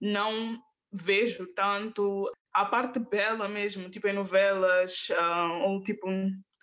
não 0.00 0.58
vejo 0.92 1.46
tanto. 1.54 2.28
A 2.52 2.64
parte 2.64 2.98
bela 2.98 3.48
mesmo, 3.48 3.88
tipo 3.88 4.08
em 4.08 4.12
novelas, 4.12 5.08
uh, 5.10 5.68
ou 5.68 5.80
tipo 5.82 6.08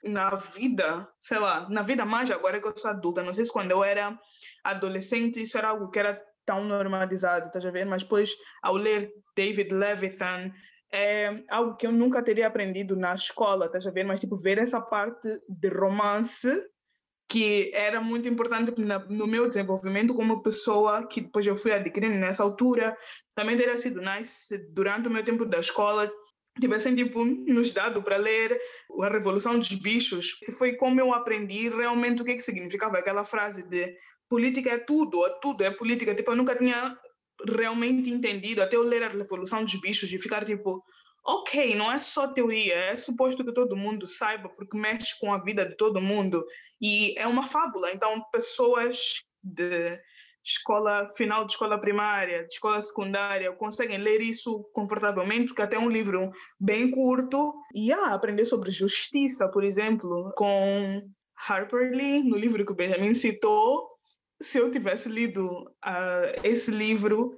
na 0.05 0.35
vida, 0.35 1.07
sei 1.19 1.39
lá, 1.39 1.67
na 1.69 1.81
vida 1.81 2.05
mais 2.05 2.29
agora 2.31 2.59
que 2.59 2.67
eu 2.67 2.77
sou 2.77 2.91
adulta. 2.91 3.23
Não 3.23 3.33
sei 3.33 3.45
se 3.45 3.51
quando 3.51 3.71
eu 3.71 3.83
era 3.83 4.17
adolescente 4.63 5.41
isso 5.41 5.57
era 5.57 5.69
algo 5.69 5.89
que 5.89 5.99
era 5.99 6.21
tão 6.45 6.63
normalizado, 6.63 7.47
estás 7.47 7.65
a 7.65 7.71
ver? 7.71 7.85
Mas 7.85 8.03
depois, 8.03 8.31
ao 8.61 8.75
ler 8.75 9.11
David 9.35 9.73
Levithan, 9.73 10.51
é 10.93 11.43
algo 11.49 11.75
que 11.75 11.87
eu 11.87 11.91
nunca 11.91 12.23
teria 12.23 12.47
aprendido 12.47 12.95
na 12.95 13.13
escola, 13.13 13.65
estás 13.65 13.87
a 13.87 13.91
ver? 13.91 14.03
Mas, 14.03 14.19
tipo, 14.19 14.37
ver 14.37 14.59
essa 14.59 14.79
parte 14.79 15.41
de 15.49 15.69
romance 15.69 16.49
que 17.27 17.71
era 17.73 17.99
muito 17.99 18.27
importante 18.27 18.73
no 19.09 19.25
meu 19.25 19.49
desenvolvimento 19.49 20.13
como 20.13 20.43
pessoa, 20.43 21.07
que 21.07 21.21
depois 21.21 21.45
eu 21.45 21.55
fui 21.55 21.71
adquirindo 21.71 22.15
nessa 22.15 22.43
altura. 22.43 22.95
Também 23.33 23.57
teria 23.57 23.77
sido 23.77 23.99
nice 23.99 24.57
durante 24.71 25.07
o 25.07 25.11
meu 25.11 25.23
tempo 25.23 25.43
da 25.43 25.59
escola 25.59 26.09
tivessem 26.59 26.95
tipo 26.95 27.23
nos 27.25 27.71
dado 27.71 28.01
para 28.01 28.17
ler 28.17 28.57
a 29.01 29.09
Revolução 29.09 29.57
dos 29.57 29.69
Bichos, 29.69 30.33
que 30.33 30.51
foi 30.51 30.75
como 30.75 30.99
eu 30.99 31.13
aprendi 31.13 31.69
realmente 31.69 32.21
o 32.21 32.25
que, 32.25 32.31
é 32.31 32.35
que 32.35 32.43
significava 32.43 32.97
aquela 32.97 33.25
frase 33.25 33.67
de 33.67 33.95
política 34.29 34.71
é 34.71 34.77
tudo, 34.77 35.25
é 35.25 35.39
tudo 35.41 35.63
é 35.63 35.71
política. 35.71 36.15
Tipo, 36.15 36.31
eu 36.31 36.35
nunca 36.35 36.55
tinha 36.55 36.97
realmente 37.47 38.09
entendido 38.09 38.61
até 38.61 38.75
eu 38.75 38.83
ler 38.83 39.03
a 39.03 39.09
Revolução 39.09 39.63
dos 39.63 39.79
Bichos 39.79 40.11
e 40.11 40.17
ficar 40.17 40.45
tipo, 40.45 40.83
ok, 41.25 41.75
não 41.75 41.91
é 41.91 41.99
só 41.99 42.27
teoria, 42.27 42.75
é 42.75 42.95
suposto 42.95 43.43
que 43.43 43.53
todo 43.53 43.75
mundo 43.75 44.07
saiba 44.07 44.47
porque 44.49 44.77
mexe 44.77 45.19
com 45.19 45.33
a 45.33 45.43
vida 45.43 45.65
de 45.65 45.75
todo 45.75 46.01
mundo 46.01 46.43
e 46.81 47.17
é 47.17 47.27
uma 47.27 47.47
fábula. 47.47 47.91
Então, 47.91 48.23
pessoas 48.31 49.21
de 49.43 49.99
escola 50.45 51.09
final 51.15 51.45
de 51.45 51.53
escola 51.53 51.79
primária, 51.79 52.45
de 52.45 52.53
escola 52.53 52.81
secundária, 52.81 53.51
conseguem 53.53 53.97
ler 53.97 54.21
isso 54.21 54.63
confortavelmente, 54.73 55.47
porque 55.47 55.61
até 55.61 55.77
um 55.77 55.89
livro 55.89 56.31
bem 56.59 56.91
curto. 56.91 57.53
E 57.73 57.91
ah, 57.91 58.13
aprender 58.13 58.45
sobre 58.45 58.71
justiça, 58.71 59.47
por 59.49 59.63
exemplo, 59.63 60.31
com 60.37 61.01
Harper 61.47 61.91
Lee, 61.91 62.23
no 62.23 62.37
livro 62.37 62.65
que 62.65 62.71
o 62.71 62.75
Benjamin 62.75 63.13
citou, 63.13 63.87
se 64.41 64.57
eu 64.57 64.69
tivesse 64.69 65.09
lido 65.09 65.47
uh, 65.47 66.39
esse 66.43 66.69
livro 66.71 67.37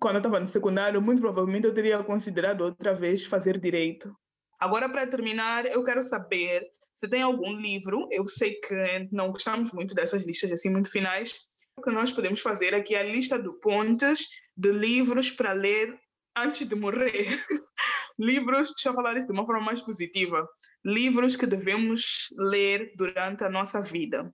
quando 0.00 0.16
eu 0.16 0.20
estava 0.20 0.40
no 0.40 0.48
secundário, 0.48 1.02
muito 1.02 1.20
provavelmente 1.20 1.66
eu 1.66 1.74
teria 1.74 2.02
considerado 2.02 2.62
outra 2.62 2.94
vez 2.94 3.24
fazer 3.24 3.58
direito. 3.58 4.14
Agora, 4.58 4.88
para 4.88 5.06
terminar, 5.06 5.66
eu 5.66 5.82
quero 5.84 6.02
saber 6.02 6.66
se 6.94 7.08
tem 7.08 7.22
algum 7.22 7.56
livro, 7.56 8.06
eu 8.10 8.26
sei 8.26 8.54
que 8.60 9.08
não 9.10 9.30
gostamos 9.30 9.72
muito 9.72 9.94
dessas 9.94 10.26
listas 10.26 10.52
assim 10.52 10.70
muito 10.70 10.90
finais, 10.90 11.46
o 11.76 11.82
que 11.82 11.90
nós 11.90 12.12
podemos 12.12 12.40
fazer 12.40 12.74
aqui 12.74 12.94
é 12.94 13.00
a 13.00 13.10
lista 13.10 13.38
do 13.38 13.54
Pontes 13.54 14.28
de 14.56 14.72
livros 14.72 15.30
para 15.30 15.52
ler 15.52 15.98
antes 16.36 16.68
de 16.68 16.74
morrer. 16.74 17.10
livros, 18.18 18.72
deixa 18.74 18.90
eu 18.90 18.94
falar 18.94 19.16
isso 19.16 19.26
de 19.26 19.32
uma 19.32 19.46
forma 19.46 19.64
mais 19.64 19.80
positiva, 19.80 20.46
livros 20.84 21.36
que 21.36 21.46
devemos 21.46 22.28
ler 22.36 22.92
durante 22.96 23.44
a 23.44 23.50
nossa 23.50 23.80
vida. 23.82 24.32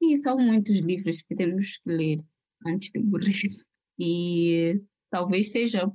E 0.00 0.20
são 0.20 0.36
muitos 0.38 0.74
livros 0.76 1.16
que 1.22 1.34
temos 1.34 1.78
que 1.78 1.90
ler 1.90 2.20
antes 2.66 2.90
de 2.90 3.00
morrer. 3.00 3.56
E 3.98 4.80
talvez 5.10 5.52
seja 5.52 5.90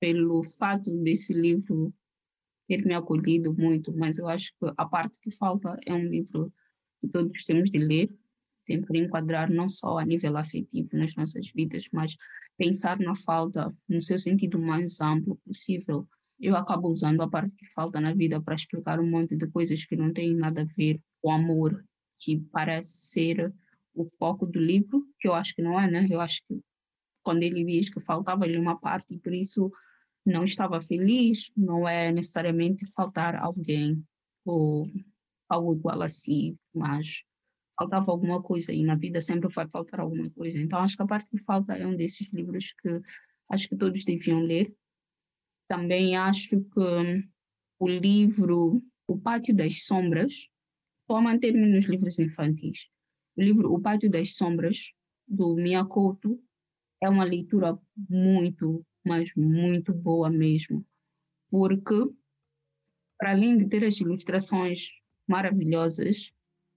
pelo 0.00 0.42
fato 0.42 0.90
desse 1.02 1.34
livro 1.34 1.92
ter 2.66 2.82
me 2.84 2.94
acolhido 2.94 3.52
muito, 3.54 3.92
mas 3.94 4.16
eu 4.16 4.26
acho 4.26 4.52
que 4.58 4.72
a 4.76 4.86
parte 4.86 5.20
que 5.20 5.30
falta 5.30 5.78
é 5.86 5.92
um 5.92 6.06
livro 6.06 6.50
que 7.00 7.08
todos 7.08 7.44
temos 7.44 7.70
de 7.70 7.78
ler, 7.78 8.10
sempre 8.66 8.98
enquadrar 8.98 9.50
não 9.50 9.68
só 9.68 9.98
a 9.98 10.04
nível 10.04 10.36
afetivo 10.36 10.90
nas 10.92 11.14
nossas 11.14 11.50
vidas, 11.50 11.86
mas 11.92 12.14
pensar 12.56 12.98
na 12.98 13.14
falta 13.14 13.74
no 13.88 14.00
seu 14.00 14.18
sentido 14.18 14.58
mais 14.58 15.00
amplo 15.00 15.36
possível. 15.44 16.06
Eu 16.40 16.56
acabo 16.56 16.88
usando 16.88 17.22
a 17.22 17.28
parte 17.28 17.54
que 17.54 17.66
falta 17.72 18.00
na 18.00 18.12
vida 18.12 18.40
para 18.40 18.54
explicar 18.54 19.00
um 19.00 19.08
monte 19.08 19.36
de 19.36 19.46
coisas 19.46 19.84
que 19.84 19.96
não 19.96 20.12
têm 20.12 20.34
nada 20.34 20.62
a 20.62 20.76
ver 20.76 21.00
com 21.22 21.32
amor, 21.32 21.84
que 22.18 22.40
parece 22.52 22.98
ser 22.98 23.52
o 23.94 24.04
foco 24.18 24.46
do 24.46 24.58
livro, 24.58 25.06
que 25.20 25.28
eu 25.28 25.34
acho 25.34 25.54
que 25.54 25.62
não 25.62 25.78
é, 25.78 25.90
né? 25.90 26.06
Eu 26.10 26.20
acho 26.20 26.42
que 26.46 26.60
quando 27.22 27.42
ele 27.42 27.64
diz 27.64 27.88
que 27.88 28.00
faltava-lhe 28.00 28.58
uma 28.58 28.78
parte 28.78 29.14
e 29.14 29.18
por 29.18 29.32
isso 29.32 29.70
não 30.26 30.44
estava 30.44 30.80
feliz, 30.80 31.50
não 31.56 31.86
é 31.86 32.10
necessariamente 32.10 32.86
faltar 32.92 33.36
alguém 33.36 34.02
ou 34.44 34.86
algo 35.48 35.74
igual 35.74 36.02
a 36.02 36.08
si, 36.08 36.56
mas 36.74 37.22
faltava 37.76 38.10
alguma 38.10 38.42
coisa 38.42 38.72
e 38.72 38.82
na 38.82 38.94
vida 38.94 39.20
sempre 39.20 39.48
vai 39.48 39.68
faltar 39.68 40.00
alguma 40.00 40.30
coisa. 40.30 40.58
Então 40.58 40.78
acho 40.78 40.96
que 40.96 41.02
a 41.02 41.06
parte 41.06 41.30
que 41.30 41.38
falta 41.38 41.74
é 41.74 41.86
um 41.86 41.96
desses 41.96 42.28
livros 42.32 42.72
que 42.80 43.00
acho 43.50 43.68
que 43.68 43.76
todos 43.76 44.04
deviam 44.04 44.40
ler. 44.40 44.74
Também 45.68 46.16
acho 46.16 46.60
que 46.60 47.28
o 47.78 47.88
livro 47.88 48.82
O 49.06 49.18
Pátio 49.18 49.54
das 49.54 49.84
Sombras 49.84 50.48
a 51.08 51.20
manter-me 51.20 51.66
nos 51.66 51.84
livros 51.84 52.18
infantis. 52.18 52.88
O 53.36 53.42
livro 53.42 53.72
O 53.72 53.80
Pátio 53.80 54.10
das 54.10 54.34
Sombras, 54.34 54.92
do 55.28 55.54
Miyakoto, 55.54 56.40
é 57.02 57.08
uma 57.08 57.24
leitura 57.24 57.74
muito, 58.08 58.84
mas 59.04 59.30
muito 59.36 59.92
boa 59.92 60.30
mesmo. 60.30 60.84
Porque, 61.50 62.10
para 63.18 63.32
além 63.32 63.56
de 63.56 63.68
ter 63.68 63.84
as 63.84 64.00
ilustrações 64.00 64.88
maravilhosas 65.26 66.32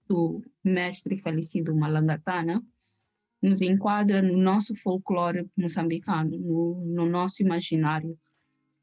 do 0.08 0.42
mestre 0.64 1.20
falecido 1.20 1.76
Malangatana, 1.76 2.62
nos 3.42 3.60
enquadra 3.62 4.20
no 4.20 4.36
nosso 4.36 4.74
folclore 4.74 5.48
moçambicano, 5.58 6.36
no, 6.38 6.84
no 6.84 7.06
nosso 7.06 7.42
imaginário. 7.42 8.14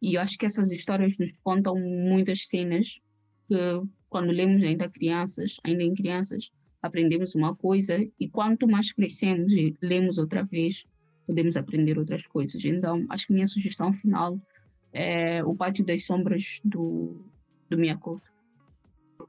E 0.02 0.16
eu 0.16 0.22
acho 0.22 0.38
que 0.38 0.46
essas 0.46 0.72
histórias 0.72 1.18
nos 1.18 1.32
contam 1.44 1.76
muitas 1.76 2.48
cenas 2.48 3.02
que 3.48 3.56
quando 4.10 4.32
lemos 4.32 4.64
ainda 4.64 4.90
crianças, 4.90 5.58
ainda 5.64 5.84
em 5.84 5.94
crianças, 5.94 6.52
aprendemos 6.82 7.36
uma 7.36 7.56
coisa 7.56 7.98
e 8.20 8.30
quanto 8.30 8.68
mais 8.68 8.94
crescemos 8.94 9.52
e 9.54 9.76
lemos 9.82 10.18
outra 10.18 10.44
vez, 10.44 10.86
podemos 11.26 11.58
aprender 11.58 11.98
outras 11.98 12.26
coisas. 12.28 12.64
Então, 12.64 13.06
acho 13.10 13.28
que 13.28 13.34
minha 13.34 13.48
sugestão 13.48 13.92
final 13.92 14.40
é 14.94 15.44
O 15.44 15.56
Pátio 15.56 15.86
das 15.86 16.06
Sombras 16.06 16.62
do, 16.64 17.26
do 17.70 17.78
Miyakoto. 17.78 18.35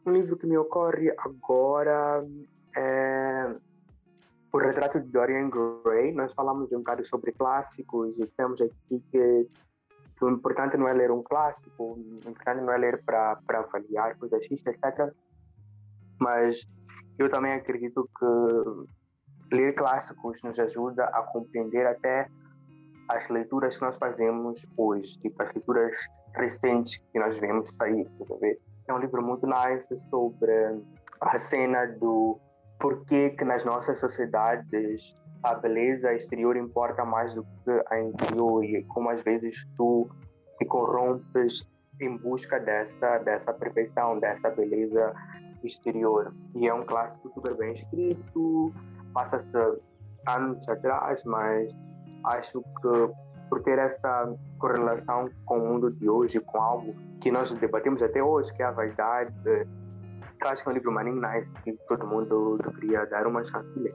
Um 0.06 0.12
livro 0.12 0.36
que 0.36 0.46
me 0.46 0.56
ocorre 0.56 1.12
agora 1.18 2.24
é 2.76 3.56
O 4.52 4.58
Retrato 4.58 5.00
de 5.00 5.08
Dorian 5.08 5.50
Gray. 5.50 6.12
Nós 6.12 6.32
falamos 6.32 6.70
um 6.70 6.78
bocado 6.78 7.04
sobre 7.04 7.32
clássicos 7.32 8.16
e 8.16 8.26
temos 8.36 8.60
aqui 8.60 9.02
que 9.10 9.48
o 10.20 10.30
importante 10.30 10.76
não 10.76 10.86
é 10.86 10.92
ler 10.92 11.10
um 11.10 11.24
clássico, 11.24 11.94
o 11.94 12.20
importante 12.24 12.62
não 12.62 12.72
é 12.72 12.78
ler 12.78 13.02
para 13.04 13.36
avaliar 13.48 14.16
coisas 14.16 14.44
X, 14.44 14.64
etc. 14.64 15.12
Mas 16.20 16.64
eu 17.18 17.28
também 17.28 17.54
acredito 17.54 18.08
que 18.16 19.56
ler 19.56 19.74
clássicos 19.74 20.40
nos 20.44 20.60
ajuda 20.60 21.04
a 21.06 21.22
compreender 21.24 21.84
até 21.84 22.28
as 23.08 23.28
leituras 23.28 23.76
que 23.76 23.84
nós 23.84 23.96
fazemos 23.96 24.64
hoje, 24.76 25.18
tipo 25.18 25.42
as 25.42 25.52
leituras 25.52 25.96
recentes 26.36 27.02
que 27.12 27.18
nós 27.18 27.40
vemos 27.40 27.74
sair, 27.74 28.08
ver? 28.40 28.60
É 28.88 28.94
um 28.94 28.98
livro 28.98 29.22
muito 29.22 29.46
nice 29.46 29.96
sobre 30.08 30.80
a 31.20 31.38
cena 31.38 31.86
do 31.86 32.38
porquê 32.78 33.30
que 33.30 33.44
nas 33.44 33.64
nossas 33.64 33.98
sociedades 33.98 35.14
a 35.42 35.54
beleza 35.54 36.12
exterior 36.12 36.56
importa 36.56 37.04
mais 37.04 37.34
do 37.34 37.42
que 37.42 37.82
a 37.90 38.00
interior 38.00 38.64
e 38.64 38.84
como 38.84 39.10
às 39.10 39.20
vezes 39.22 39.66
tu 39.76 40.08
te 40.58 40.64
corrompes 40.66 41.66
em 42.00 42.16
busca 42.18 42.60
dessa 42.60 43.18
dessa 43.18 43.52
perfeição, 43.52 44.18
dessa 44.20 44.50
beleza 44.50 45.14
exterior. 45.64 46.34
E 46.54 46.68
é 46.68 46.74
um 46.74 46.84
clássico 46.84 47.30
super 47.34 47.56
bem 47.56 47.72
escrito, 47.72 48.72
passa-se 49.12 49.80
anos 50.28 50.68
atrás, 50.68 51.24
mas 51.24 51.70
acho 52.24 52.60
que 52.60 53.26
por 53.48 53.62
ter 53.62 53.78
essa 53.78 54.34
correlação 54.58 55.28
com 55.44 55.58
o 55.58 55.68
mundo 55.68 55.90
de 55.92 56.08
hoje, 56.08 56.40
com 56.40 56.60
algo 56.60 56.94
que 57.20 57.30
nós 57.30 57.52
debatemos 57.54 58.02
até 58.02 58.22
hoje, 58.22 58.52
que 58.54 58.62
é 58.62 58.66
a 58.66 58.70
vaidade, 58.70 59.32
acho 60.42 60.62
que 60.62 60.68
é 60.68 60.72
um 60.72 60.74
livro 60.74 60.92
maninho 60.92 61.20
nice 61.20 61.54
que 61.62 61.72
todo 61.88 62.06
mundo 62.06 62.58
deveria 62.62 63.04
dar 63.06 63.26
uma 63.26 63.44
chance 63.44 63.68
de 63.74 63.80
ler 63.80 63.94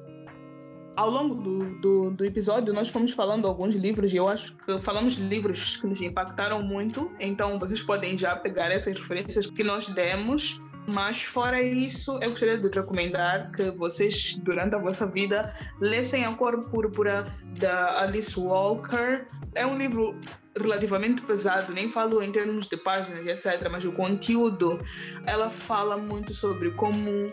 ao 0.96 1.10
longo 1.10 1.36
do, 1.36 1.80
do, 1.80 2.12
do, 2.12 2.26
episódio, 2.26 2.74
nós 2.74 2.90
fomos 2.90 3.12
falando 3.14 3.48
alguns 3.48 3.76
livros 3.76 4.14
e 4.14 4.18
eu 4.18 4.28
acho 4.28 4.56
que 4.58 4.78
falamos 4.80 5.16
de 5.16 5.24
livros 5.24 5.78
que 5.78 5.88
nos 5.88 6.02
impactaram 6.02 6.62
muito, 6.62 7.12
então 7.20 7.58
vocês 7.58 7.82
podem 7.82 8.18
já 8.18 8.36
pegar 8.36 8.72
essas 8.72 8.98
referências 8.98 9.48
que 9.48 9.64
nós 9.64 9.88
demos. 9.90 10.60
Mas 10.88 11.24
fora 11.24 11.62
isso, 11.62 12.18
eu 12.24 12.30
gostaria 12.32 12.58
de 12.58 12.68
recomendar 12.68 13.52
que 13.52 13.70
vocês, 13.72 14.36
durante 14.38 14.76
a 14.76 14.80
vossa 14.80 15.06
vida, 15.06 15.56
lessem 15.80 16.26
A 16.26 16.34
Cor 16.34 16.70
Púrpura 16.70 17.28
da 17.60 18.02
Alice 18.02 18.38
Walker. 18.40 19.28
É 19.54 19.64
um 19.64 19.78
livro 19.78 20.20
relativamente 20.58 21.22
pesado, 21.22 21.74
nem 21.74 21.90
falo 21.90 22.22
em 22.22 22.32
termos 22.32 22.68
de 22.68 22.78
páginas, 22.78 23.26
etc., 23.26 23.70
mas 23.72 23.86
o 23.86 23.92
conteúdo, 23.92 24.80
ela 25.26 25.50
fala 25.50 25.98
muito 25.98 26.34
sobre 26.34 26.72
como 26.72 27.32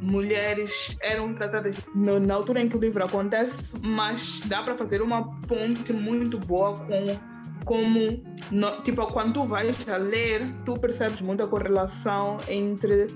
mulheres 0.00 0.96
eram 1.00 1.32
tratadas 1.34 1.78
no, 1.94 2.20
na 2.20 2.34
altura 2.34 2.60
em 2.60 2.68
que 2.68 2.76
o 2.76 2.80
livro 2.80 3.04
acontece, 3.04 3.78
mas 3.82 4.40
dá 4.46 4.62
para 4.62 4.76
fazer 4.76 5.00
uma 5.00 5.24
ponte 5.42 5.92
muito 5.92 6.38
boa 6.38 6.78
com 6.78 7.36
como 7.64 8.22
no, 8.50 8.82
tipo 8.82 9.04
quando 9.06 9.34
tu 9.34 9.44
vais 9.44 9.88
a 9.88 9.96
ler 9.96 10.46
tu 10.64 10.78
percebes 10.78 11.20
muita 11.20 11.48
correlação 11.48 12.38
entre 12.46 13.08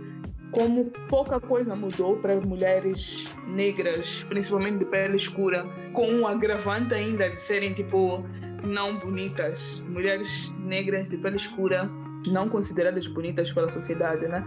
como 0.51 0.87
pouca 1.09 1.39
coisa 1.39 1.77
mudou 1.77 2.17
para 2.17 2.41
mulheres 2.41 3.29
negras, 3.47 4.25
principalmente 4.25 4.79
de 4.79 4.85
pele 4.87 5.17
escura, 5.17 5.65
com 5.93 6.07
um 6.09 6.27
agravante 6.27 6.93
ainda 6.93 7.31
de 7.31 7.41
serem 7.41 7.73
tipo 7.73 8.25
não 8.63 8.99
bonitas, 8.99 9.85
mulheres 9.89 10.55
negras 10.59 11.09
de 11.09 11.17
pele 11.17 11.37
escura 11.37 11.91
não 12.27 12.49
consideradas 12.49 13.07
bonitas 13.07 13.51
pela 13.53 13.71
sociedade, 13.71 14.27
né? 14.27 14.45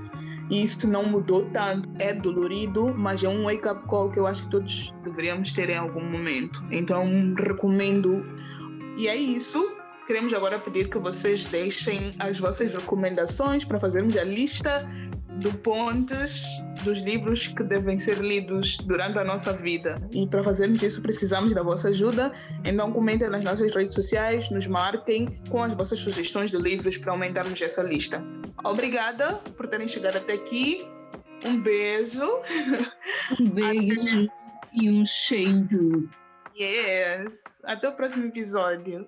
E 0.49 0.63
isso 0.63 0.87
não 0.87 1.05
mudou 1.05 1.49
tanto. 1.51 1.89
É 1.99 2.13
dolorido, 2.13 2.93
mas 2.93 3.23
é 3.23 3.29
um 3.29 3.43
wake-up 3.43 3.87
call 3.87 4.11
que 4.11 4.19
eu 4.19 4.27
acho 4.27 4.43
que 4.43 4.51
todos 4.51 4.93
deveríamos 5.03 5.51
ter 5.51 5.69
em 5.69 5.77
algum 5.77 6.03
momento. 6.03 6.63
Então, 6.69 7.07
recomendo. 7.35 8.23
E 8.97 9.07
é 9.07 9.15
isso. 9.15 9.75
Queremos 10.05 10.33
agora 10.33 10.59
pedir 10.59 10.89
que 10.89 10.97
vocês 10.97 11.45
deixem 11.45 12.11
as 12.19 12.37
vossas 12.37 12.73
recomendações 12.73 13.63
para 13.63 13.79
fazermos 13.79 14.17
a 14.17 14.23
lista 14.23 14.87
do 15.39 15.51
Pontes 15.59 16.63
dos 16.83 17.01
livros 17.01 17.47
que 17.47 17.63
devem 17.63 17.97
ser 17.97 18.19
lidos 18.19 18.77
durante 18.77 19.17
a 19.17 19.23
nossa 19.23 19.53
vida. 19.53 20.01
E 20.11 20.27
para 20.27 20.43
fazermos 20.43 20.81
isso 20.83 21.01
precisamos 21.01 21.53
da 21.53 21.63
vossa 21.63 21.89
ajuda. 21.89 22.31
Então 22.63 22.91
comentem 22.91 23.29
nas 23.29 23.43
nossas 23.43 23.73
redes 23.73 23.95
sociais, 23.95 24.49
nos 24.49 24.67
marquem 24.67 25.41
com 25.49 25.63
as 25.63 25.73
vossas 25.73 25.99
sugestões 25.99 26.51
de 26.51 26.57
livros 26.57 26.97
para 26.97 27.11
aumentarmos 27.11 27.61
essa 27.61 27.81
lista. 27.81 28.23
Obrigada 28.63 29.33
por 29.57 29.67
terem 29.67 29.87
chegado 29.87 30.17
até 30.17 30.33
aqui. 30.33 30.87
Um 31.43 31.61
beijo. 31.61 32.27
Um 33.39 33.49
beijo 33.49 34.27
e 34.73 34.89
um 34.89 35.05
cheiro. 35.05 36.09
Yes. 36.57 37.61
Até 37.63 37.89
o 37.89 37.93
próximo 37.93 38.27
episódio. 38.27 39.07